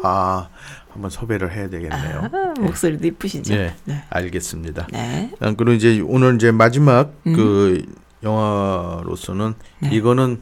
아 0.03 0.49
한번 0.91 1.09
섭외를 1.09 1.53
해야 1.53 1.69
되겠네요. 1.69 2.29
아, 2.31 2.53
목소리도 2.59 3.07
이쁘시죠? 3.07 3.55
네, 3.55 3.73
네. 3.85 4.03
알겠습니다. 4.09 4.87
네. 4.91 5.31
아, 5.39 5.53
그리고 5.55 5.71
이제 5.71 6.01
오늘 6.05 6.35
이제 6.35 6.51
마지막 6.51 7.13
음. 7.25 7.33
그 7.33 7.85
영화로서는 8.23 9.53
네. 9.79 9.89
이거는 9.91 10.41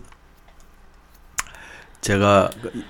제가 2.02 2.50
그 2.62 2.84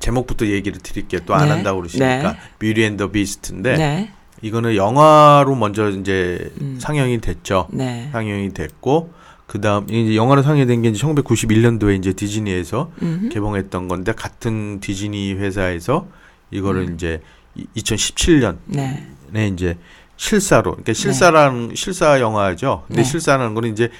제목부터 0.00 0.46
얘기를 0.46 0.78
드릴게요. 0.78 1.22
또안 1.24 1.46
네. 1.46 1.50
한다고 1.52 1.80
그러시니까 1.80 2.32
네. 2.32 2.38
뷰티 2.58 2.82
앤더 2.84 3.10
비스트인데 3.10 3.76
네. 3.76 4.12
이거는 4.42 4.76
영화로 4.76 5.54
먼저 5.54 5.88
이제 5.90 6.52
음. 6.60 6.78
상영이 6.80 7.20
됐죠. 7.20 7.68
네. 7.72 8.08
상영이 8.12 8.52
됐고 8.52 9.12
그다음 9.46 9.88
이제 9.88 10.14
영화로 10.14 10.42
상영된 10.42 10.82
게 10.82 10.90
이제 10.90 11.04
1991년도에 11.04 11.96
이제 11.98 12.12
디즈니에서 12.12 12.92
음흠. 13.02 13.28
개봉했던 13.30 13.88
건데 13.88 14.12
같은 14.12 14.78
디즈니 14.80 15.32
회사에서 15.32 16.06
이거를 16.50 16.94
이제 16.94 17.20
2017년 17.76 18.58
네. 18.66 19.06
네, 19.30 19.48
이제 19.48 19.76
실사로, 20.16 20.72
그러니까 20.72 20.92
실사라는 20.92 21.74
실사 21.74 22.20
영화죠. 22.20 22.84
근데 22.88 23.02
네. 23.02 23.08
실사라는 23.08 23.54
거는 23.54 23.72
이제 23.72 23.90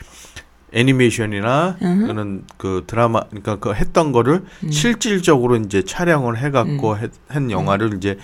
애니메이션이나. 0.72 1.76
그는 1.78 2.44
그 2.56 2.84
드라마, 2.86 3.20
그러니까 3.28 3.56
그 3.56 3.72
했던 3.72 4.12
거를 4.12 4.44
음. 4.64 4.70
실질적으로 4.70 5.56
이제 5.56 5.82
촬영을 5.82 6.38
해 6.38 6.50
갖고 6.50 6.98
했, 6.98 7.10
한 7.28 7.50
영화를 7.50 7.94
이제 7.94 8.18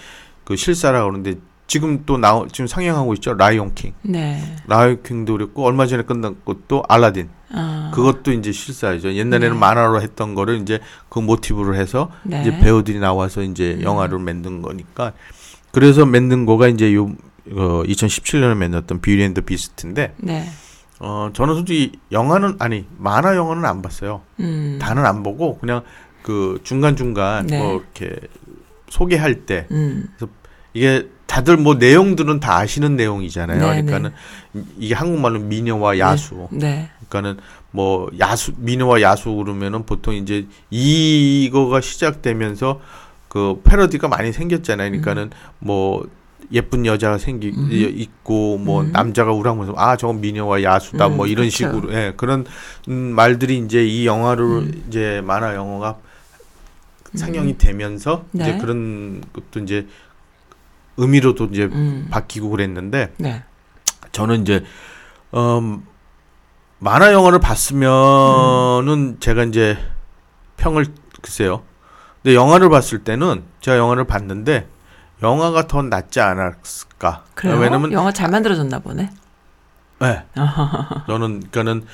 그 0.45 0.57
실사라고 0.57 1.11
그러는데 1.11 1.41
지금 1.67 2.03
또 2.05 2.19
나오 2.19 2.47
지금 2.49 2.67
상영하고 2.67 3.15
있죠. 3.15 3.35
라이온 3.35 3.75
킹, 3.75 3.95
네. 4.03 4.43
라이온 4.67 5.03
킹도 5.03 5.33
그랬고 5.33 5.65
얼마 5.65 5.87
전에 5.87 6.03
끝난 6.03 6.37
것도 6.45 6.83
알라딘. 6.89 7.29
아. 7.53 7.74
그것도 7.95 8.33
이제 8.33 8.53
실사죠. 8.53 9.15
옛날에는 9.15 9.55
네. 9.55 9.59
만화로 9.59 10.03
했던 10.03 10.35
거를 10.35 10.61
이제 10.61 10.81
그 11.09 11.21
모티브를 11.21 11.77
해서 11.77 12.11
네. 12.25 12.41
이제 12.41 12.59
배우들이 12.59 12.99
나와서 12.99 13.43
이제 13.43 13.77
음. 13.79 13.83
영화를 13.83 14.19
만든 14.19 14.63
거니까 14.63 15.13
그래서 15.71 16.05
만든 16.05 16.47
거가 16.47 16.69
이제 16.69 16.95
요 16.95 17.11
어, 17.53 17.83
2017년에 17.85 18.57
만났던 18.57 19.01
앤더 19.07 19.43
비스트인데 19.43 20.15
네. 20.19 20.47
어 21.01 21.31
저는 21.33 21.55
솔직히 21.55 21.93
영화는 22.13 22.57
아니 22.59 22.87
만화 22.99 23.37
영화는 23.37 23.65
안 23.65 23.83
봤어요. 23.83 24.23
음. 24.41 24.79
다는 24.81 25.05
안 25.05 25.23
보고 25.23 25.59
그냥 25.59 25.83
그 26.23 26.61
중간 26.65 26.97
중간 26.97 27.47
네. 27.47 27.59
뭐 27.59 27.75
이렇게 27.75 28.17
소개할 28.89 29.47
때 29.47 29.67
음. 29.71 30.09
이게 30.73 31.09
다들 31.27 31.57
뭐 31.57 31.75
내용들은 31.75 32.41
다 32.41 32.59
아시는 32.59 32.97
내용이잖아요. 32.97 33.59
네, 33.59 33.83
그러니까는 33.83 34.13
이게 34.79 34.95
한국말로 34.95 35.41
미녀와 35.41 35.99
야수. 35.99 36.49
네. 36.53 36.89
그러니까는 37.15 37.37
뭐 37.71 38.11
야수 38.19 38.53
미녀와 38.57 39.01
야수 39.01 39.33
그러면은 39.35 39.87
보통 39.87 40.15
이제 40.15 40.47
이거가 40.71 41.81
시작되면서 41.81 42.81
그 43.29 43.61
패러디가 43.65 44.09
많이 44.09 44.33
생겼잖아요. 44.33 44.91
그러니까는 44.91 45.31
뭐 45.61 46.09
예쁜 46.53 46.85
여자가 46.85 47.19
생기 47.19 47.53
음. 47.57 47.69
있고 47.73 48.59
뭐 48.59 48.83
음. 48.83 48.93
남자가 48.93 49.33
우랑면서 49.33 49.75
아 49.77 49.97
저건 49.97 50.21
미녀와 50.21 50.63
야수다 50.63 51.07
음, 51.07 51.17
뭐 51.17 51.27
이런 51.27 51.47
그쵸. 51.47 51.57
식으로 51.57 51.95
예 51.95 52.13
그런 52.17 52.45
음, 52.89 52.95
말들이 52.95 53.59
이제 53.59 53.85
이 53.87 54.07
영화를 54.07 54.45
음. 54.45 54.85
이제 54.89 55.23
만화 55.25 55.55
영화가 55.55 55.97
상영이 57.15 57.59
되면서 57.59 58.25
이제 58.35 58.53
네. 58.53 58.59
그런 58.59 59.23
것도 59.33 59.61
이제 59.61 59.87
의미로도 60.97 61.47
이제 61.47 61.65
음. 61.65 62.09
바뀌고 62.11 62.51
그랬는데 62.51 63.13
네. 63.17 63.43
저는 64.13 64.43
이제 64.43 64.65
음, 65.33 65.83
만화 66.85 67.15
영화를 67.15 67.39
봤으면은 67.39 69.17
제가 69.19 69.45
이제 69.45 69.79
평을 70.59 70.85
글쎄요. 71.23 71.63
근데 72.23 72.35
영화를 72.35 72.69
봤을 72.69 72.99
때는 72.99 73.43
제가 73.63 73.79
영화를 73.79 74.05
봤는데 74.05 74.69
영화가 75.23 75.67
더 75.67 75.81
낫지 75.81 76.21
않았을까? 76.21 77.25
그래요? 77.35 77.57
왜냐면 77.57 77.91
영화 77.93 78.13
잘 78.13 78.29
만들어졌나 78.29 78.81
보네. 78.81 79.09
네, 80.01 80.25
저는 81.09 81.45
그러니까는 81.51 81.87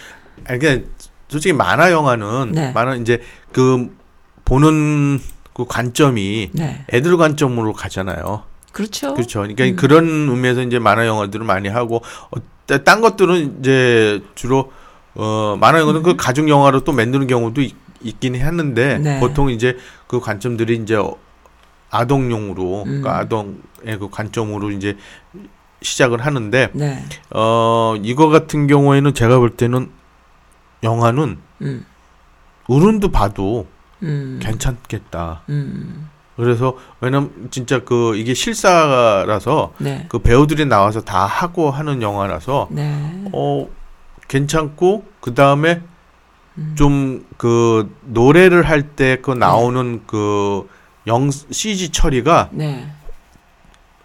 아니 0.49 0.59
그냥 0.59 0.85
솔직히 1.29 1.53
만화 1.53 1.93
영화는 1.93 2.51
네. 2.51 2.73
만화 2.73 2.97
이제 2.97 3.23
그 3.53 3.97
보는 4.45 5.21
그 5.55 5.67
관점이 5.67 6.51
네. 6.53 6.85
애들 6.93 7.17
관점으로 7.17 7.75
가잖아요. 7.75 8.43
그렇죠. 8.73 9.15
그렇죠. 9.15 9.41
그러니까 9.43 9.67
음. 9.67 9.77
그런 9.77 10.05
의미에서 10.31 10.63
이제 10.63 10.81
만화 10.81 11.07
영화들을 11.07 11.47
많이 11.47 11.69
하고 11.69 12.03
어, 12.33 12.41
따- 12.67 12.83
딴 12.83 13.01
것들은 13.01 13.61
이제 13.61 14.21
주로 14.35 14.73
어 15.21 15.57
만화 15.61 15.81
영화는 15.81 16.03
그 16.03 16.17
가족 16.17 16.49
영화로 16.49 16.81
또 16.81 16.93
만드는 16.93 17.27
경우도 17.27 17.61
있, 17.61 17.75
있긴 18.01 18.37
했는데 18.37 18.99
네. 18.99 19.21
보통 19.21 19.51
이제 19.51 19.77
그 20.07 20.19
관점들이 20.19 20.77
이제 20.77 20.97
어, 20.97 21.15
아동용으로 21.91 22.85
음. 22.85 22.85
그러니까 22.85 23.19
아동의 23.19 23.99
그 23.99 24.09
관점으로 24.11 24.71
이제 24.71 24.97
시작을 25.83 26.25
하는데 26.25 26.71
네. 26.73 27.05
어 27.35 27.97
이거 28.03 28.31
같은 28.31 28.67
경우에는 28.67 29.13
제가 29.13 29.39
볼 29.39 29.51
때는 29.51 29.91
영화는 30.83 31.39
음. 31.61 31.85
어른도 32.67 33.11
봐도 33.11 33.67
음. 34.03 34.39
괜찮겠다. 34.43 35.43
음. 35.51 36.09
그래서 36.37 36.79
왜냐면 37.03 37.49
진짜 37.51 37.81
그 37.85 38.17
이게 38.17 38.33
실사라서 38.33 39.75
네. 39.77 40.07
그 40.09 40.21
배우들이 40.21 40.65
나와서 40.65 41.03
다 41.03 41.27
하고 41.27 41.71
하는 41.71 42.01
영화라서 42.01 42.69
네. 42.71 43.27
어 43.33 43.69
괜찮고 44.31 45.05
그 45.21 45.35
다음에 45.35 45.83
음. 46.57 46.75
좀그 46.79 47.95
노래를 48.07 48.63
할 48.63 48.95
때 48.95 49.17
그 49.21 49.33
나오는 49.33 50.07
그영 50.07 51.31
CG 51.51 51.91
처리가 51.91 52.51
네. 52.53 52.91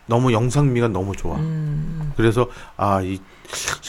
너무 0.07 0.33
영상미가 0.33 0.87
너무 0.89 1.15
좋아. 1.15 1.37
음. 1.37 2.11
그래서 2.17 2.47
아이 2.75 3.15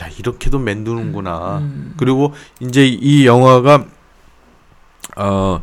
야, 0.02 0.08
이렇게도 0.18 0.58
만드는구나. 0.58 1.58
음. 1.58 1.94
그리고 1.96 2.32
이제 2.60 2.86
이 2.86 3.26
영화가 3.26 3.84
어 5.16 5.62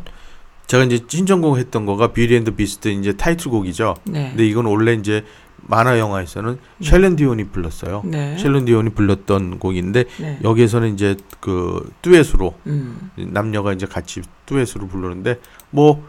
제가 0.66 0.84
이제 0.84 1.04
신청곡 1.06 1.58
했던 1.58 1.86
거가 1.86 2.08
Beauty 2.08 2.34
and 2.34 2.45
the 2.45 2.56
Beast 2.56 2.88
이제 2.88 3.16
타이틀곡이죠. 3.16 3.94
네. 4.04 4.30
근데 4.30 4.46
이건 4.46 4.66
원래 4.66 4.94
이제 4.94 5.24
만화 5.66 5.98
영화에서는 5.98 6.58
셀린 6.82 7.16
디온이 7.16 7.48
불렀어요. 7.48 8.02
네. 8.04 8.36
셀린 8.38 8.64
디온이 8.64 8.90
불렀던 8.90 9.58
곡인데 9.58 10.04
네. 10.20 10.38
여기에서는 10.42 10.94
이제 10.94 11.16
그 11.40 11.90
듀엣으로 12.02 12.54
음. 12.66 13.10
남녀가 13.16 13.72
이제 13.72 13.86
같이 13.86 14.22
듀엣으로 14.46 14.86
부르는데 14.86 15.40
뭐 15.70 16.04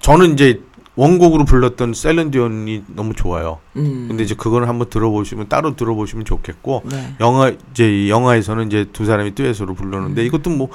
저는 0.00 0.32
이제 0.34 0.60
원곡으로 0.94 1.46
불렀던 1.46 1.94
셀린 1.94 2.30
디온이 2.30 2.84
너무 2.88 3.14
좋아요. 3.14 3.60
음. 3.76 4.06
근데 4.08 4.24
이제 4.24 4.34
그거를 4.34 4.68
한번 4.68 4.90
들어보시면 4.90 5.48
따로 5.48 5.74
들어보시면 5.74 6.26
좋겠고 6.26 6.82
네. 6.84 7.14
영화 7.20 7.50
이제 7.70 8.04
이 8.04 8.10
영화에서는 8.10 8.66
이제 8.66 8.86
두 8.92 9.06
사람이 9.06 9.34
듀엣으로 9.34 9.74
부르는데 9.74 10.24
이것도 10.24 10.50
뭐 10.50 10.68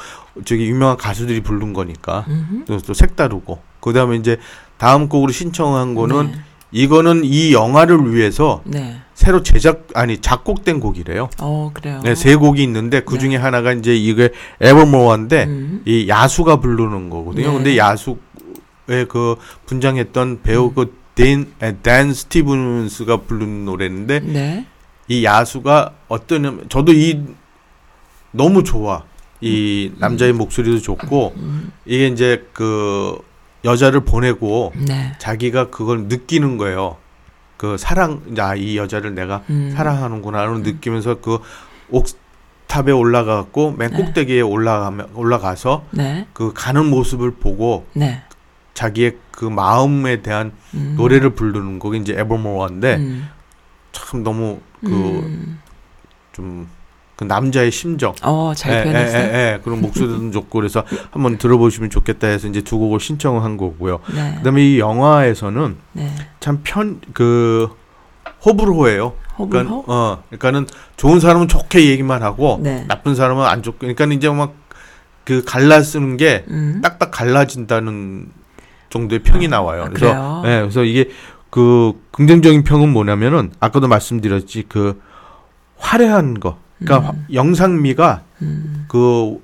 저기 0.46 0.68
유명한 0.68 0.98
가수들이 0.98 1.42
부른 1.42 1.74
거니까. 1.74 2.26
또, 2.66 2.80
또 2.80 2.94
색다르고 2.94 3.60
그다음에 3.80 4.16
이제 4.16 4.38
다음 4.78 5.08
곡으로 5.08 5.32
신청한 5.32 5.94
거는 5.94 6.32
네. 6.32 6.42
이거는 6.72 7.22
이 7.24 7.54
영화를 7.54 8.14
위해서 8.14 8.62
네. 8.66 8.98
새로 9.14 9.42
제작 9.42 9.88
아니 9.96 10.20
작곡된 10.20 10.80
곡이래요. 10.80 11.30
어 11.42 11.72
그래요. 11.74 12.02
네, 12.04 12.14
세 12.14 12.36
곡이 12.36 12.62
있는데 12.64 13.00
그 13.02 13.16
네. 13.16 13.20
중에 13.20 13.36
하나가 13.36 13.74
이제 13.74 13.96
이게 13.96 14.30
에버모어인데 14.62 15.44
음. 15.46 15.82
이 15.86 16.08
야수가 16.08 16.60
부르는 16.60 17.10
거거든요. 17.10 17.48
네. 17.48 17.54
근데 17.54 17.78
야수의 17.78 18.18
그 19.08 19.36
분장했던 19.66 20.28
음. 20.28 20.40
배우 20.44 20.74
그댄 20.74 21.52
댄 21.82 22.14
스티븐스가 22.14 23.22
부른 23.22 23.66
노래인데 23.66 24.20
네. 24.20 24.66
이 25.08 25.24
야수가 25.24 25.94
어떤 26.10 26.68
저도 26.70 26.94
이 26.94 27.22
너무 28.32 28.64
좋아. 28.64 29.04
이 29.40 29.92
남자의 30.00 30.34
목소리도 30.34 30.80
좋고 30.80 31.34
음. 31.38 31.72
이게 31.86 32.08
이제 32.08 32.48
그 32.54 33.20
여자를 33.64 34.02
보내고 34.02 34.74
네. 34.76 35.14
자기가 35.18 35.70
그걸 35.70 36.04
느끼는 36.04 36.58
거예요. 36.58 36.98
그 37.58 37.78
사랑, 37.78 38.22
야, 38.38 38.54
이 38.56 38.78
여자를 38.78 39.16
내가 39.16 39.44
음. 39.50 39.74
사랑하는구나를 39.76 40.62
느끼면서 40.62 41.16
그 41.22 41.40
옥탑에 41.90 42.92
올라가고 42.92 43.72
맨 43.72 43.92
네. 43.92 43.98
꼭대기에 43.98 44.42
올라가면 44.42 45.10
올라가서 45.16 45.86
네. 45.92 46.28
그 46.34 46.52
가는 46.54 46.86
모습을 46.86 47.32
보고 47.32 47.88
네. 47.94 48.22
자기의 48.76 49.18
그 49.32 49.46
마음에 49.46 50.22
대한 50.22 50.52
음. 50.76 50.94
노래를 50.98 51.32
부르는 51.32 51.80
곡이 51.80 52.00
이제 52.00 52.14
에버모어인데 52.18 52.96
음. 52.98 53.30
참 53.92 54.24
너무 54.24 54.60
그 54.82 54.88
음. 54.88 55.60
좀 56.32 56.68
그 57.18 57.26
남자의 57.26 57.72
심정. 57.72 58.14
어, 58.22 58.54
잘 58.56 58.74
예, 58.80 58.84
표현했어요. 58.84 59.22
예, 59.22 59.26
예, 59.26 59.54
예. 59.54 59.60
그런 59.62 59.82
목소리도 59.82 60.32
좋고 60.32 60.60
그래서 60.60 60.84
한번 61.12 61.38
들어보시면 61.38 61.90
좋겠다 61.90 62.28
해서 62.28 62.48
이제 62.48 62.62
두 62.62 62.78
곡을 62.78 63.02
신청한 63.02 63.58
거고요. 63.58 64.00
네. 64.16 64.36
그다음에 64.38 64.64
이 64.66 64.80
영화에서는 64.80 65.78
네. 65.94 66.16
참편그 66.40 67.70
호불호예요. 68.46 69.14
그러니까? 69.36 69.84
어, 69.88 70.24
그러니까는 70.30 70.68
좋은 70.96 71.20
사람은 71.20 71.50
좋게 71.50 71.90
얘기만 71.90 72.24
하고 72.24 72.60
네. 72.64 72.86
나쁜 72.88 73.16
사람은 73.16 73.46
안 73.46 73.62
좋게. 73.62 73.94
그러니까 73.94 74.06
이제 74.06 74.30
막 74.30 74.68
그 75.28 75.44
갈라 75.44 75.84
쓰는 75.84 76.16
게 76.16 76.46
음. 76.48 76.80
딱딱 76.82 77.12
갈라진다는 77.12 78.32
정도의 78.90 79.24
평이 79.24 79.50
나와요. 79.50 79.84
아, 79.84 79.90
그래서 79.90 80.06
그래요? 80.06 80.42
예, 80.46 80.62
그래서 80.62 80.86
이게 80.86 81.10
그 81.50 82.02
긍정적인 82.12 82.64
평은 82.64 82.94
뭐냐면은 82.94 83.52
아까도 83.60 83.90
말씀드렸지 83.90 84.64
그 84.70 85.02
화려한 85.76 86.40
거. 86.40 86.58
그러니까 86.80 87.10
화- 87.10 87.16
영상미가 87.34 88.22
음. 88.42 88.86
그 88.88 89.40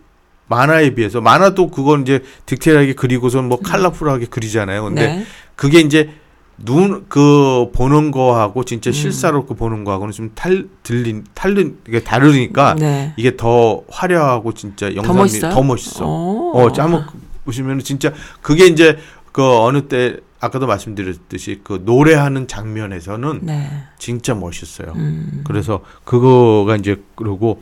만화에 0.47 0.93
비해서 0.93 1.21
만화도 1.21 1.69
그건 1.71 2.01
이제 2.03 2.21
디테일하게 2.45 2.93
그리고서 2.93 3.41
뭐 3.41 3.59
컬러풀하게 3.59 4.25
그리잖아요. 4.27 4.83
근데 4.83 5.07
네. 5.07 5.25
그게 5.55 5.79
이제 5.79 6.09
눈 6.57 7.05
그 7.09 7.71
보는 7.73 8.11
거하고 8.11 8.63
진짜 8.63 8.91
음. 8.91 8.93
실사로 8.93 9.45
그 9.47 9.55
보는 9.55 9.83
거하고는 9.83 10.11
좀 10.13 10.29
탈 10.35 10.67
들린 10.83 11.23
탈른 11.33 11.77
이게 11.87 12.03
다르니까 12.03 12.75
네. 12.75 13.13
이게 13.17 13.35
더 13.35 13.81
화려하고 13.89 14.53
진짜 14.53 14.89
멋있어요? 15.13 15.51
더 15.51 15.63
멋있어. 15.63 16.05
어. 16.05 16.51
어, 16.53 16.71
자, 16.71 16.83
한번 16.83 17.07
보시면 17.45 17.79
진짜 17.79 18.13
그게 18.43 18.67
이제 18.67 18.97
그 19.31 19.41
어느 19.43 19.87
때 19.87 20.17
아까도 20.43 20.67
말씀드렸듯이 20.67 21.61
그 21.63 21.81
노래하는 21.85 22.47
장면에서는 22.47 23.39
네. 23.43 23.69
진짜 23.97 24.35
멋있어요. 24.35 24.91
음. 24.93 25.41
그래서 25.47 25.81
그거가 26.03 26.75
이제 26.75 27.01
그러고 27.15 27.61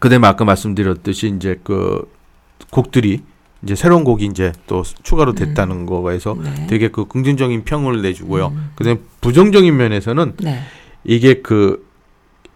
그다음에 0.00 0.26
아까 0.26 0.44
말씀드렸듯이 0.44 1.32
이제 1.36 1.60
그 1.62 2.10
곡들이 2.70 3.22
이제 3.62 3.76
새로운 3.76 4.02
곡이 4.02 4.26
이제 4.26 4.50
또 4.66 4.82
추가로 5.04 5.34
됐다는 5.34 5.86
거가 5.86 6.10
해서 6.10 6.36
네. 6.42 6.66
되게 6.66 6.88
그 6.88 7.06
긍정적인 7.06 7.62
평을 7.62 8.02
내주고요. 8.02 8.48
음. 8.48 8.70
그다음에 8.74 8.98
부정적인 9.20 9.76
면에서는 9.76 10.34
네. 10.38 10.62
이게 11.04 11.42
그 11.42 11.86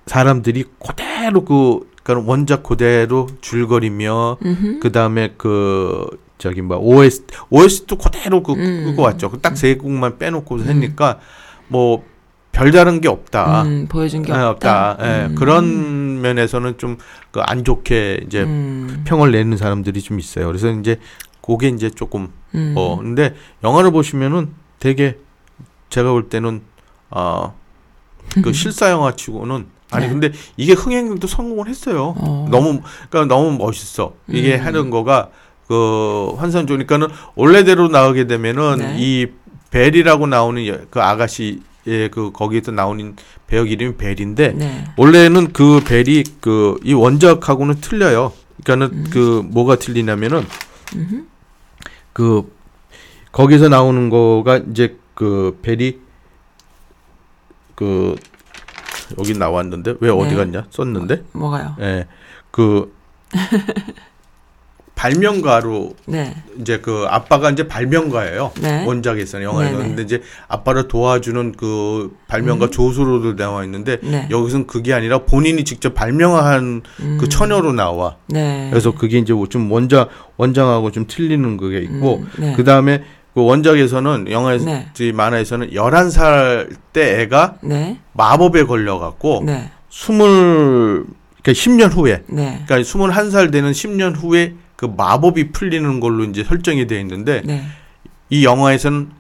사람들이 0.07 0.65
그대로 0.85 1.45
그 1.45 1.89
그러니까 2.03 2.29
원작 2.29 2.65
그대로 2.65 3.29
줄거리며 3.41 4.39
음흠. 4.45 4.81
그 4.81 4.91
다음에 4.91 5.35
그 5.37 6.09
저기 6.39 6.63
뭐 6.63 6.77
OS 6.79 7.25
OS도 7.51 7.97
그대로 7.97 8.43
그 8.43 8.53
음. 8.53 8.85
그거 8.87 9.03
왔죠. 9.03 9.31
딱 9.43 9.57
세 9.57 9.75
곡만 9.77 10.19
빼놓고 10.19 10.61
하니까 10.65 11.19
뭐 11.69 12.05
별다른 12.53 13.01
게 13.01 13.09
없다. 13.09 13.63
음, 13.63 13.87
보여준 13.89 14.23
게 14.23 14.33
예, 14.33 14.37
없다. 14.39 14.97
예, 15.01 15.27
음. 15.27 15.35
그런 15.35 16.21
면에서는 16.23 16.79
좀 16.79 16.99
그 17.31 17.41
안 17.43 17.65
좋게 17.65 18.23
이제 18.27 18.43
음. 18.45 19.03
평을 19.07 19.31
내는 19.31 19.59
사람들이 19.59 20.01
좀 20.01 20.19
있어요. 20.19 20.47
그래서 20.47 20.71
이제 20.71 20.99
그게 21.43 21.69
이제 21.69 21.91
조금 21.91 22.33
음. 22.55 22.73
어 22.77 22.97
근데 22.97 23.35
영화를 23.63 23.91
보시면은 23.91 24.53
되게 24.79 25.19
제가 25.91 26.11
볼 26.13 26.29
때는 26.31 26.63
어그 27.11 28.53
실사 28.55 28.91
영화 28.91 29.13
치고는 29.15 29.67
아니 29.91 30.07
네. 30.07 30.13
근데 30.13 30.33
이게 30.57 30.73
흥행도 30.73 31.27
성공을 31.27 31.69
했어요. 31.69 32.15
어. 32.19 32.49
너무 32.51 32.81
그러니까 33.11 33.35
너무 33.35 33.57
멋있어. 33.57 34.15
이게 34.29 34.57
음. 34.57 34.65
하는 34.65 34.91
거가 34.91 35.29
그 35.69 36.33
환상 36.37 36.67
좋으니까는 36.67 37.09
원래대로 37.35 37.89
나오게 37.89 38.27
되면은 38.27 38.77
네. 38.79 38.97
이 38.99 39.27
벨이라고 39.71 40.27
나오는 40.27 40.67
여- 40.69 40.79
그 40.91 41.01
아가씨의 41.03 42.11
그 42.13 42.31
거기에서 42.33 42.71
나오는 42.71 43.17
배역 43.47 43.71
이름이 43.71 43.97
벨인데 43.97 44.53
네. 44.53 44.85
원래는 44.97 45.53
그 45.53 45.81
벨이 45.85 46.23
그 46.41 46.79
이 46.85 46.93
원작하고는 46.95 47.81
틀려요. 47.81 48.33
그러니까는 48.65 49.11
그 49.11 49.43
뭐가 49.47 49.77
틀리냐면은 49.77 50.45
음흠. 50.95 51.25
그 52.13 52.53
거기서 53.33 53.69
나오는 53.69 54.09
거가 54.09 54.59
이제 54.71 54.97
그 55.15 55.59
벨이 55.63 55.99
그 57.75 58.15
여기 59.19 59.35
나왔는데 59.37 59.95
왜 60.01 60.11
어디 60.11 60.31
네. 60.31 60.37
갔냐 60.37 60.67
썼는데 60.71 61.25
뭐가요? 61.33 61.77
예 61.81 62.07
그 62.51 62.95
발명가로 64.97 65.95
네. 66.07 66.35
이제 66.59 66.79
그 66.79 67.05
아빠가 67.09 67.51
이제 67.51 67.69
발명가예요. 67.69 68.53
네. 68.63 68.85
원작에서는 68.87 69.45
영화에서. 69.45 69.77
근데 69.77 70.03
이제 70.03 70.23
아빠를 70.49 70.89
도와주는 70.89 71.53
그 71.53 72.17
발명가 72.27 72.71
조수로도 72.71 73.37
나와 73.37 73.63
있는데 73.65 73.99
네. 74.03 74.27
여기서는 74.31 74.67
그게 74.67 74.95
아니라 74.95 75.19
본인이 75.19 75.65
직접 75.65 75.95
발명한 75.95 76.83
음. 77.01 77.19
그 77.21 77.29
처녀로 77.29 77.75
나와. 77.75 78.17
네. 78.29 78.69
그래서 78.71 78.93
그게 78.93 79.19
이제 79.19 79.35
좀 79.51 79.71
원작 79.71 80.09
원장하고 80.39 80.91
좀 80.91 81.05
틀리는 81.07 81.57
그게 81.59 81.81
있고 81.81 82.17
음, 82.17 82.31
네. 82.39 82.55
그 82.57 82.65
다음에 82.65 83.05
그 83.35 83.45
원작에서는 83.45 84.31
영화에서 84.31 84.65
네. 84.65 84.87
이 84.99 85.13
만화에서는 85.13 85.73
11살 85.73 86.75
때 86.95 87.21
애가 87.21 87.57
네. 87.61 87.99
마법에 88.15 88.65
걸려 88.65 88.99
갖고 88.99 89.43
네. 89.45 89.71
스물 89.91 91.05
그러니까 91.43 91.53
10년 91.53 91.95
후에 91.95 92.23
네. 92.29 92.63
그러니까 92.67 92.79
21살 92.79 93.53
되는 93.53 93.73
10년 93.73 94.17
후에 94.17 94.55
그 94.77 94.85
마법이 94.85 95.53
풀리는 95.53 96.01
걸로 96.01 96.25
이제 96.25 96.45
설정이 96.45 96.87
되어 96.87 97.01
있는데 97.01 97.43
네. 97.45 97.65
이 98.31 98.45
영화에서는 98.45 99.11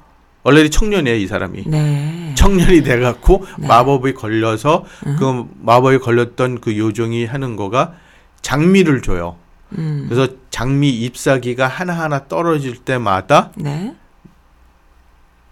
원래 0.42 0.68
청년이에요, 0.68 1.16
이 1.16 1.26
사람이. 1.26 1.64
네. 1.66 2.32
청년이 2.36 2.82
돼 2.84 3.00
갖고 3.00 3.44
네. 3.59 3.66
마법에 3.66 4.12
걸려서 4.12 4.84
음. 5.07 5.16
그 5.18 5.48
마법에 5.61 5.98
걸렸던 5.98 6.61
그 6.61 6.78
요정이 6.78 7.24
하는 7.24 7.57
거가 7.57 7.94
장미를 8.42 9.02
줘요. 9.02 9.36
음. 9.76 10.07
그래서 10.09 10.32
장미 10.50 10.90
잎사귀가 10.90 11.66
하나하나 11.66 12.28
떨어질 12.28 12.76
때마다 12.76 13.50
네. 13.57 13.96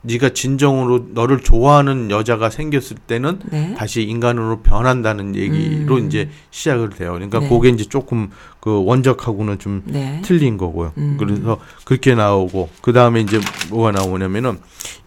네가 0.06 0.30
진정으로 0.30 1.06
너를 1.12 1.40
좋아하는 1.40 2.10
여자가 2.10 2.50
생겼을 2.50 2.96
때는 3.06 3.40
네. 3.50 3.74
다시 3.76 4.02
인간으로 4.02 4.60
변한다는 4.60 5.34
얘기로 5.34 5.96
음. 5.96 6.06
이제 6.06 6.28
시작을 6.50 6.90
돼요. 6.90 7.12
그러니까 7.12 7.40
네. 7.40 7.48
그게 7.48 7.70
이제 7.70 7.84
조금 7.84 8.30
그 8.60 8.84
원작하고는 8.84 9.58
좀 9.58 9.82
네. 9.86 10.20
틀린 10.24 10.56
거고요. 10.58 10.92
음. 10.98 11.16
그래서 11.18 11.58
그렇게 11.84 12.14
나오고 12.14 12.68
그 12.82 12.92
다음에 12.92 13.20
이제 13.20 13.40
뭐가 13.70 13.90
나오냐면은 13.92 14.58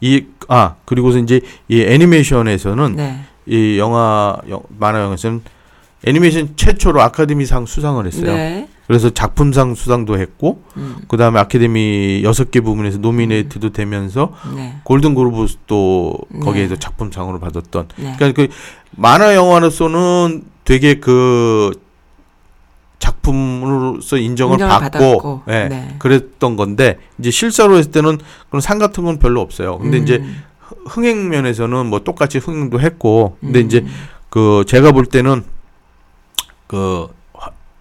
이 0.01 0.25
아 0.47 0.75
그리고서 0.85 1.19
이제 1.19 1.41
이 1.67 1.81
애니메이션에서는 1.81 2.95
네. 2.95 3.19
이 3.45 3.77
영화 3.77 4.37
영, 4.49 4.61
만화 4.77 5.01
영화에서는 5.01 5.41
애니메이션 6.05 6.53
최초로 6.55 7.01
아카데미상 7.01 7.65
수상을 7.65 8.05
했어요. 8.05 8.67
네. 8.88 8.93
그래서 8.93 9.09
작품상 9.09 9.75
수상도 9.75 10.17
했고 10.17 10.63
음. 10.77 10.95
그 11.09 11.17
다음에 11.17 11.39
아카데미 11.39 12.21
여섯 12.23 12.51
개 12.51 12.61
부분에서 12.61 12.99
노미네이트도 12.99 13.71
되면서 13.71 14.33
네. 14.55 14.75
골든 14.83 15.13
글로브도 15.13 16.17
네. 16.29 16.39
거기에서 16.39 16.77
작품상으로 16.77 17.39
받았던. 17.39 17.89
네. 17.97 18.15
그러니까 18.17 18.41
그 18.41 18.47
만화 18.91 19.35
영화로서는 19.35 20.45
되게 20.63 20.95
그 20.99 21.71
작품으로서 22.99 24.17
인정을, 24.17 24.53
인정을 24.55 24.79
받고, 24.79 25.41
예, 25.49 25.67
네. 25.69 25.95
그랬던 25.99 26.55
건데 26.55 26.97
이제 27.19 27.29
실사로 27.29 27.77
했을 27.77 27.91
때는 27.91 28.17
그런 28.49 28.61
상 28.61 28.79
같은 28.79 29.03
건 29.03 29.19
별로 29.19 29.41
없어요. 29.41 29.77
근데 29.77 29.97
음. 29.99 30.03
이제 30.03 30.23
흥행 30.88 31.29
면에서는 31.29 31.85
뭐 31.85 31.99
똑같이 32.03 32.38
흥행도 32.39 32.79
했고, 32.79 33.38
근데 33.39 33.59
음. 33.61 33.65
이제 33.65 33.85
그 34.29 34.63
제가 34.65 34.93
볼 34.93 35.05
때는 35.05 35.43
그 36.65 37.07
화- 37.07 37.16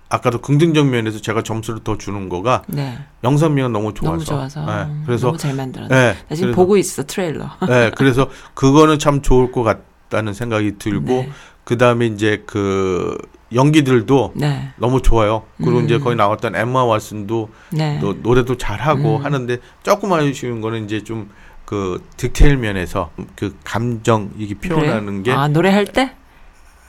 아까도 0.08 0.40
긍정적 0.40 0.86
면에서 0.86 1.20
제가 1.20 1.42
점수를 1.42 1.82
더 1.82 1.98
주는 1.98 2.28
거가 2.28 2.62
네. 2.68 2.96
영상미가 3.24 3.68
너무 3.68 3.92
좋아서. 3.92 4.12
너무 4.12 4.24
좋아서. 4.24 4.60
예, 4.68 4.86
그래서 5.04 5.26
너무 5.26 5.38
잘 5.38 5.54
만들었네. 5.54 5.94
예, 5.94 6.16
나 6.28 6.34
지금 6.34 6.48
그래서- 6.50 6.56
보고 6.56 6.76
있어 6.76 7.02
트레일러. 7.04 7.50
예, 7.68 7.90
그래서 7.96 8.28
그거는 8.54 8.98
참 8.98 9.20
좋을 9.22 9.50
것 9.52 9.62
같다는 9.64 10.32
생각이 10.32 10.78
들고 10.78 11.06
네. 11.08 11.30
그 11.64 11.76
다음에 11.78 12.06
이제 12.06 12.44
그 12.46 13.18
연기들도 13.52 14.32
네. 14.36 14.70
너무 14.76 15.02
좋아요. 15.02 15.42
그리고 15.58 15.78
음. 15.78 15.84
이제 15.84 15.98
거기 15.98 16.14
나왔던 16.16 16.54
엠마 16.56 16.84
왓슨도 16.84 17.48
네. 17.70 17.98
또 18.00 18.14
노래도 18.22 18.56
잘하고 18.56 19.16
음. 19.18 19.24
하는데 19.24 19.58
조금 19.82 20.12
아쉬운 20.12 20.60
거는 20.60 20.84
이제 20.84 21.02
좀 21.02 21.28
그 21.66 22.00
디테일 22.16 22.58
면에서 22.58 23.10
그 23.34 23.56
감정 23.64 24.30
이게 24.38 24.54
표현하는 24.54 25.24
게아 25.24 25.48
노래할 25.48 25.84
때? 25.84 26.12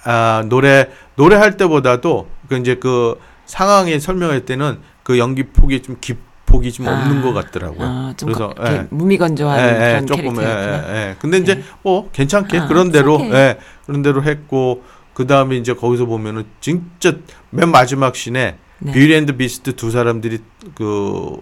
아, 0.03 0.43
노래 0.47 0.87
노래할 1.15 1.57
때보다도 1.57 2.27
그 2.47 2.57
이제 2.57 2.75
그 2.75 3.19
상황에 3.45 3.99
설명할 3.99 4.45
때는 4.45 4.79
그 5.03 5.17
연기 5.19 5.43
폭이 5.43 5.81
좀 5.81 5.97
기폭이 6.01 6.71
좀 6.71 6.87
없는 6.87 7.19
아. 7.19 7.21
것 7.21 7.33
같더라고요. 7.33 7.81
아, 7.87 8.13
좀 8.17 8.27
그래서, 8.27 8.49
거- 8.53 8.65
예. 8.71 8.87
무미건조한 8.89 9.59
예, 9.59 9.63
예, 9.63 9.89
그런 10.01 10.07
조금 10.07 10.41
예. 10.41 10.45
예, 10.45 10.93
예. 11.09 11.15
근데 11.19 11.37
이제 11.37 11.55
네. 11.55 11.63
뭐 11.83 12.09
괜찮게 12.11 12.59
아, 12.59 12.67
그런 12.67 12.91
대로. 12.91 13.19
예, 13.21 13.57
그런 13.85 14.01
대로 14.01 14.23
했고 14.23 14.83
그 15.13 15.25
다음에 15.25 15.55
이제 15.55 15.73
거기서 15.73 16.05
보면은 16.05 16.45
진짜 16.59 17.13
맨 17.49 17.69
마지막 17.71 18.15
씬에 18.15 18.57
네. 18.79 18.91
Beauty 18.91 19.15
and 19.15 19.26
the 19.26 19.37
Beast 19.37 19.75
두 19.75 19.89
사람들이 19.89 20.39
그 20.75 21.41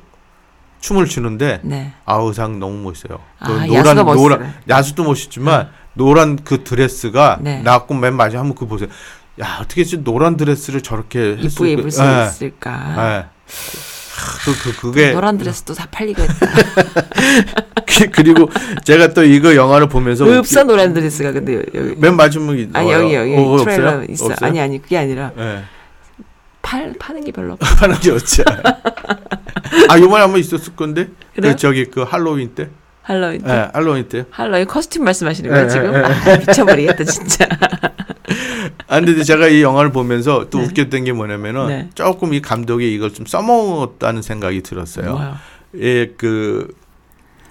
춤을 0.79 1.07
추는데 1.07 1.59
네. 1.63 1.93
아 2.05 2.15
의상 2.21 2.59
너무 2.59 2.77
멋있어요. 2.83 3.17
그 3.43 3.51
아, 3.51 3.65
멋있어요. 3.67 4.03
노란 4.15 4.53
야수도 4.69 5.03
멋있지만 5.03 5.69
노란 5.95 6.37
그 6.43 6.63
드레스가 6.63 7.39
네. 7.41 7.61
나왔고 7.63 7.95
맨 7.95 8.13
마지막 8.15 8.41
한번 8.41 8.55
그 8.55 8.67
보세요. 8.67 8.89
야 9.41 9.59
어떻게 9.61 9.83
지 9.83 9.97
노란 10.03 10.37
드레스를 10.37 10.81
저렇게 10.81 11.31
이쁘게 11.33 11.43
했을 11.45 11.67
입을 11.67 11.91
수 11.91 12.01
예, 12.03 12.25
있을까? 12.27 12.95
예. 13.19 13.25
그, 14.45 14.57
그, 14.63 14.75
그게 14.79 15.11
노란 15.11 15.37
드레스도 15.37 15.73
다 15.73 15.87
팔리고 15.91 16.21
했다. 16.21 16.33
그- 17.85 18.09
그리고 18.11 18.49
제가 18.85 19.09
또 19.13 19.23
이거 19.23 19.55
영화를 19.55 19.89
보면서 19.89 20.25
없어 20.39 20.63
노란 20.63 20.93
드레스가 20.93 21.31
근데 21.33 21.61
여기 21.73 21.95
맨 21.97 22.15
마지막이 22.15 22.69
아니 22.73 22.91
나와요. 22.91 23.13
여기 23.13 23.33
여기 23.33 23.35
어, 23.35 23.57
트레일러? 23.57 24.03
있어. 24.09 24.25
없어요? 24.27 24.47
아니 24.49 24.59
아니 24.61 24.81
그게 24.81 24.97
아니라 24.97 25.31
예. 25.37 25.63
팔 26.61 26.93
파는 26.97 27.23
게 27.25 27.31
별로 27.33 27.53
없어. 27.59 27.75
하는 27.75 27.99
게 27.99 28.11
없지. 28.11 28.43
아 29.89 29.99
요번에 29.99 30.21
한번 30.23 30.39
있었을 30.39 30.75
건데 30.77 31.09
그래요? 31.35 31.51
그 31.53 31.57
저기 31.57 31.85
그 31.85 32.01
할로윈 32.03 32.55
때, 32.55 32.69
할로윈 33.01 33.41
때. 33.43 33.51
예, 33.53 33.69
할로윈 33.73 34.07
때. 34.09 34.25
할로윈 34.31 34.65
커스튬 34.67 35.03
말씀하시는 35.03 35.49
예, 35.49 35.53
거예요 35.53 35.69
지금? 35.69 35.93
예, 35.93 35.97
예. 35.97 36.31
아, 36.33 36.37
미쳐버리겠다 36.37 37.03
진짜. 37.03 37.45
아 38.87 38.99
근데 38.99 39.23
제가 39.23 39.47
이 39.47 39.61
영화를 39.61 39.91
보면서 39.91 40.49
또 40.49 40.59
네. 40.59 40.65
웃겼던 40.65 41.05
게 41.05 41.11
뭐냐면은 41.11 41.67
네. 41.67 41.89
조금 41.95 42.33
이 42.33 42.41
감독이 42.41 42.93
이걸 42.93 43.13
좀 43.13 43.25
써먹었다는 43.25 44.21
생각이 44.21 44.61
들었어요. 44.61 45.11
뭐요? 45.11 45.35
예, 45.79 46.07
그 46.17 46.73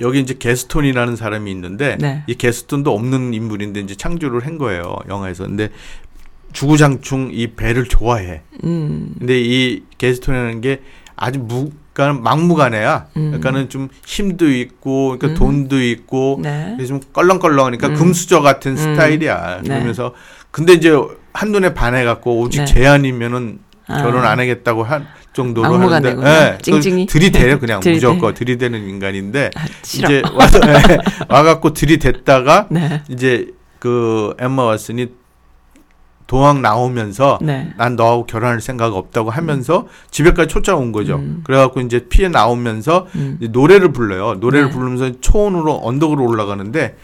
여기 0.00 0.20
이제 0.20 0.34
게스톤이라는 0.38 1.16
사람이 1.16 1.50
있는데 1.50 1.96
네. 2.00 2.24
이 2.26 2.34
게스톤도 2.34 2.92
없는 2.92 3.34
인물인데 3.34 3.80
이제 3.80 3.94
창조를 3.94 4.46
한 4.46 4.58
거예요 4.58 4.96
영화에서. 5.08 5.44
근데 5.44 5.70
주구장충 6.52 7.30
이 7.32 7.48
배를 7.48 7.84
좋아해. 7.86 8.42
음. 8.64 9.14
근데 9.18 9.40
이 9.40 9.82
게스톤이라는 9.98 10.60
게 10.60 10.82
아주 11.16 11.40
무, 11.40 11.70
그러니까 11.92 12.22
막무가내야. 12.22 13.08
음. 13.16 13.26
그러니까는 13.26 13.68
좀 13.68 13.88
힘도 14.04 14.50
있고, 14.50 15.16
그러니까 15.18 15.28
음. 15.28 15.34
돈도 15.34 15.82
있고, 15.82 16.40
네. 16.42 16.76
좀 16.86 17.00
껄렁껄렁하니까 17.12 17.88
음. 17.88 17.94
금수저 17.94 18.40
같은 18.40 18.72
음. 18.72 18.76
스타일이야. 18.76 19.62
네. 19.62 19.68
그러면서 19.68 20.14
근데 20.50 20.74
이제 20.74 20.92
한눈에 21.34 21.74
반해갖고 21.74 22.38
오직 22.38 22.60
네. 22.60 22.64
제안이면은 22.64 23.58
아. 23.86 24.02
결혼 24.02 24.24
안 24.24 24.40
하겠다고 24.40 24.82
할 24.84 25.06
정도로. 25.34 25.74
하는데, 25.74 26.16
예, 26.26 26.58
찡찡이. 26.62 27.06
그 27.06 27.12
들이대요 27.12 27.58
그냥 27.58 27.80
들이대. 27.80 28.06
무조건 28.06 28.32
들이대는 28.32 28.88
인간인데 28.88 29.50
아. 29.54 29.64
이제 29.82 30.22
와서 30.32 30.58
예, 30.66 30.98
와갖고 31.28 31.74
들이댔다가 31.74 32.68
네. 32.70 33.02
이제 33.10 33.48
그 33.78 34.34
엠마 34.38 34.62
왓슨이 34.74 35.10
도망 36.26 36.62
나오면서 36.62 37.38
네. 37.42 37.72
난 37.76 37.96
너하고 37.96 38.24
결혼할 38.24 38.60
생각 38.62 38.94
없다고 38.94 39.28
하면서 39.28 39.86
집에까지 40.10 40.48
쫓아온 40.48 40.90
거죠. 40.90 41.16
음. 41.16 41.42
그래갖고 41.44 41.80
이제 41.82 42.06
피해 42.08 42.28
나오면서 42.28 43.06
음. 43.16 43.36
이제 43.40 43.50
노래를 43.52 43.92
불러요. 43.92 44.34
노래를 44.34 44.68
네. 44.68 44.72
부르면서 44.72 45.20
초원으로 45.20 45.80
언덕으로 45.82 46.24
올라가는데 46.24 46.96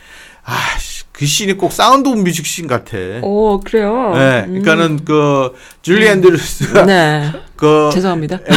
아씨 0.43 0.90
그 1.21 1.27
씬이 1.27 1.53
꼭 1.53 1.71
Sound 1.71 2.09
of 2.09 2.19
Music 2.21 2.47
씬 2.47 2.67
같아. 2.67 2.97
오 3.21 3.61
그래요. 3.61 4.13
네, 4.15 4.45
음. 4.49 4.63
그러니까는 4.63 5.05
그 5.05 5.53
줄리 5.83 6.07
앤드루스가 6.09 6.87
네. 6.87 7.31
그 7.57 7.91
죄송합니다. 7.93 8.39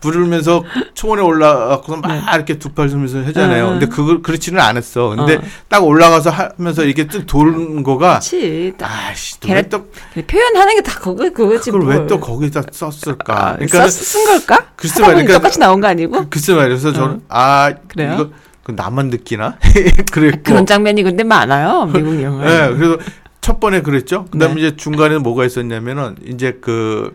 부르면서 0.00 0.64
초원에 0.94 1.22
올라가서 1.22 1.96
막 1.98 2.08
네. 2.12 2.20
이렇게 2.34 2.58
두팔 2.58 2.88
들면서 2.88 3.20
하잖아요. 3.26 3.66
음. 3.68 3.70
근데 3.78 3.86
그걸 3.86 4.20
그렇지는 4.22 4.58
않았어. 4.60 5.10
근데 5.10 5.36
어. 5.36 5.40
딱 5.68 5.84
올라가서 5.84 6.30
하면서 6.30 6.82
이렇게 6.82 7.06
쭉 7.06 7.24
도는 7.26 7.84
거가 7.84 8.18
그렇지. 8.18 8.72
딱 8.76 8.90
아씨 9.10 9.36
왜또 9.48 9.86
표현하는 10.26 10.74
게 10.74 10.82
다 10.82 10.98
그거 10.98 11.30
그거지. 11.30 11.70
그걸 11.70 11.86
왜 11.88 11.94
뭘. 11.94 12.06
또 12.08 12.18
거기다 12.18 12.62
썼을까? 12.72 13.50
아, 13.50 13.52
그러니까 13.54 13.88
썼, 13.88 13.90
쓴 14.04 14.24
걸까? 14.24 14.66
글쎄 14.74 15.00
말이야. 15.00 15.14
그러니까- 15.18 15.34
똑같이 15.34 15.60
나온 15.60 15.80
거 15.80 15.86
아니고? 15.86 16.12
그, 16.22 16.28
글쎄 16.30 16.52
말이야. 16.54 16.66
그래서 16.70 16.92
저는 16.92 17.14
어. 17.18 17.20
아 17.28 17.72
그래요? 17.86 18.14
이거 18.14 18.30
그 18.64 18.72
나만 18.72 19.08
느끼나? 19.08 19.58
그랬고. 20.12 20.42
그런 20.44 20.66
장면이 20.66 21.02
근데 21.02 21.24
많아요 21.24 21.86
미국 21.86 22.20
영화에. 22.22 22.46
네, 22.70 22.76
그래서 22.76 22.98
첫 23.40 23.58
번에 23.58 23.80
그랬죠. 23.82 24.26
그다음에 24.26 24.54
네. 24.54 24.60
이제 24.60 24.76
중간에는 24.76 25.22
뭐가 25.22 25.44
있었냐면은 25.44 26.16
이제 26.26 26.52
그 26.60 27.12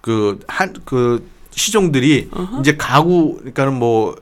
그 0.00 0.38
한그 0.46 1.28
시종들이 1.50 2.30
이제 2.60 2.76
가구 2.76 3.34
그러니까는 3.38 3.74
뭐 3.74 4.14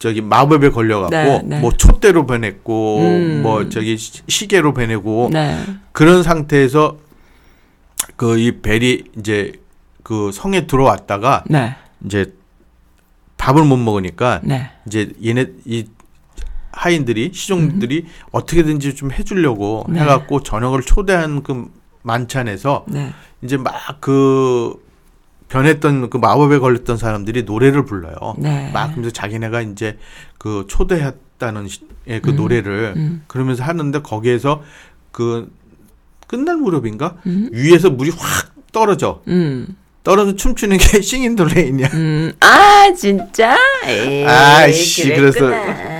저기 0.00 0.20
마법에 0.20 0.70
걸려갖고 0.70 1.14
네, 1.16 1.42
네. 1.44 1.60
뭐 1.60 1.70
촛대로 1.72 2.26
변했고 2.26 2.98
음. 3.00 3.40
뭐 3.42 3.68
저기 3.68 3.96
시- 3.96 4.22
시계로 4.26 4.72
변하고 4.74 5.30
네. 5.32 5.56
그런 5.92 6.22
상태에서 6.24 6.96
그 8.16 8.36
이 8.36 8.60
벨이 8.62 9.04
이제 9.18 9.52
그 10.02 10.32
성에 10.32 10.66
들어왔다가 10.66 11.44
네. 11.46 11.76
이제 12.04 12.32
밥을 13.50 13.64
못 13.64 13.76
먹으니까 13.76 14.40
네. 14.44 14.70
이제 14.86 15.12
얘네 15.24 15.46
이 15.64 15.86
하인들이 16.72 17.32
시종들이 17.34 18.06
어떻게든지 18.30 18.94
좀 18.94 19.10
해주려고 19.10 19.86
네. 19.88 20.00
해갖고 20.00 20.42
저녁을 20.44 20.82
초대한 20.82 21.42
그 21.42 21.70
만찬에서 22.02 22.84
네. 22.88 23.12
이제 23.42 23.56
막 23.56 23.72
그 24.00 24.88
변했던 25.48 26.10
그 26.10 26.16
마법에 26.16 26.58
걸렸던 26.60 26.96
사람들이 26.96 27.42
노래를 27.42 27.84
불러요. 27.84 28.14
네. 28.38 28.70
막 28.72 28.90
그러면서 28.90 29.10
자기네가 29.12 29.62
이제 29.62 29.98
그 30.38 30.64
초대했다는 30.68 31.66
시- 31.66 31.80
예, 32.06 32.20
그 32.20 32.30
음. 32.30 32.36
노래를 32.36 32.92
음. 32.96 33.24
그러면서 33.26 33.64
하는데 33.64 34.00
거기에서 34.00 34.62
그 35.10 35.52
끝날 36.28 36.56
무렵인가 36.56 37.16
음. 37.26 37.48
위에서 37.52 37.90
물이 37.90 38.10
확 38.16 38.54
떨어져 38.70 39.22
음. 39.26 39.74
떨어져 40.02 40.34
춤추는 40.34 40.78
게 40.78 41.00
Singin' 41.02 41.27
in 41.27 41.34
the 41.34 41.44
Rain이야. 41.44 41.88
음. 41.92 42.32
아 42.40 42.92
진짜? 42.96 43.56
에이, 43.86 44.24
아이씨, 44.26 45.08
그래서- 45.08 45.40
그랬구나. 45.40 45.90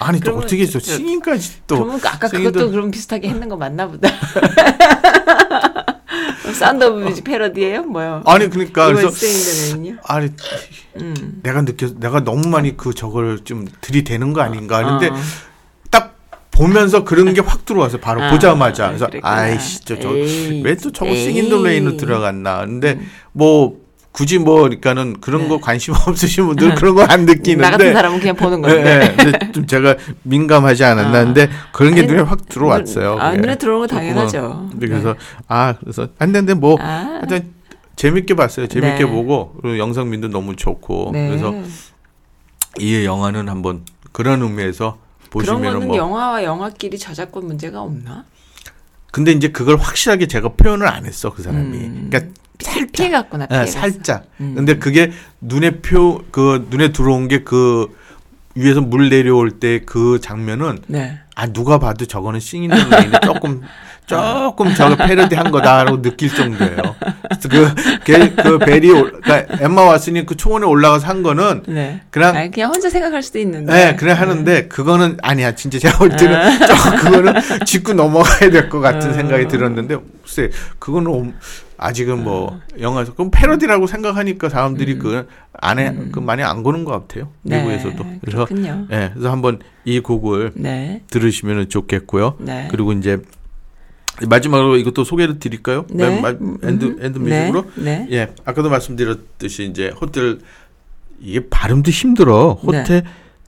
아니 0.00 0.20
또 0.20 0.36
어떻게 0.36 0.66
저 0.66 0.78
저- 0.80 0.96
Singin'까지 0.96 1.52
또 1.66 1.76
그러면 1.76 2.00
아까 2.04 2.28
Singin' 2.28 2.41
in 2.41 2.45
the- 2.45 2.52
그것도 2.52 2.70
그럼 2.70 2.90
비슷하게 2.90 3.28
했는 3.28 3.48
거 3.48 3.56
맞나 3.56 3.86
보다. 3.86 4.08
Sound 6.52 6.84
of 6.84 7.00
Music 7.00 7.24
패러디예요? 7.24 7.82
뭐요? 7.84 8.22
아니 8.26 8.48
그러니까 8.48 8.86
그래서? 8.92 9.08
아니 10.04 10.30
음. 11.00 11.40
내가 11.42 11.62
느껴 11.62 11.88
내가 11.98 12.20
너무 12.20 12.48
많이 12.48 12.76
그 12.76 12.94
저걸 12.94 13.40
좀 13.44 13.66
들이대는 13.80 14.32
거 14.32 14.40
아닌가 14.42 14.78
하는데 14.78 15.08
어. 15.08 15.16
딱 16.54 16.58
보면서 16.58 17.04
그런 17.04 17.32
게 17.34 17.40
확 17.40 17.64
들어왔어요. 17.66 18.00
바로 18.00 18.22
아, 18.22 18.30
보자마자. 18.30 18.88
그래서 18.88 19.06
그랬구나. 19.06 19.34
아이씨 19.34 19.84
저저 19.84 20.16
에이, 20.16 20.62
왜또 20.64 20.92
저거. 20.92 21.14
Singin' 21.14 21.42
in 21.42 21.50
the 21.50 21.62
Rain으로 21.62 21.96
들어갔나. 21.96 22.60
근데 22.64 23.00
뭐 23.32 23.82
굳이 24.12 24.38
뭐 24.38 24.62
그러니까는 24.62 25.20
그런 25.20 25.42
네. 25.42 25.48
거 25.48 25.58
관심 25.58 25.92
없으신 26.06 26.46
분들은 26.46 26.76
그런 26.76 26.94
걸안 26.94 27.26
느끼는데 27.26 27.62
나 27.62 27.70
같은 27.72 27.92
사람은 27.92 28.20
그냥 28.20 28.36
보는 28.36 28.58
예, 28.58 28.62
건데. 28.62 29.00
예. 29.18 29.24
근데 29.24 29.52
좀 29.52 29.66
제가 29.66 29.96
민감하지 30.22 30.84
않았나 30.84 31.18
아. 31.18 31.24
근데 31.24 31.48
그런 31.72 31.94
게 31.94 32.02
아니, 32.02 32.08
눈에 32.08 32.22
확 32.22 32.48
들어왔어요. 32.48 33.16
아, 33.18 33.30
그게. 33.30 33.40
눈에 33.42 33.56
들어오는 33.56 33.88
거. 33.88 33.94
당연하죠. 33.96 34.68
근데 34.70 34.86
그래서 34.86 35.16
아 35.48 35.74
그래서 35.80 36.08
안 36.18 36.32
되는데 36.32 36.54
뭐 36.54 36.76
아. 36.80 37.18
하여튼 37.20 37.52
재밌게 37.96 38.34
봤어요. 38.34 38.68
재밌게 38.68 39.04
네. 39.04 39.06
보고 39.10 39.54
그리고 39.60 39.78
영상민도 39.78 40.28
너무 40.28 40.54
좋고 40.56 41.10
네. 41.12 41.28
그래서 41.28 41.52
이 42.78 43.04
영화는 43.04 43.48
한번 43.48 43.82
그런 44.12 44.42
의미에서 44.42 44.98
그런 45.42 45.62
거는 45.62 45.86
뭐 45.88 45.96
영화와 45.96 46.44
영화끼리 46.44 46.98
저작권 46.98 47.46
문제가 47.46 47.82
없나? 47.82 48.24
근데 49.12 49.32
이제 49.32 49.48
그걸 49.48 49.76
확실하게 49.76 50.26
제가 50.26 50.50
표현을 50.54 50.86
안 50.88 51.06
했어 51.06 51.32
그 51.32 51.42
사람이. 51.42 51.76
음. 51.78 52.08
그러니까 52.10 52.34
살 52.60 52.86
피해 52.92 53.10
갔구나. 53.10 53.44
예, 53.50 53.54
피해 53.54 53.66
살짝. 53.66 54.26
음. 54.40 54.54
근데 54.56 54.78
그게 54.78 55.12
눈에 55.40 55.80
표 55.80 56.22
그 56.30 56.66
눈에 56.70 56.92
들어온 56.92 57.28
게 57.28 57.44
그 57.44 57.88
위에서 58.56 58.80
물 58.80 59.08
내려올 59.10 59.50
때 59.58 59.80
그 59.84 60.20
장면은 60.20 60.78
네. 60.86 61.18
아 61.34 61.46
누가 61.48 61.78
봐도 61.78 62.06
저거는 62.06 62.38
싱잉 62.40 62.70
레인에 62.70 63.18
조금 63.24 63.62
조금 64.06 64.74
저거 64.74 64.96
패러디한 64.96 65.50
거다라고 65.50 66.02
느낄 66.02 66.28
정도예요. 66.34 66.76
그, 67.50 67.74
그, 68.04 68.34
그 68.36 68.50
올- 68.90 69.20
그러니까 69.22 69.64
엠마 69.64 69.82
왓슨이 69.94 70.26
그 70.26 70.36
초원에 70.36 70.66
올라가서 70.66 71.06
한 71.06 71.22
거는 71.22 71.62
네. 71.68 72.02
그냥 72.10 72.36
아니, 72.36 72.50
그냥 72.50 72.70
혼자 72.70 72.90
생각할 72.90 73.22
수도 73.22 73.38
있는데. 73.38 73.72
네, 73.72 73.96
그래 73.96 74.12
하는데 74.12 74.68
그거는 74.68 75.16
아니야. 75.22 75.54
진짜 75.54 75.78
제가 75.78 75.98
볼 75.98 76.10
때는 76.10 76.58
저 76.66 76.96
그거는 76.96 77.34
짚고 77.64 77.94
넘어가야 77.94 78.50
될 78.50 78.68
것 78.68 78.80
같은 78.80 79.10
어. 79.10 79.12
생각이 79.14 79.48
들었는데 79.48 79.96
글쎄 80.22 80.50
그거는 80.78 81.10
옴- 81.10 81.34
아직은 81.76 82.22
뭐 82.24 82.60
영화에서 82.80 83.12
그럼 83.14 83.30
패러디라고 83.32 83.86
생각하니까 83.86 84.48
사람들이 84.48 84.98
그 84.98 85.26
안에 85.60 85.94
그 86.12 86.18
많이 86.20 86.42
안 86.42 86.62
거는 86.62 86.84
것 86.84 86.92
같아요. 86.92 87.30
네, 87.42 87.58
미국에서도. 87.62 88.04
그래서. 88.24 88.46
예, 88.92 89.10
그래서 89.12 89.30
한번 89.30 89.58
이 89.84 90.00
곡을 90.00 90.52
네. 90.54 91.02
들으시면 91.10 91.68
좋겠고요. 91.68 92.36
네. 92.38 92.68
그리고 92.70 92.92
이제 92.92 93.18
마지막으로 94.28 94.76
이것도 94.76 95.04
소개를 95.04 95.38
드릴까요? 95.38 95.86
네. 95.90 96.08
맨 96.08 96.22
마- 96.22 96.28
음, 96.30 96.58
end 96.62 96.84
음. 96.84 96.98
end 97.00 97.18
네. 97.18 97.40
music으로. 97.50 97.70
네. 97.76 98.06
예, 98.12 98.32
아까도 98.44 98.70
말씀드렸듯이 98.70 99.64
이제 99.64 99.92
호텔 100.00 100.38
이게 101.20 101.48
발음도 101.48 101.90
힘들어. 101.90 102.58
네. 102.70 102.78
호텔 102.78 103.04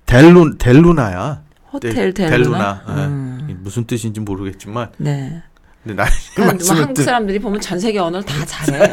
델루 0.07 0.57
델루나야. 0.59 1.43
호텔 1.73 2.13
델- 2.15 2.31
델루나. 2.31 2.83
예. 2.89 2.93
음. 2.93 3.59
무슨 3.63 3.85
뜻인지 3.87 4.21
모르겠지만 4.21 4.91
근데 4.97 5.43
근데 5.85 5.95
나뭐 6.03 6.09
말씀을 6.53 6.81
한국 6.81 6.95
듣 6.95 7.03
사람들이 7.03 7.39
보면 7.39 7.61
전 7.61 7.79
세계 7.79 7.99
언어를 7.99 8.25
다 8.27 8.45
잘해. 8.45 8.93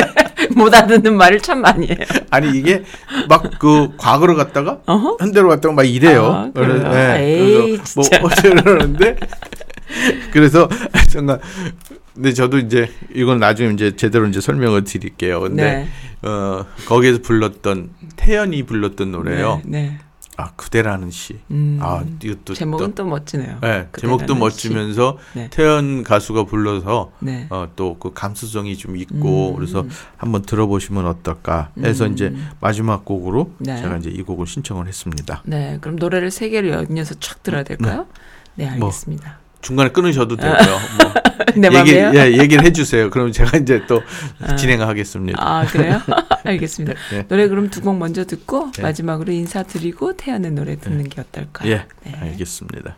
못 0.56 0.72
알아듣는 0.74 1.16
말을 1.16 1.40
참 1.40 1.60
많이 1.62 1.86
해요. 1.88 1.96
아니 2.30 2.56
이게 2.58 2.82
막 3.28 3.42
그 3.58 3.90
과거로 3.96 4.36
갔다가. 4.36 4.80
현대로 5.18 5.48
갔다가 5.48 5.74
막 5.74 5.84
이래요. 5.84 6.26
아? 6.26 6.50
그래서, 6.54 6.94
예, 6.94 7.22
에이, 7.22 7.76
그래서 7.78 8.00
뭐. 8.20 8.30
어쩌려는데 8.30 9.16
그래서 10.32 10.68
잠깐 11.08 11.40
근데 12.14 12.32
저도 12.32 12.58
이제 12.58 12.90
이건 13.12 13.38
나중에 13.40 13.72
이제 13.72 13.96
제대로 13.96 14.26
이제 14.26 14.40
설명을 14.40 14.84
드릴게요. 14.84 15.40
근데 15.40 15.88
어 16.22 16.64
거기에서 16.86 17.20
불렀던 17.22 17.90
태연이 18.16 18.62
불렀던 18.62 19.10
노래요. 19.10 19.60
네. 19.64 19.82
네. 19.82 19.98
아 20.36 20.50
그대라는 20.56 21.10
시. 21.10 21.38
음. 21.52 21.78
아 21.80 22.04
이것도 22.22 22.54
제목은 22.54 22.94
또, 22.94 23.02
또 23.02 23.04
멋지네요. 23.08 23.58
네, 23.60 23.88
제목도 23.96 24.34
멋지면서 24.34 25.18
시. 25.32 25.38
네. 25.38 25.48
태연 25.50 26.02
가수가 26.02 26.44
불러서 26.44 27.12
네. 27.20 27.46
어, 27.50 27.68
또 27.76 27.96
그 28.00 28.12
감수성이 28.12 28.76
좀 28.76 28.96
있고 28.96 29.50
음. 29.50 29.56
그래서 29.56 29.84
한번 30.16 30.42
들어보시면 30.42 31.06
어떨까 31.06 31.70
해서 31.82 32.06
음. 32.06 32.12
이제 32.12 32.34
마지막 32.60 33.04
곡으로 33.04 33.52
네. 33.58 33.76
제가 33.76 33.96
이제 33.98 34.10
이 34.10 34.22
곡을 34.22 34.46
신청을 34.46 34.88
했습니다. 34.88 35.42
네. 35.44 35.78
그럼 35.80 35.96
노래를 35.96 36.30
세 36.30 36.48
개를 36.48 36.70
연이어서 36.70 37.14
촥 37.16 37.42
들어야 37.44 37.62
될까요? 37.62 38.06
네, 38.56 38.66
뭐, 38.76 38.88
알겠습니다. 38.88 39.38
중간에 39.64 39.90
끊으셔도 39.90 40.36
되고요. 40.36 40.54
뭐 40.56 41.14
내 41.56 41.68
얘기, 41.68 41.76
맘이에요? 41.76 42.12
예, 42.14 42.38
얘기를 42.38 42.64
해주세요. 42.64 43.10
그럼 43.10 43.32
제가 43.32 43.58
이제 43.58 43.82
또 43.86 44.02
아. 44.42 44.54
진행하겠습니다. 44.56 45.38
아, 45.40 45.64
그래요? 45.66 46.00
알겠습니다. 46.44 46.94
네. 47.10 47.26
노래 47.28 47.48
그럼 47.48 47.70
두 47.70 47.80
곡 47.80 47.98
먼저 47.98 48.24
듣고 48.24 48.70
네. 48.72 48.82
마지막으로 48.82 49.32
인사드리고 49.32 50.16
태연의 50.16 50.52
노래 50.52 50.76
듣는 50.76 51.08
게 51.08 51.20
어떨까요? 51.20 51.70
예, 51.70 51.86
네. 52.04 52.12
알겠습니다. 52.20 52.96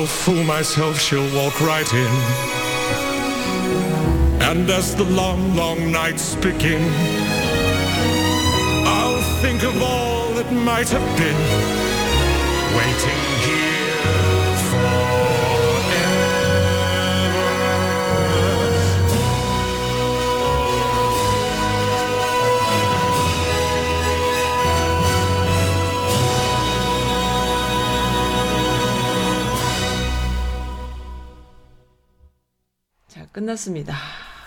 I'll 0.00 0.06
fool 0.06 0.42
myself, 0.44 0.98
she'll 0.98 1.30
walk 1.36 1.60
right 1.60 1.92
in. 1.92 2.12
And 4.40 4.70
as 4.70 4.96
the 4.96 5.04
long, 5.04 5.54
long 5.54 5.92
nights 5.92 6.36
begin, 6.36 6.82
I'll 8.86 9.20
think 9.42 9.62
of 9.62 9.82
all 9.82 10.32
that 10.36 10.50
might 10.54 10.88
have 10.88 11.18
been, 11.18 11.36
waiting 12.78 13.29
끝났습니다. 33.40 33.96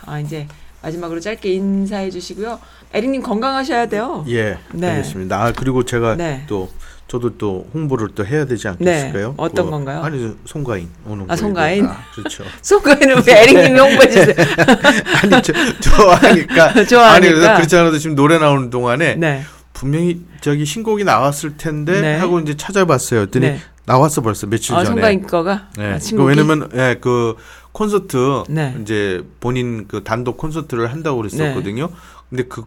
아, 0.05 0.19
이제 0.19 0.47
마지막으로 0.83 1.19
짧게 1.19 1.51
인사해 1.51 2.11
주시고요. 2.11 2.59
에릭님 2.93 3.23
건강하셔야 3.23 3.87
돼요. 3.87 4.23
예, 4.27 4.57
네. 4.73 4.89
알겠습니다. 4.89 5.43
아 5.43 5.51
그리고 5.51 5.83
제가 5.83 6.15
네. 6.15 6.43
또 6.47 6.69
저도 7.07 7.37
또 7.37 7.67
홍보를 7.73 8.09
또 8.13 8.25
해야 8.25 8.45
되지 8.45 8.67
않겠을까요? 8.67 9.29
네, 9.29 9.33
어떤 9.37 9.65
그, 9.65 9.71
건가요? 9.71 10.01
아니 10.03 10.35
송가인 10.45 10.89
오는 11.07 11.25
아, 11.29 11.35
송가인? 11.35 11.85
아, 11.87 12.03
그렇죠. 12.13 12.43
송가인은 12.61 13.23
왜 13.25 13.41
에릭님이 13.43 13.79
홍보해 13.79 14.09
주세요? 14.09 14.35
아니 15.23 15.41
저, 15.41 15.53
좋아하니까 15.79 16.85
좋아하니까. 16.85 17.13
아니 17.13 17.29
그렇지 17.29 17.75
않아도 17.77 17.97
지금 17.97 18.15
노래 18.15 18.37
나오는 18.37 18.69
동안에 18.69 19.15
네. 19.15 19.43
분명히 19.73 20.21
저기 20.41 20.65
신곡이 20.65 21.03
나왔을 21.03 21.57
텐데 21.57 21.99
네. 21.99 22.17
하고 22.17 22.39
이제 22.39 22.55
찾아봤어요. 22.55 23.21
했더니 23.21 23.47
네. 23.47 23.59
나왔어 23.85 24.21
벌써 24.21 24.47
며칠 24.47 24.75
아, 24.75 24.83
전에. 24.83 24.95
송가인 24.95 25.27
거가 25.27 25.69
네. 25.77 25.93
아, 25.93 25.99
그? 25.99 26.23
왜냐면 26.23 26.69
예, 26.75 26.97
그 27.01 27.35
콘서트 27.73 28.43
네. 28.49 28.75
이제 28.81 29.25
본인 29.39 29.87
그 29.87 30.03
단독 30.03 30.37
콘서트를 30.37 30.91
한다고 30.91 31.17
그랬었거든요. 31.17 31.89
근데 32.29 32.43
그 32.43 32.63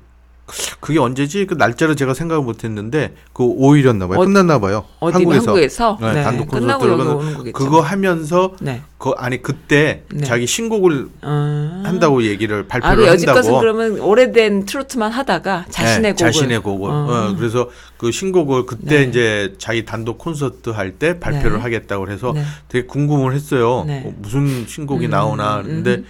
그게 0.79 1.01
언제지? 1.01 1.45
그 1.47 1.55
날짜를 1.55 1.97
제가 1.97 2.15
생각을 2.15 2.45
못 2.45 2.63
했는데 2.63 3.15
그 3.33 3.43
5일이었나 3.43 4.09
봐요. 4.09 4.21
어- 4.21 4.25
끝났나 4.25 4.61
봐요. 4.61 4.85
어디 5.01 5.15
한국에서. 5.15 5.47
한국에서 5.51 5.99
네, 6.01 6.23
단독 6.23 6.53
여기 6.55 6.67
하면 6.67 7.01
오는 7.09 7.35
거겠죠. 7.37 7.53
그거 7.53 7.81
하면서 7.81 8.53
네. 8.61 8.83
그 8.99 9.11
아니 9.17 9.43
그때 9.43 10.05
네. 10.13 10.25
자기 10.25 10.47
신곡을 10.47 11.09
아. 11.23 11.83
한다고 11.85 12.23
얘기를 12.23 12.61
아, 12.61 12.69
발표를 12.69 12.97
그 12.97 13.07
여지껏은 13.09 13.37
한다고. 13.39 13.59
그러면 13.59 13.99
오래된 13.99 14.67
트로트만 14.67 15.11
하다가 15.11 15.67
자신의 15.71 16.03
네, 16.03 16.13
곡을 16.13 16.33
자신의 16.33 16.59
곡을. 16.63 16.91
어. 16.91 16.95
어, 16.95 17.35
그래서 17.37 17.69
그 17.97 18.13
신곡을 18.13 18.67
그때 18.67 19.01
네. 19.01 19.03
이제 19.09 19.55
자기 19.59 19.85
단독 19.85 20.19
콘서트 20.19 20.71
할 20.71 20.97
때 20.99 21.19
발표를 21.19 21.57
네. 21.57 21.63
하겠다고 21.63 22.09
해서 22.09 22.33
네. 22.35 22.45
되게 22.69 22.87
궁금을 22.87 23.35
했어요. 23.35 23.83
네. 23.87 24.05
어, 24.07 24.13
무슨 24.19 24.65
신곡이 24.69 25.07
음, 25.07 25.11
나오나. 25.11 25.63
근데 25.63 25.97
음. 25.97 26.07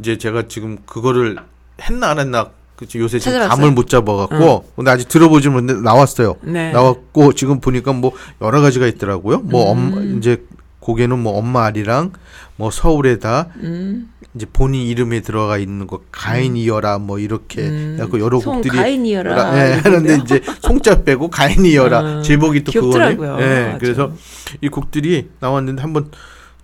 이제 0.00 0.16
제가 0.16 0.44
지금 0.48 0.78
그거를 0.86 1.36
했나 1.82 2.08
안 2.08 2.18
했나 2.18 2.48
그치 2.76 2.98
요새 2.98 3.18
지금 3.18 3.38
찾아봤어요? 3.38 3.56
감을 3.56 3.74
못 3.74 3.88
잡아갖고 3.88 4.70
근데 4.76 4.90
아직 4.90 5.08
들어보지 5.08 5.48
못했는데 5.48 5.82
나왔어요. 5.82 6.36
네. 6.42 6.72
나왔고 6.72 7.32
지금 7.34 7.60
보니까 7.60 7.92
뭐 7.92 8.12
여러 8.40 8.60
가지가 8.60 8.86
있더라고요. 8.86 9.38
뭐 9.40 9.72
음. 9.72 9.92
엄, 9.94 10.18
이제 10.18 10.44
곡에는 10.80 11.18
뭐 11.18 11.38
엄마 11.38 11.64
아리랑 11.64 12.12
뭐 12.56 12.70
서울에다 12.70 13.48
음. 13.62 14.10
이제 14.34 14.46
본인 14.52 14.86
이름에 14.86 15.20
들어가 15.20 15.56
있는 15.58 15.86
거 15.86 16.00
가인이여라 16.10 16.98
뭐 16.98 17.18
이렇게 17.18 17.62
음. 17.62 17.94
해갖고 17.96 18.20
여러 18.20 18.40
송 18.40 18.54
곡들이 18.56 18.76
가인이여라 18.76 19.56
예, 19.56 19.72
이렇게 19.74 19.88
하는데. 19.88 20.16
이제 20.16 20.42
송자 20.60 21.04
빼고 21.04 21.30
가인이여라 21.30 21.98
아, 21.98 22.22
제목이 22.22 22.64
또 22.64 22.72
귀엽더라고요. 22.72 23.36
그거네. 23.36 23.44
예, 23.44 23.64
맞아. 23.66 23.78
그래서 23.78 24.12
이 24.60 24.68
곡들이 24.68 25.30
나왔는데 25.40 25.80
한번 25.80 26.10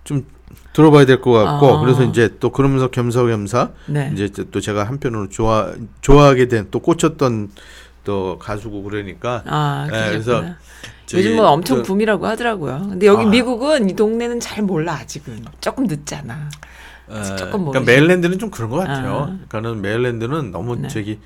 좀 0.03 0.25
들어봐야 0.73 1.05
될 1.05 1.21
것 1.21 1.31
같고 1.31 1.67
아. 1.77 1.79
그래서 1.81 2.03
이제 2.03 2.29
또 2.39 2.51
그러면서 2.51 2.89
겸사겸사 2.89 3.71
네. 3.87 4.11
이제 4.13 4.29
또 4.51 4.59
제가 4.61 4.85
한편으로 4.85 5.29
좋아 5.29 5.71
좋아하게 6.01 6.47
된 6.47 6.67
또 6.71 6.79
꽂혔던 6.79 7.49
또 8.03 8.37
가수고 8.39 8.81
그러니까 8.83 9.43
아, 9.45 9.85
예, 9.87 9.89
그러셨구나. 10.11 10.15
그래서 10.15 10.55
요즘 11.13 11.35
뭐 11.35 11.47
엄청 11.49 11.77
그- 11.77 11.83
붐이라고 11.83 12.25
하더라고요. 12.25 12.87
근데 12.89 13.05
여기 13.07 13.25
아. 13.25 13.27
미국은 13.29 13.89
이 13.89 13.95
동네는 13.95 14.39
잘 14.39 14.63
몰라 14.63 14.93
아직은 14.93 15.45
조금 15.59 15.85
늦잖아. 15.87 16.49
어, 17.07 17.21
조금 17.35 17.35
그러니까 17.35 17.57
모르지. 17.57 17.85
메릴랜드는 17.85 18.39
좀 18.39 18.49
그런 18.49 18.69
것 18.69 18.77
같아요. 18.77 19.17
아. 19.23 19.25
그러니까는 19.49 19.81
메릴랜드는 19.81 20.51
너무 20.51 20.77
네. 20.77 20.87
저기 20.87 21.19
어, 21.19 21.25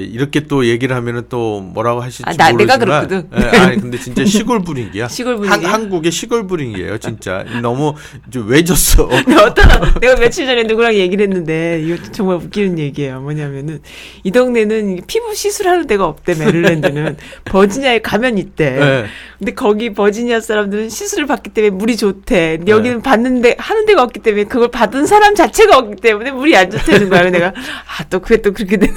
이렇게 0.00 0.40
또 0.40 0.66
얘기를 0.66 0.96
하면은 0.96 1.24
또 1.28 1.60
뭐라고 1.60 2.00
하실지 2.00 2.24
아, 2.26 2.32
나- 2.32 2.50
내가 2.52 2.76
모르지만 2.78 3.08
그렇거든. 3.08 3.28
예, 3.38 3.58
아니 3.58 3.80
근데 3.80 3.98
진짜 3.98 4.24
시골 4.26 4.60
분위기야. 4.62 5.06
시골 5.08 5.36
분위기. 5.36 5.50
한, 5.52 5.64
한국의 5.64 6.10
시골 6.12 6.46
분위기예요, 6.46 6.98
진짜. 6.98 7.44
너무 7.62 7.94
좀 8.30 8.48
외졌어. 8.48 9.06
근데 9.24 9.34
어떤 9.36 9.66
내가 10.00 10.16
며칠 10.16 10.46
전에 10.46 10.62
누구랑 10.64 10.94
얘기를 10.94 11.24
했는데 11.26 11.82
이거 11.84 12.02
정말 12.12 12.36
웃기는 12.36 12.78
얘기예요. 12.78 13.20
뭐냐면은 13.20 13.80
이 14.24 14.30
동네는 14.30 15.02
피부 15.06 15.34
시술하는 15.34 15.86
데가 15.86 16.06
없대 16.06 16.34
메릴랜드는 16.36 17.16
버지니아에 17.44 18.00
가면 18.00 18.38
있대. 18.38 18.70
네. 18.70 19.04
근데 19.38 19.52
거기 19.52 19.92
버지니아 19.92 20.40
사람들은 20.40 20.88
시술을 20.88 21.26
받기 21.26 21.50
때문에 21.50 21.70
물이 21.70 21.96
좋대. 21.98 22.58
네. 22.62 22.70
여기는 22.72 23.02
받는데 23.02 23.56
하는 23.58 23.84
데가 23.86 24.02
없기 24.02 24.20
때문에 24.20 24.44
그걸 24.44 24.70
받은 24.70 25.06
사람 25.06 25.34
자체가 25.34 25.76
없기 25.78 26.00
때문에 26.00 26.30
물이 26.32 26.56
안 26.56 26.70
좋다는 26.70 27.10
거야. 27.10 27.30
내가 27.30 27.48
아 27.48 28.06
또 28.08 28.20
그게 28.20 28.40
또 28.40 28.52
그렇게 28.52 28.76
되나. 28.76 28.94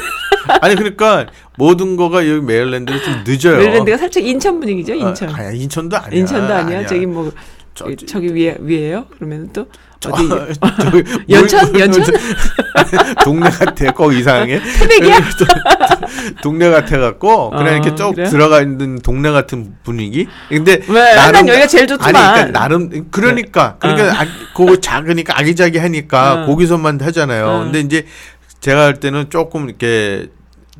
아니 0.69 0.75
그러니까 0.77 1.27
모든 1.57 1.95
거가 1.95 2.27
여기 2.27 2.41
메릴랜드는 2.45 2.99
좀 3.03 3.23
늦어요. 3.25 3.57
메릴랜드가 3.57 3.97
살짝 3.97 4.23
인천 4.23 4.59
분위기죠. 4.59 4.93
인천. 4.93 5.29
아, 5.29 5.37
아니, 5.47 5.59
인천도 5.59 5.97
아니야. 5.97 6.19
인천도 6.19 6.53
아니야. 6.53 6.85
저기 6.85 7.05
뭐 7.05 7.31
저- 7.75 7.85
저기, 7.85 8.05
저기 8.05 8.27
위에 8.35 8.57
위에요. 8.59 9.05
그러면 9.15 9.49
또 9.53 9.67
저- 9.99 10.09
어디 10.11 10.27
저기 10.81 11.03
연천? 11.29 11.71
물- 11.71 11.79
연천? 11.81 12.03
동네 13.23 13.49
같아. 13.49 13.91
꼭 13.93 14.11
이상해. 14.13 14.59
태백이야? 14.79 15.17
동네 16.41 16.69
같아 16.69 16.97
갖고 16.99 17.49
그냥 17.51 17.67
아, 17.67 17.71
이렇게 17.71 17.95
쭉 17.95 18.11
그래요? 18.13 18.29
들어가 18.29 18.61
있는 18.61 18.99
동네 18.99 19.31
같은 19.31 19.73
분위기. 19.83 20.27
근데 20.49 20.81
왜? 20.87 21.15
난 21.15 21.47
여기가 21.47 21.67
제일 21.67 21.87
좋더만. 21.87 22.15
아니 22.15 22.33
그러니까 22.33 22.59
나름 22.59 22.89
그러니까 23.11 23.77
그러니까 23.79 24.21
아, 24.21 24.25
그거 24.55 24.77
작으니까 24.77 25.37
아기자기하니까 25.39 26.43
어. 26.43 26.45
거기서만 26.47 26.99
하잖아요. 27.01 27.47
어. 27.47 27.63
근데 27.65 27.79
이제 27.81 28.05
제가 28.59 28.83
할 28.85 28.95
때는 28.99 29.29
조금 29.29 29.69
이렇게 29.69 30.27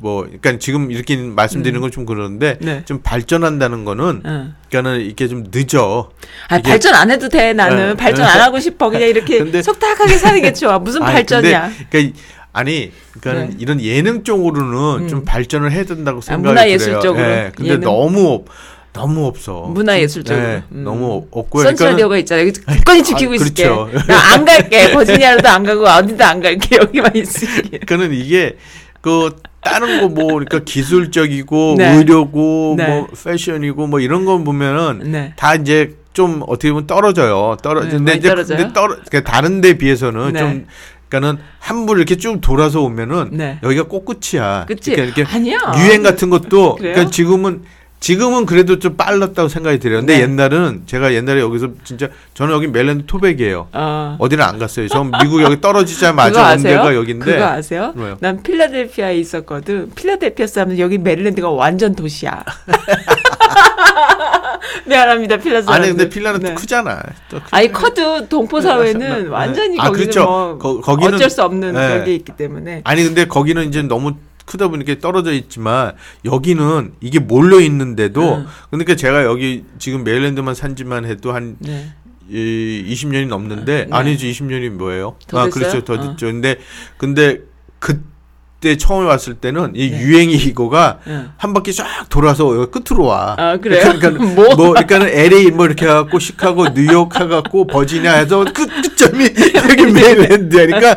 뭐 0.00 0.22
그러니까 0.24 0.58
지금 0.58 0.90
이렇게 0.90 1.16
말씀드리는 1.16 1.80
건 1.80 1.90
좀 1.90 2.06
그러는데 2.06 2.56
네. 2.60 2.82
좀 2.84 3.00
발전한다는 3.02 3.84
거는 3.84 4.22
응. 4.24 4.54
그러니까는 4.70 5.00
이게 5.04 5.26
좀 5.28 5.44
늦어. 5.52 6.10
아, 6.48 6.56
이게- 6.58 6.68
발전 6.70 6.94
안 6.94 7.10
해도 7.10 7.28
돼, 7.28 7.52
나는. 7.52 7.88
네. 7.90 7.94
발전 7.94 8.26
안 8.26 8.40
하고 8.40 8.60
싶어. 8.60 8.90
그냥 8.90 9.08
이렇게 9.08 9.38
근데- 9.38 9.60
속닥하게 9.62 10.16
사는 10.16 10.40
게 10.40 10.52
좋아. 10.52 10.78
무슨 10.78 11.02
아니, 11.04 11.12
발전이야. 11.14 11.62
근데 11.62 11.86
그러니까 11.90 11.98
이- 12.18 12.22
아니, 12.52 12.92
그러니까 13.20 13.46
네. 13.52 13.56
이런 13.58 13.80
예능 13.82 14.22
쪽으로는 14.24 15.08
좀 15.08 15.24
발전을 15.24 15.72
해야 15.72 15.84
된다고 15.84 16.20
생각이 16.20 16.46
아, 16.48 16.50
문화예술. 16.52 17.00
쪽으로. 17.00 17.24
예, 17.24 17.52
근데 17.54 17.70
예능. 17.72 17.80
너무 17.82 18.28
없- 18.32 18.48
너무 18.92 19.26
없어. 19.26 19.62
문화예술적으로. 19.74 20.44
네, 20.46 20.62
음. 20.72 20.84
너무 20.84 21.26
없고요. 21.30 21.64
선스라디오가 21.64 22.16
있잖아요. 22.18 22.50
굳건히 22.66 23.02
지키고 23.04 23.32
아, 23.32 23.34
있을게. 23.36 23.64
그렇죠. 23.64 23.88
나 24.08 24.34
안 24.34 24.44
갈게. 24.44 24.90
버지니아로도 24.92 25.48
안 25.48 25.62
가고 25.64 25.86
어디도 25.86 26.24
안 26.24 26.40
갈게. 26.40 26.76
여기만 26.76 27.14
있을게. 27.14 27.78
그러니까는 27.78 28.14
이게 28.14 28.56
그 29.00 29.30
다른 29.62 30.00
거 30.00 30.08
뭐 30.08 30.26
그러니까 30.34 30.60
기술적이고 30.64 31.74
네. 31.78 31.96
의료고 31.96 32.74
네. 32.78 32.86
뭐 32.88 33.06
패션이고 33.24 33.86
뭐 33.86 34.00
이런 34.00 34.24
거 34.24 34.38
보면은 34.38 35.10
네. 35.10 35.32
다 35.36 35.54
이제 35.54 35.94
좀 36.12 36.42
어떻게 36.46 36.70
보면 36.72 36.86
떨어져요. 36.86 37.56
네, 37.58 37.62
떨어지는데 37.62 38.04
많이 38.12 38.18
이제 38.18 38.28
떨어져요? 38.28 38.58
근데 38.58 38.72
떨어 38.72 38.96
그러니까 39.08 39.30
다른 39.30 39.60
데 39.60 39.74
비해서는 39.78 40.32
네. 40.32 40.38
좀 40.40 40.66
그러니까는 41.08 41.42
한물 41.58 41.98
이렇게 41.98 42.16
쭉 42.16 42.40
돌아서 42.40 42.80
오면은 42.82 43.30
네. 43.32 43.58
여기가 43.62 43.84
꼭 43.84 44.04
끝이야. 44.04 44.64
그치? 44.66 44.92
그러니까 44.92 45.20
이렇게 45.20 45.36
아니야. 45.36 45.58
유행 45.78 46.02
같은 46.02 46.30
것도 46.30 46.76
그래요? 46.80 46.94
그러니까 46.94 47.10
지금은 47.10 47.62
지금은 48.00 48.46
그래도 48.46 48.78
좀 48.78 48.96
빨랐다고 48.96 49.48
생각이 49.48 49.78
들어요. 49.78 49.98
근데 50.00 50.16
네. 50.16 50.22
옛날은 50.22 50.84
제가 50.86 51.12
옛날에 51.12 51.40
여기서 51.40 51.68
진짜 51.84 52.08
저는 52.32 52.54
여기 52.54 52.66
멜랜드 52.66 53.04
토백이에요. 53.06 53.68
어. 53.72 54.16
어디는 54.18 54.42
안 54.42 54.58
갔어요. 54.58 54.88
전 54.88 55.10
미국 55.22 55.42
여기 55.42 55.60
떨어지자마자 55.60 56.52
온? 56.54 56.62
데가 56.62 56.94
여기인데 56.94 57.32
그거 57.34 57.44
아세요? 57.44 57.92
뭐요? 57.94 58.16
난 58.20 58.42
필라델피아에 58.42 59.16
있었거든. 59.18 59.90
필라델피아 59.94 60.46
사람은 60.46 60.78
여기 60.78 60.96
메릴랜드가 60.96 61.50
완전 61.50 61.94
도시야. 61.94 62.42
미안합니다, 64.86 65.36
필라 65.36 65.60
사람. 65.62 65.80
아니 65.82 65.90
근데 65.90 66.08
필라는 66.08 66.40
또 66.40 66.54
크잖아. 66.54 67.02
아니 67.50 67.70
커도 67.70 68.28
동포 68.28 68.60
사회는 68.62 69.28
완전히 69.28 69.78
아, 69.78 69.84
거기는 69.84 70.06
그렇죠. 70.10 70.24
뭐 70.24 70.58
거- 70.58 70.80
거기는- 70.80 71.14
어쩔 71.14 71.28
수 71.30 71.42
없는 71.42 71.74
네. 71.74 72.02
게 72.04 72.14
있기 72.14 72.32
때문에 72.32 72.80
아니 72.84 73.04
근데 73.04 73.26
거기는 73.26 73.68
이제 73.68 73.82
너무 73.82 74.14
크다 74.50 74.68
보니까 74.68 74.96
떨어져 75.00 75.32
있지만 75.32 75.92
여기는 76.24 76.94
이게 77.00 77.20
몰려 77.20 77.60
있는데도 77.60 78.38
응. 78.38 78.46
그러니까 78.70 78.96
제가 78.96 79.24
여기 79.24 79.64
지금 79.78 80.02
메일랜드만 80.02 80.54
산지만 80.56 81.04
해도 81.04 81.32
한 81.32 81.56
네. 81.60 81.92
이, 82.28 82.84
20년이 82.88 83.28
넘는데 83.28 83.84
네. 83.84 83.88
아니지 83.90 84.30
20년이 84.32 84.70
뭐예요? 84.70 85.16
더아 85.28 85.44
됐어요? 85.46 85.70
그렇죠 85.70 85.84
더 85.84 85.92
어. 85.94 86.00
됐죠. 86.00 86.26
근데 86.26 86.56
근데 86.96 87.40
그때 87.78 88.76
처음에 88.76 89.06
왔을 89.06 89.34
때는 89.34 89.72
이 89.76 89.88
네. 89.88 90.00
유행이 90.00 90.34
이거가 90.34 90.98
응. 91.06 91.30
한 91.36 91.54
바퀴 91.54 91.72
쫙 91.72 92.08
돌아서 92.08 92.56
여기 92.56 92.72
끝으로 92.72 93.04
와. 93.04 93.36
아, 93.38 93.56
그래요? 93.56 93.92
그러니까 94.00 94.10
뭐? 94.34 94.54
뭐, 94.56 94.70
그러니까는 94.72 95.08
LA 95.10 95.52
뭐 95.52 95.66
이렇게 95.66 95.86
해갖고 95.86 96.18
시카고 96.18 96.74
뉴욕 96.74 97.14
해갖고 97.14 97.68
버지니아 97.68 98.14
해서 98.14 98.44
끝 98.44 98.66
끝점이 98.82 99.24
여기 99.54 99.92
메릴랜드니까 99.92 100.96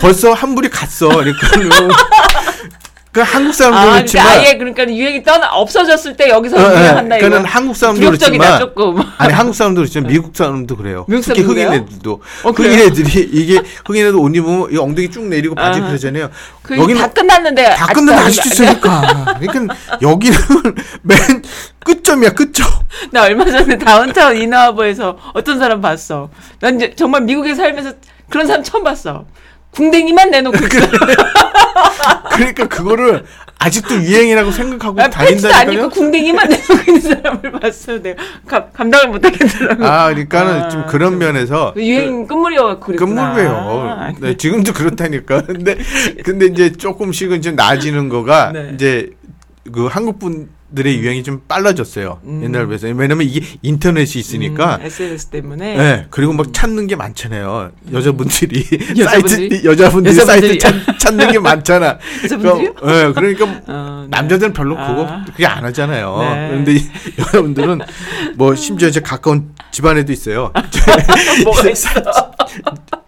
벌써 0.00 0.32
한 0.32 0.54
불이 0.54 0.70
갔어. 0.70 1.08
그러니까 1.08 1.48
그 3.14 3.20
한국 3.20 3.54
사람도 3.54 3.78
아, 3.78 3.82
그러니까 3.82 3.98
그렇지만 4.00 4.26
아예 4.26 4.58
그러니까 4.58 4.92
유행이 4.92 5.22
떠나 5.22 5.48
없어졌을 5.52 6.16
때 6.16 6.28
여기서 6.30 6.56
어, 6.56 6.60
어, 6.60 6.64
유행한다 6.64 7.16
이거. 7.16 7.26
그러니까는 7.28 7.44
한국 7.46 7.76
사람도 7.76 8.00
그렇지만 8.04 8.58
조금. 8.58 8.96
아니 9.18 9.32
한국 9.32 9.54
사람도 9.54 9.80
그렇지만 9.82 10.10
미국 10.10 10.36
사람도 10.36 10.76
그래요. 10.76 11.04
미국 11.08 11.22
특히 11.24 11.42
흑인 11.42 11.54
그래요? 11.68 11.72
애들도 11.74 12.20
어, 12.42 12.50
흑인? 12.50 12.72
애들이 12.72 13.28
이게 13.32 13.60
흑인 13.86 14.06
애들 14.06 14.16
옷 14.18 14.34
입으면 14.34 14.72
이 14.72 14.76
엉덩이 14.76 15.08
쭉 15.12 15.26
내리고 15.28 15.54
바지 15.54 15.78
아하. 15.78 15.86
그러잖아요. 15.90 16.28
그 16.62 16.76
여기는 16.76 17.00
다 17.00 17.06
끝났는데 17.12 17.74
다 17.76 17.86
안- 17.88 18.08
아직도 18.08 18.48
있으니까. 18.48 19.36
그러니까 19.38 19.76
여기는 20.02 20.36
맨 21.02 21.16
끝점이야 21.84 22.30
끝점. 22.30 22.66
나 23.12 23.22
얼마 23.22 23.44
전에 23.44 23.78
다운타운 23.78 24.38
이너하버에서 24.38 25.18
어떤 25.34 25.60
사람 25.60 25.80
봤어. 25.80 26.30
난 26.58 26.74
이제 26.74 26.92
정말 26.96 27.20
미국에 27.20 27.54
살면서 27.54 27.92
그런 28.28 28.48
사람 28.48 28.64
처음 28.64 28.82
봤어. 28.82 29.24
궁뎅이만 29.70 30.30
내놓고 30.30 30.56
있어. 30.56 30.86
그러니까 32.32 32.66
그거를 32.68 33.24
아직도 33.58 33.94
유행이라고 33.94 34.50
생각하고 34.50 35.00
아, 35.00 35.08
다닌다니까요. 35.08 35.88
궁뎅이만 35.88 36.48
내놓고 36.48 36.74
있는 36.88 37.00
사람을 37.00 37.52
봤어. 37.52 38.02
내가 38.02 38.22
감, 38.46 38.64
감당을 38.72 39.08
못 39.08 39.24
하겠더라고. 39.24 39.84
아, 39.86 40.08
그러니까는 40.08 40.62
아, 40.62 40.68
좀 40.68 40.86
그런 40.86 41.18
면에서 41.18 41.72
그 41.74 41.82
유행 41.82 42.26
끝물이어갖고 42.26 42.86
그랬구나. 42.86 43.28
끝물이에요. 43.28 43.96
아, 43.98 44.12
네, 44.20 44.36
지금도 44.36 44.72
그렇다니까. 44.72 45.42
근데 45.42 45.78
근데 46.24 46.46
이제 46.46 46.72
조금씩은 46.72 47.40
좀 47.42 47.56
나아지는 47.56 48.08
거가 48.08 48.52
네. 48.52 48.72
이제 48.74 49.10
그 49.72 49.86
한국 49.86 50.18
분 50.18 50.48
들의 50.74 50.98
유행이 50.98 51.22
좀 51.22 51.42
빨라졌어요. 51.46 52.20
음. 52.24 52.42
옛날 52.44 52.66
비해서. 52.66 52.86
왜냐면 52.88 53.22
이게 53.22 53.44
인터넷이 53.62 54.20
있으니까. 54.20 54.76
음, 54.76 54.86
SNS 54.86 55.26
때문에. 55.26 55.76
네, 55.76 56.06
그리고 56.10 56.32
막 56.32 56.52
찾는 56.52 56.86
게 56.86 56.96
많잖아요. 56.96 57.70
여자분들이 57.92 58.64
여자분들이? 58.98 59.04
사이트 59.04 59.64
여자분들이 59.64 59.66
여자분들이? 59.66 60.14
사이트 60.14 60.58
찾, 60.58 60.98
찾는 60.98 61.32
게 61.32 61.38
많잖아. 61.38 61.98
여자분들이요? 62.24 62.74
네, 62.84 63.12
그러니까 63.12 63.44
어, 63.66 64.06
네. 64.10 64.16
남자들은 64.16 64.52
별로 64.52 64.76
그거 64.76 65.06
아. 65.08 65.24
그게 65.24 65.46
안 65.46 65.64
하잖아요. 65.64 66.16
네. 66.18 66.48
그런데 66.50 66.74
이 66.74 66.80
여러분들은 67.18 67.80
뭐 68.36 68.54
심지어 68.54 68.88
이제 68.88 69.00
가까운 69.00 69.54
집안에도 69.70 70.12
있어요. 70.12 70.52
뭐가 71.44 71.70
있어? 71.70 71.88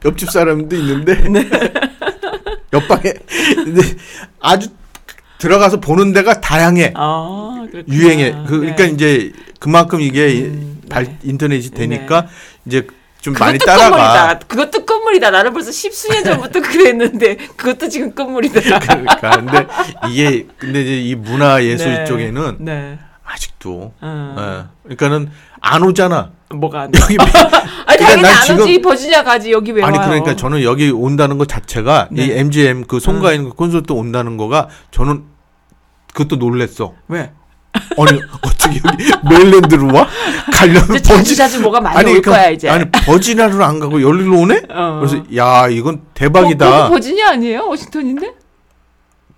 옆집 0.05 0.31
사람도 0.31 0.77
있는데 0.77 1.15
네. 1.29 1.49
옆방에 2.73 3.13
근데 3.55 3.83
아주 4.41 4.69
들어가서 5.39 5.81
보는 5.81 6.13
데가 6.13 6.41
다양해. 6.41 6.93
아. 6.95 7.67
유행해. 7.89 8.33
그, 8.47 8.59
그러니까 8.61 8.85
네. 8.85 8.91
이제 8.91 9.33
그만큼 9.61 10.01
이게 10.01 10.45
음, 10.45 10.81
발, 10.89 11.05
네. 11.05 11.19
인터넷이 11.25 11.71
되니까 11.71 12.27
이제 12.65 12.87
좀 13.21 13.35
많이 13.35 13.59
따라가. 13.59 13.91
끝물이다. 13.91 14.39
그것도 14.47 14.87
끝물이다. 14.87 15.31
나는 15.31 15.53
벌써 15.53 15.73
십수년 15.73 16.23
전부터 16.25 16.61
그랬는데 16.63 17.37
그것도 17.57 17.89
지금 17.89 18.15
끝물이다. 18.15 18.79
그러니까 18.79 19.31
근데 19.31 19.67
이게 20.11 20.47
근데 20.59 20.83
이제 20.83 21.01
이 21.03 21.15
문화 21.15 21.63
예술 21.65 21.93
네. 21.93 22.05
쪽에는 22.05 22.57
네. 22.61 22.99
아직도 23.27 23.93
어. 24.01 24.35
예. 24.39 24.95
그러니까는 24.97 25.31
안 25.61 25.83
오잖아. 25.83 26.31
뭐가 26.55 26.83
안 26.83 26.91
돼? 26.93 26.99
여기 27.03 27.17
아니 27.87 27.99
당연히 27.99 28.23
난안 28.23 28.45
지금- 28.47 28.63
오지. 28.63 28.81
버지니아 28.83 29.25
가지 29.25 29.51
여기 29.51 29.73
왜 29.73 29.83
아니 29.83 29.99
와요? 29.99 30.07
그러니까 30.09 30.37
저는 30.37 30.63
여기 30.63 30.91
온다는 30.91 31.39
것 31.39 31.49
자체가 31.49 32.09
이 32.13 32.29
네. 32.29 32.39
MGM 32.39 32.85
그 32.87 33.01
송가 33.01 33.33
있는 33.33 33.51
그 33.51 33.57
콘서트 33.57 33.93
온다는 33.93 34.37
거가 34.37 34.69
저는 34.93 35.25
그것도 36.15 36.37
놀랬어. 36.37 36.95
왜? 37.09 37.33
아니 37.75 38.21
어떻게 38.41 38.81
여기 38.87 39.11
메일랜드로 39.29 39.93
와? 39.95 40.07
가려면 40.53 40.97
이제 41.21 41.35
자주 41.35 41.61
뭐가 41.61 41.81
많이 41.81 42.11
올 42.11 42.23
거야 42.23 42.49
이제. 42.49 42.69
아니 42.71 42.89
버지나를 42.91 43.61
안 43.63 43.79
가고 43.81 44.01
여기로 44.01 44.39
오네? 44.41 44.63
어. 44.71 45.01
그래서 45.01 45.23
야 45.37 45.69
이건 45.69 45.95
어, 45.97 45.99
대박이다. 46.15 46.71
거기 46.71 46.91
버지니아 46.95 47.31
아니에요? 47.33 47.67
워싱턴인데? 47.69 48.33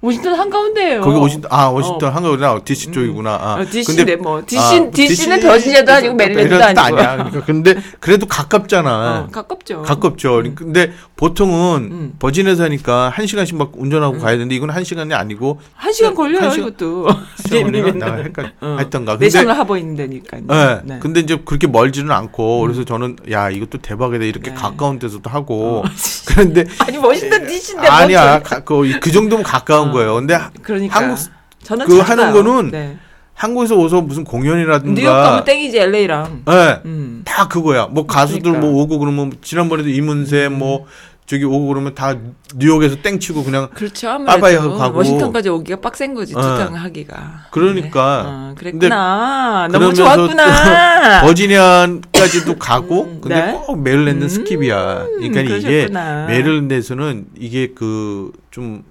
워싱턴 0.01 0.35
한가운데예요. 0.35 1.01
거기 1.01 1.19
워싱턴 1.19 1.51
아 1.53 1.66
워싱턴 1.66 2.15
한가구나 2.15 2.61
DC 2.65 2.93
쪽이구나. 2.93 3.31
아, 3.35 3.55
어, 3.61 3.65
DC인데 3.69 4.15
뭐 4.16 4.41
DC 4.47 4.77
아, 4.77 4.91
DC는 4.93 5.41
버지니아도 5.41 5.93
아니고 5.93 6.15
메릴랜드도 6.15 6.65
아니고. 6.65 6.81
아니야. 6.81 7.16
그러니까 7.16 7.45
근데 7.45 7.75
그래도 7.99 8.27
가깝잖아. 8.27 9.27
어, 9.27 9.29
가깝죠. 9.33 9.83
가깝죠. 9.83 10.45
근데 10.55 10.93
보통은 11.16 11.89
음. 11.91 12.12
버지니아 12.20 12.55
사니까 12.55 13.11
한 13.12 13.27
시간씩 13.27 13.57
막 13.57 13.73
운전하고 13.77 14.19
가야 14.19 14.33
되는데 14.33 14.55
이건 14.55 14.70
한 14.70 14.85
시간이 14.85 15.15
아니고 15.15 15.59
한 15.75 15.93
시간 15.93 16.15
걸려요 16.15 16.43
한 16.43 16.51
시간- 16.53 16.69
이것도. 16.69 17.09
내가 17.73 18.15
헷갈 18.16 18.53
어. 18.61 18.77
했던가. 18.79 19.12
근데 19.15 19.27
내셔널 19.27 19.57
하버 19.57 19.79
있는데니까요. 19.79 20.43
예. 20.53 20.81
네. 20.85 20.99
근데 21.01 21.20
이제 21.20 21.41
그렇게 21.45 21.66
멀지는 21.66 22.12
않고 22.12 22.61
그래서 22.61 22.85
저는 22.85 23.16
야 23.33 23.51
이것도 23.51 23.79
대박이다 23.79 24.25
이렇게 24.25 24.51
네. 24.51 24.57
가까운 24.57 25.01
데서도 25.01 25.29
하고 25.29 25.83
그런데 26.29 26.66
아니 26.79 26.99
워싱턴 26.99 27.47
DC인데 27.47 27.89
아니야 27.89 28.41
가, 28.43 28.61
그, 28.61 28.99
그 29.01 29.11
정도면 29.11 29.43
가까운 29.43 29.88
거예요. 29.93 30.15
근데 30.15 30.39
그러니까 30.62 31.01
한국 31.01 31.19
저는 31.62 31.86
그잘 31.86 32.19
하는. 32.20 32.32
거는 32.32 32.70
네. 32.70 32.97
한국에서 33.35 33.77
오서 33.77 34.01
무슨 34.01 34.24
공연이라든가 34.24 35.01
뉴욕 35.01 35.12
가면 35.12 35.44
땡이지 35.44 35.78
LA랑. 35.78 36.43
예. 36.51 36.81
음. 36.85 37.23
다 37.24 37.47
그거야. 37.47 37.86
뭐 37.86 38.06
가수들 38.06 38.43
그러니까. 38.43 38.66
음. 38.66 38.73
뭐 38.73 38.82
오고 38.82 38.98
그러면 38.98 39.32
지난번에도 39.43 39.89
이문세 39.89 40.48
뭐 40.48 40.86
저기 41.27 41.44
오고 41.44 41.66
그러면 41.66 41.94
다 41.94 42.16
뉴욕에서 42.56 42.97
땡치고 43.02 43.44
그냥 43.44 43.69
그렇죠. 43.74 44.09
빠바이 44.24 44.56
아무래도 44.56 44.60
하고 44.62 44.78
가고. 44.78 44.98
워싱턴까지 44.98 45.51
오기가 45.51 45.78
빡센 45.81 46.15
거지 46.15 46.35
어. 46.35 46.40
투탕하기가. 46.40 47.47
그러니까. 47.51 48.23
네. 48.24 48.28
어, 48.31 48.55
그랬구나. 48.56 49.69
너무 49.70 49.93
좋았구나. 49.94 51.20
또 51.20 51.27
버지니아까지도 51.28 52.56
가고 52.59 53.05
음, 53.05 53.20
근데 53.20 53.40
네. 53.40 53.52
꼭 53.52 53.78
메릴랜드 53.81 54.24
음, 54.24 54.28
skip이야. 54.29 55.05
그러니까 55.16 55.40
이게 55.43 55.48
그러셨구나. 55.60 56.27
메릴랜드에서는 56.27 57.27
이게 57.39 57.69
그 57.74 58.32
좀 58.51 58.82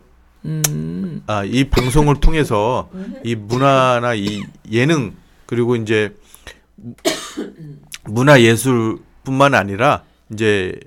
음. 0.48 1.24
아, 1.28 1.44
이 1.44 1.66
방송을 1.66 2.20
통해서 2.20 2.90
이 3.24 3.36
문화나 3.36 4.14
이 4.14 4.42
예능 4.72 5.14
그리고 5.46 5.76
이제 5.76 6.16
문화 8.06 8.42
예술뿐만 8.42 9.54
아니라 9.54 10.04
이제 10.32 10.80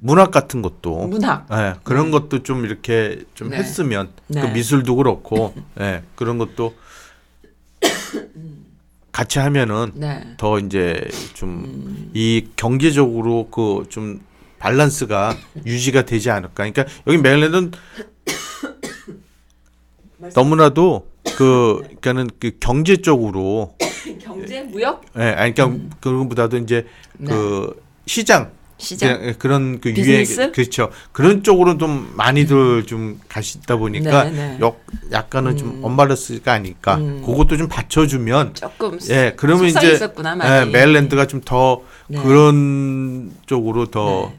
문학 0.00 0.30
같은 0.30 0.62
것도 0.62 1.08
문학. 1.08 1.46
예, 1.52 1.74
그런 1.84 2.10
것도 2.10 2.42
좀 2.42 2.64
이렇게 2.64 3.22
좀 3.34 3.50
네. 3.50 3.58
했으면 3.58 4.10
네. 4.28 4.40
그 4.40 4.46
미술도 4.46 4.96
그렇고 4.96 5.54
예, 5.78 6.02
그런 6.14 6.38
것도 6.38 6.74
같이 9.12 9.38
하면은 9.38 9.92
네. 9.94 10.34
더 10.38 10.58
이제 10.58 11.06
좀이 11.34 12.48
경제적으로 12.56 13.48
그 13.50 13.84
좀 13.90 14.20
밸런스가 14.60 15.36
유지가 15.66 16.02
되지 16.04 16.30
않을까. 16.30 16.52
그러니까 16.54 16.84
여기 17.06 17.18
메릴랜드는 17.18 17.72
너무나도 20.34 21.08
그 21.36 21.80
그러니까는 21.82 22.30
그 22.38 22.52
경제적으로 22.60 23.76
경제 24.22 24.62
무역 24.62 25.04
예, 25.18 25.22
아니 25.22 25.54
그러니까 25.54 25.88
그런 26.00 26.20
것보다도 26.20 26.58
이제 26.58 26.86
네. 27.18 27.30
그 27.30 27.82
시장 28.06 28.50
시장. 28.80 29.18
그냥 29.18 29.34
그런 29.38 29.80
그 29.80 29.92
비즈니스? 29.92 30.40
유행 30.40 30.52
그렇죠. 30.52 30.90
그런 31.12 31.42
쪽으로 31.42 31.78
좀 31.78 32.12
많이들 32.16 32.86
좀 32.86 33.20
가시다 33.28 33.76
보니까 33.76 34.24
네, 34.24 34.30
네. 34.30 34.58
역 34.60 34.84
약간은 35.12 35.56
좀 35.56 35.80
언밸런스가 35.84 36.54
아닐까. 36.54 36.96
음. 36.96 37.22
그것도 37.24 37.56
좀 37.58 37.68
받쳐주면 37.68 38.54
조금 38.54 38.98
예, 39.10 39.34
그러면 39.36 39.66
이제 39.66 39.92
있었구나, 39.92 40.32
예, 40.32 40.36
많이. 40.36 40.70
메릴랜드가 40.70 41.26
좀더 41.26 41.82
네. 42.08 42.22
그런 42.22 43.32
쪽으로 43.46 43.86
더 43.86 44.32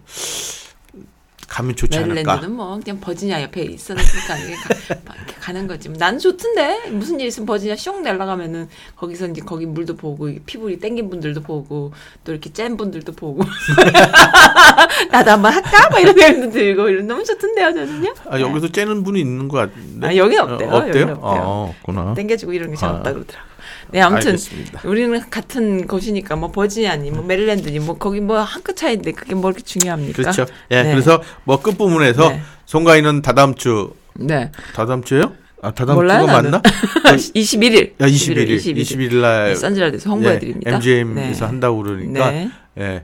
가면 1.52 1.76
좋지 1.76 1.98
않을까. 1.98 2.14
메릴랜드는 2.14 2.56
뭐 2.56 2.80
그냥 2.82 3.02
버지니아 3.02 3.42
옆에 3.42 3.64
있었으니까 3.64 4.38
이게 4.38 4.56
가, 4.56 5.04
가는 5.42 5.68
거지. 5.68 5.90
뭐 5.90 5.98
나는 6.00 6.18
좋던데 6.18 6.90
무슨 6.92 7.20
일 7.20 7.28
있으면 7.28 7.46
버지니아 7.46 7.76
슝 7.76 8.02
날아가면은 8.04 8.70
거기서 8.96 9.28
이제 9.28 9.42
거기 9.42 9.66
물도 9.66 9.98
보고 9.98 10.30
피부리 10.46 10.80
땡긴 10.80 11.10
분들도 11.10 11.42
보고 11.42 11.92
또 12.24 12.32
이렇게 12.32 12.54
짠 12.54 12.78
분들도 12.78 13.12
보고 13.12 13.44
나도 15.12 15.32
한번 15.32 15.52
할까? 15.52 15.90
막 15.90 16.00
이런 16.00 16.18
생각도 16.18 16.52
들고 16.52 16.88
이런 16.88 17.08
너무 17.08 17.26
좋던데요 17.26 17.74
저는요. 17.74 18.14
아, 18.30 18.40
여기서 18.40 18.70
째는 18.70 19.04
분이 19.04 19.20
있는 19.20 19.50
것 19.50 19.58
같은데. 19.58 20.08
아, 20.08 20.16
여긴 20.16 20.40
없대요. 20.40 20.70
어, 20.70 20.78
없대요? 20.78 21.02
여긴 21.02 21.10
없대요. 21.18 21.42
어, 21.44 21.76
없구나. 21.80 22.14
땡겨지고 22.14 22.54
이런 22.54 22.72
게잘 22.72 22.90
아. 22.90 22.94
없다 22.94 23.12
그러더라고. 23.12 23.51
네, 23.92 24.02
아무튼 24.02 24.28
알겠습니다. 24.32 24.82
우리는 24.86 25.30
같은 25.30 25.86
곳이니까 25.88 26.36
뭐 26.38 26.52
버지니아니 26.52 27.12
뭐 27.12 27.24
메릴랜드니 27.24 27.80
뭐 27.80 27.98
거기 27.98 28.22
뭐 28.22 28.38
한 28.44 28.62
끗 28.64 28.76
차이인데 28.78 29.12
그게 29.12 29.36
뭐 29.36 29.50
이렇게 29.52 29.64
중요합니까? 29.64 30.14
그렇죠. 30.22 30.46
예, 30.72 30.84
네. 30.84 30.92
그래서 30.92 31.22
뭐 31.44 31.62
끝부분에서 31.62 32.30
네. 32.30 32.42
송가인은 32.66 33.22
다다음 33.22 33.56
주, 33.56 33.94
네. 34.16 34.52
다다음 34.74 35.04
주예요? 35.04 35.34
아, 35.62 35.72
다다음 35.72 35.98
몰라요, 35.98 36.22
주가 36.22 36.32
나는. 36.42 36.52
맞나? 36.52 36.62
21일. 36.64 37.92
야, 38.02 38.08
21일. 38.08 38.58
21일 38.78 39.16
날. 39.22 39.56
선즈라드에서 39.56 40.10
홍보해 40.10 40.40
드립니다. 40.40 40.72
MGM에서 40.72 41.46
한다고 41.48 41.84
그러니까. 41.84 42.32
네. 42.32 42.50
예. 42.80 43.04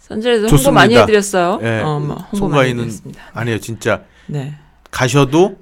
선즈라드 0.00 0.38
홍보 0.40 0.48
좋습니다. 0.56 0.72
많이 0.72 0.96
해드렸어요. 0.96 1.60
예. 1.62 1.80
어, 1.82 2.00
뭐 2.00 2.16
홍보 2.16 2.16
많이 2.16 2.38
송가인은 2.38 2.78
해드렸습니다. 2.84 3.22
아니에요, 3.32 3.60
진짜. 3.60 4.02
네. 4.26 4.54
가셔도 4.90 5.56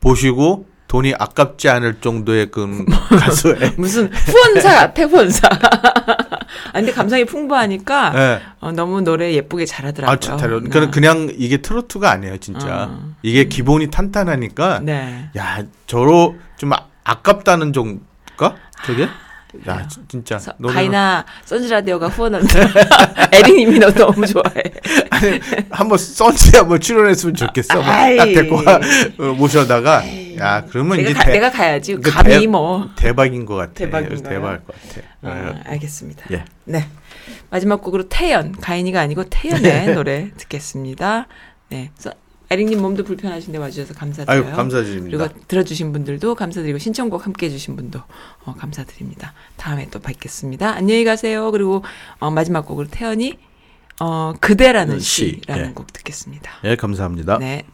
보시고 0.00 0.66
돈이 0.88 1.14
아깝지 1.18 1.68
않을 1.68 2.00
정도의 2.00 2.50
그 2.50 2.84
가수의. 3.10 3.74
무슨 3.76 4.10
후원사 4.12 4.74
같아 4.74 5.02
후원사. 5.04 5.48
아 5.48 6.72
근데 6.72 6.92
감성이 6.92 7.26
풍부하니까 7.26 8.12
예. 8.16 8.40
어, 8.60 8.72
너무 8.72 9.02
노래 9.02 9.32
예쁘게 9.34 9.66
잘하더라고요. 9.66 10.34
아. 10.34 10.36
그러니까 10.36 10.90
그냥 10.90 11.30
이게 11.36 11.58
트로트가 11.58 12.10
아니에요, 12.10 12.38
진짜. 12.38 12.88
어. 12.90 13.14
이게 13.22 13.44
기본이 13.44 13.90
탄탄하니까. 13.90 14.80
네. 14.80 15.28
야, 15.36 15.62
저로 15.86 16.36
좀 16.56 16.72
아, 16.72 16.86
아깝다는 17.04 17.74
정도가? 17.74 18.56
저게? 18.86 19.08
야, 19.66 19.86
진- 19.88 20.04
진짜. 20.08 20.38
서- 20.38 20.52
노래는- 20.58 20.72
가이나 20.74 21.24
선즈라디오가 21.44 22.08
후원한다. 22.08 22.48
에릭님이 23.32 23.78
너 23.78 23.90
너무 23.92 24.26
좋아해. 24.26 24.62
아니, 25.10 25.40
한번 25.70 25.96
썬스에 25.98 26.58
한번 26.60 26.80
출연했으면 26.80 27.34
좋겠어. 27.34 27.74
뭐딱 27.74 27.90
아이. 27.94 28.34
데리고 28.34 28.56
와, 28.56 28.78
어, 29.18 29.22
모셔다가. 29.34 30.02
야, 30.38 30.64
그러면 30.68 30.98
내가, 30.98 31.10
이제 31.10 31.18
가, 31.18 31.24
대, 31.24 31.32
내가 31.32 31.50
가야지. 31.50 31.96
그 31.96 32.10
감히 32.10 32.40
대- 32.40 32.46
뭐. 32.46 32.90
대박인 32.96 33.46
것 33.46 33.56
같아. 33.56 33.72
대박인가요? 33.74 34.22
대박일 34.22 34.58
것 34.64 34.66
같아. 34.66 35.06
아, 35.22 35.50
어, 35.50 35.54
알겠습니다. 35.64 36.26
예. 36.32 36.44
네. 36.64 36.86
마지막 37.50 37.80
곡으로 37.82 38.08
태연, 38.08 38.52
가인이가 38.52 39.00
아니고 39.00 39.24
태연의 39.30 39.94
노래 39.94 40.30
듣겠습니다. 40.36 41.26
네. 41.70 41.90
그래서 41.96 42.14
에릭님 42.50 42.80
몸도 42.80 43.04
불편하신데 43.04 43.58
와주셔서 43.58 43.94
감사드려요. 43.94 44.46
아유, 44.46 44.56
감사드립니다. 44.56 45.18
그리고 45.18 45.46
들어주신 45.48 45.92
분들도 45.92 46.34
감사드리고 46.34 46.78
신청곡 46.78 47.26
함께 47.26 47.46
해주신 47.46 47.76
분도 47.76 48.00
어, 48.44 48.54
감사드립니다. 48.56 49.34
다음에 49.56 49.88
또 49.90 49.98
뵙겠습니다. 49.98 50.70
안녕히 50.70 51.04
가세요. 51.04 51.50
그리고 51.50 51.84
어, 52.18 52.30
마지막 52.30 52.62
곡으로 52.62 52.88
태연이 52.90 53.38
어, 54.00 54.32
그대라는 54.40 54.98
시, 55.00 55.40
시라는 55.42 55.68
예. 55.68 55.72
곡 55.72 55.92
듣겠습니다. 55.92 56.50
예, 56.64 56.76
감사합니다. 56.76 57.38
네. 57.38 57.64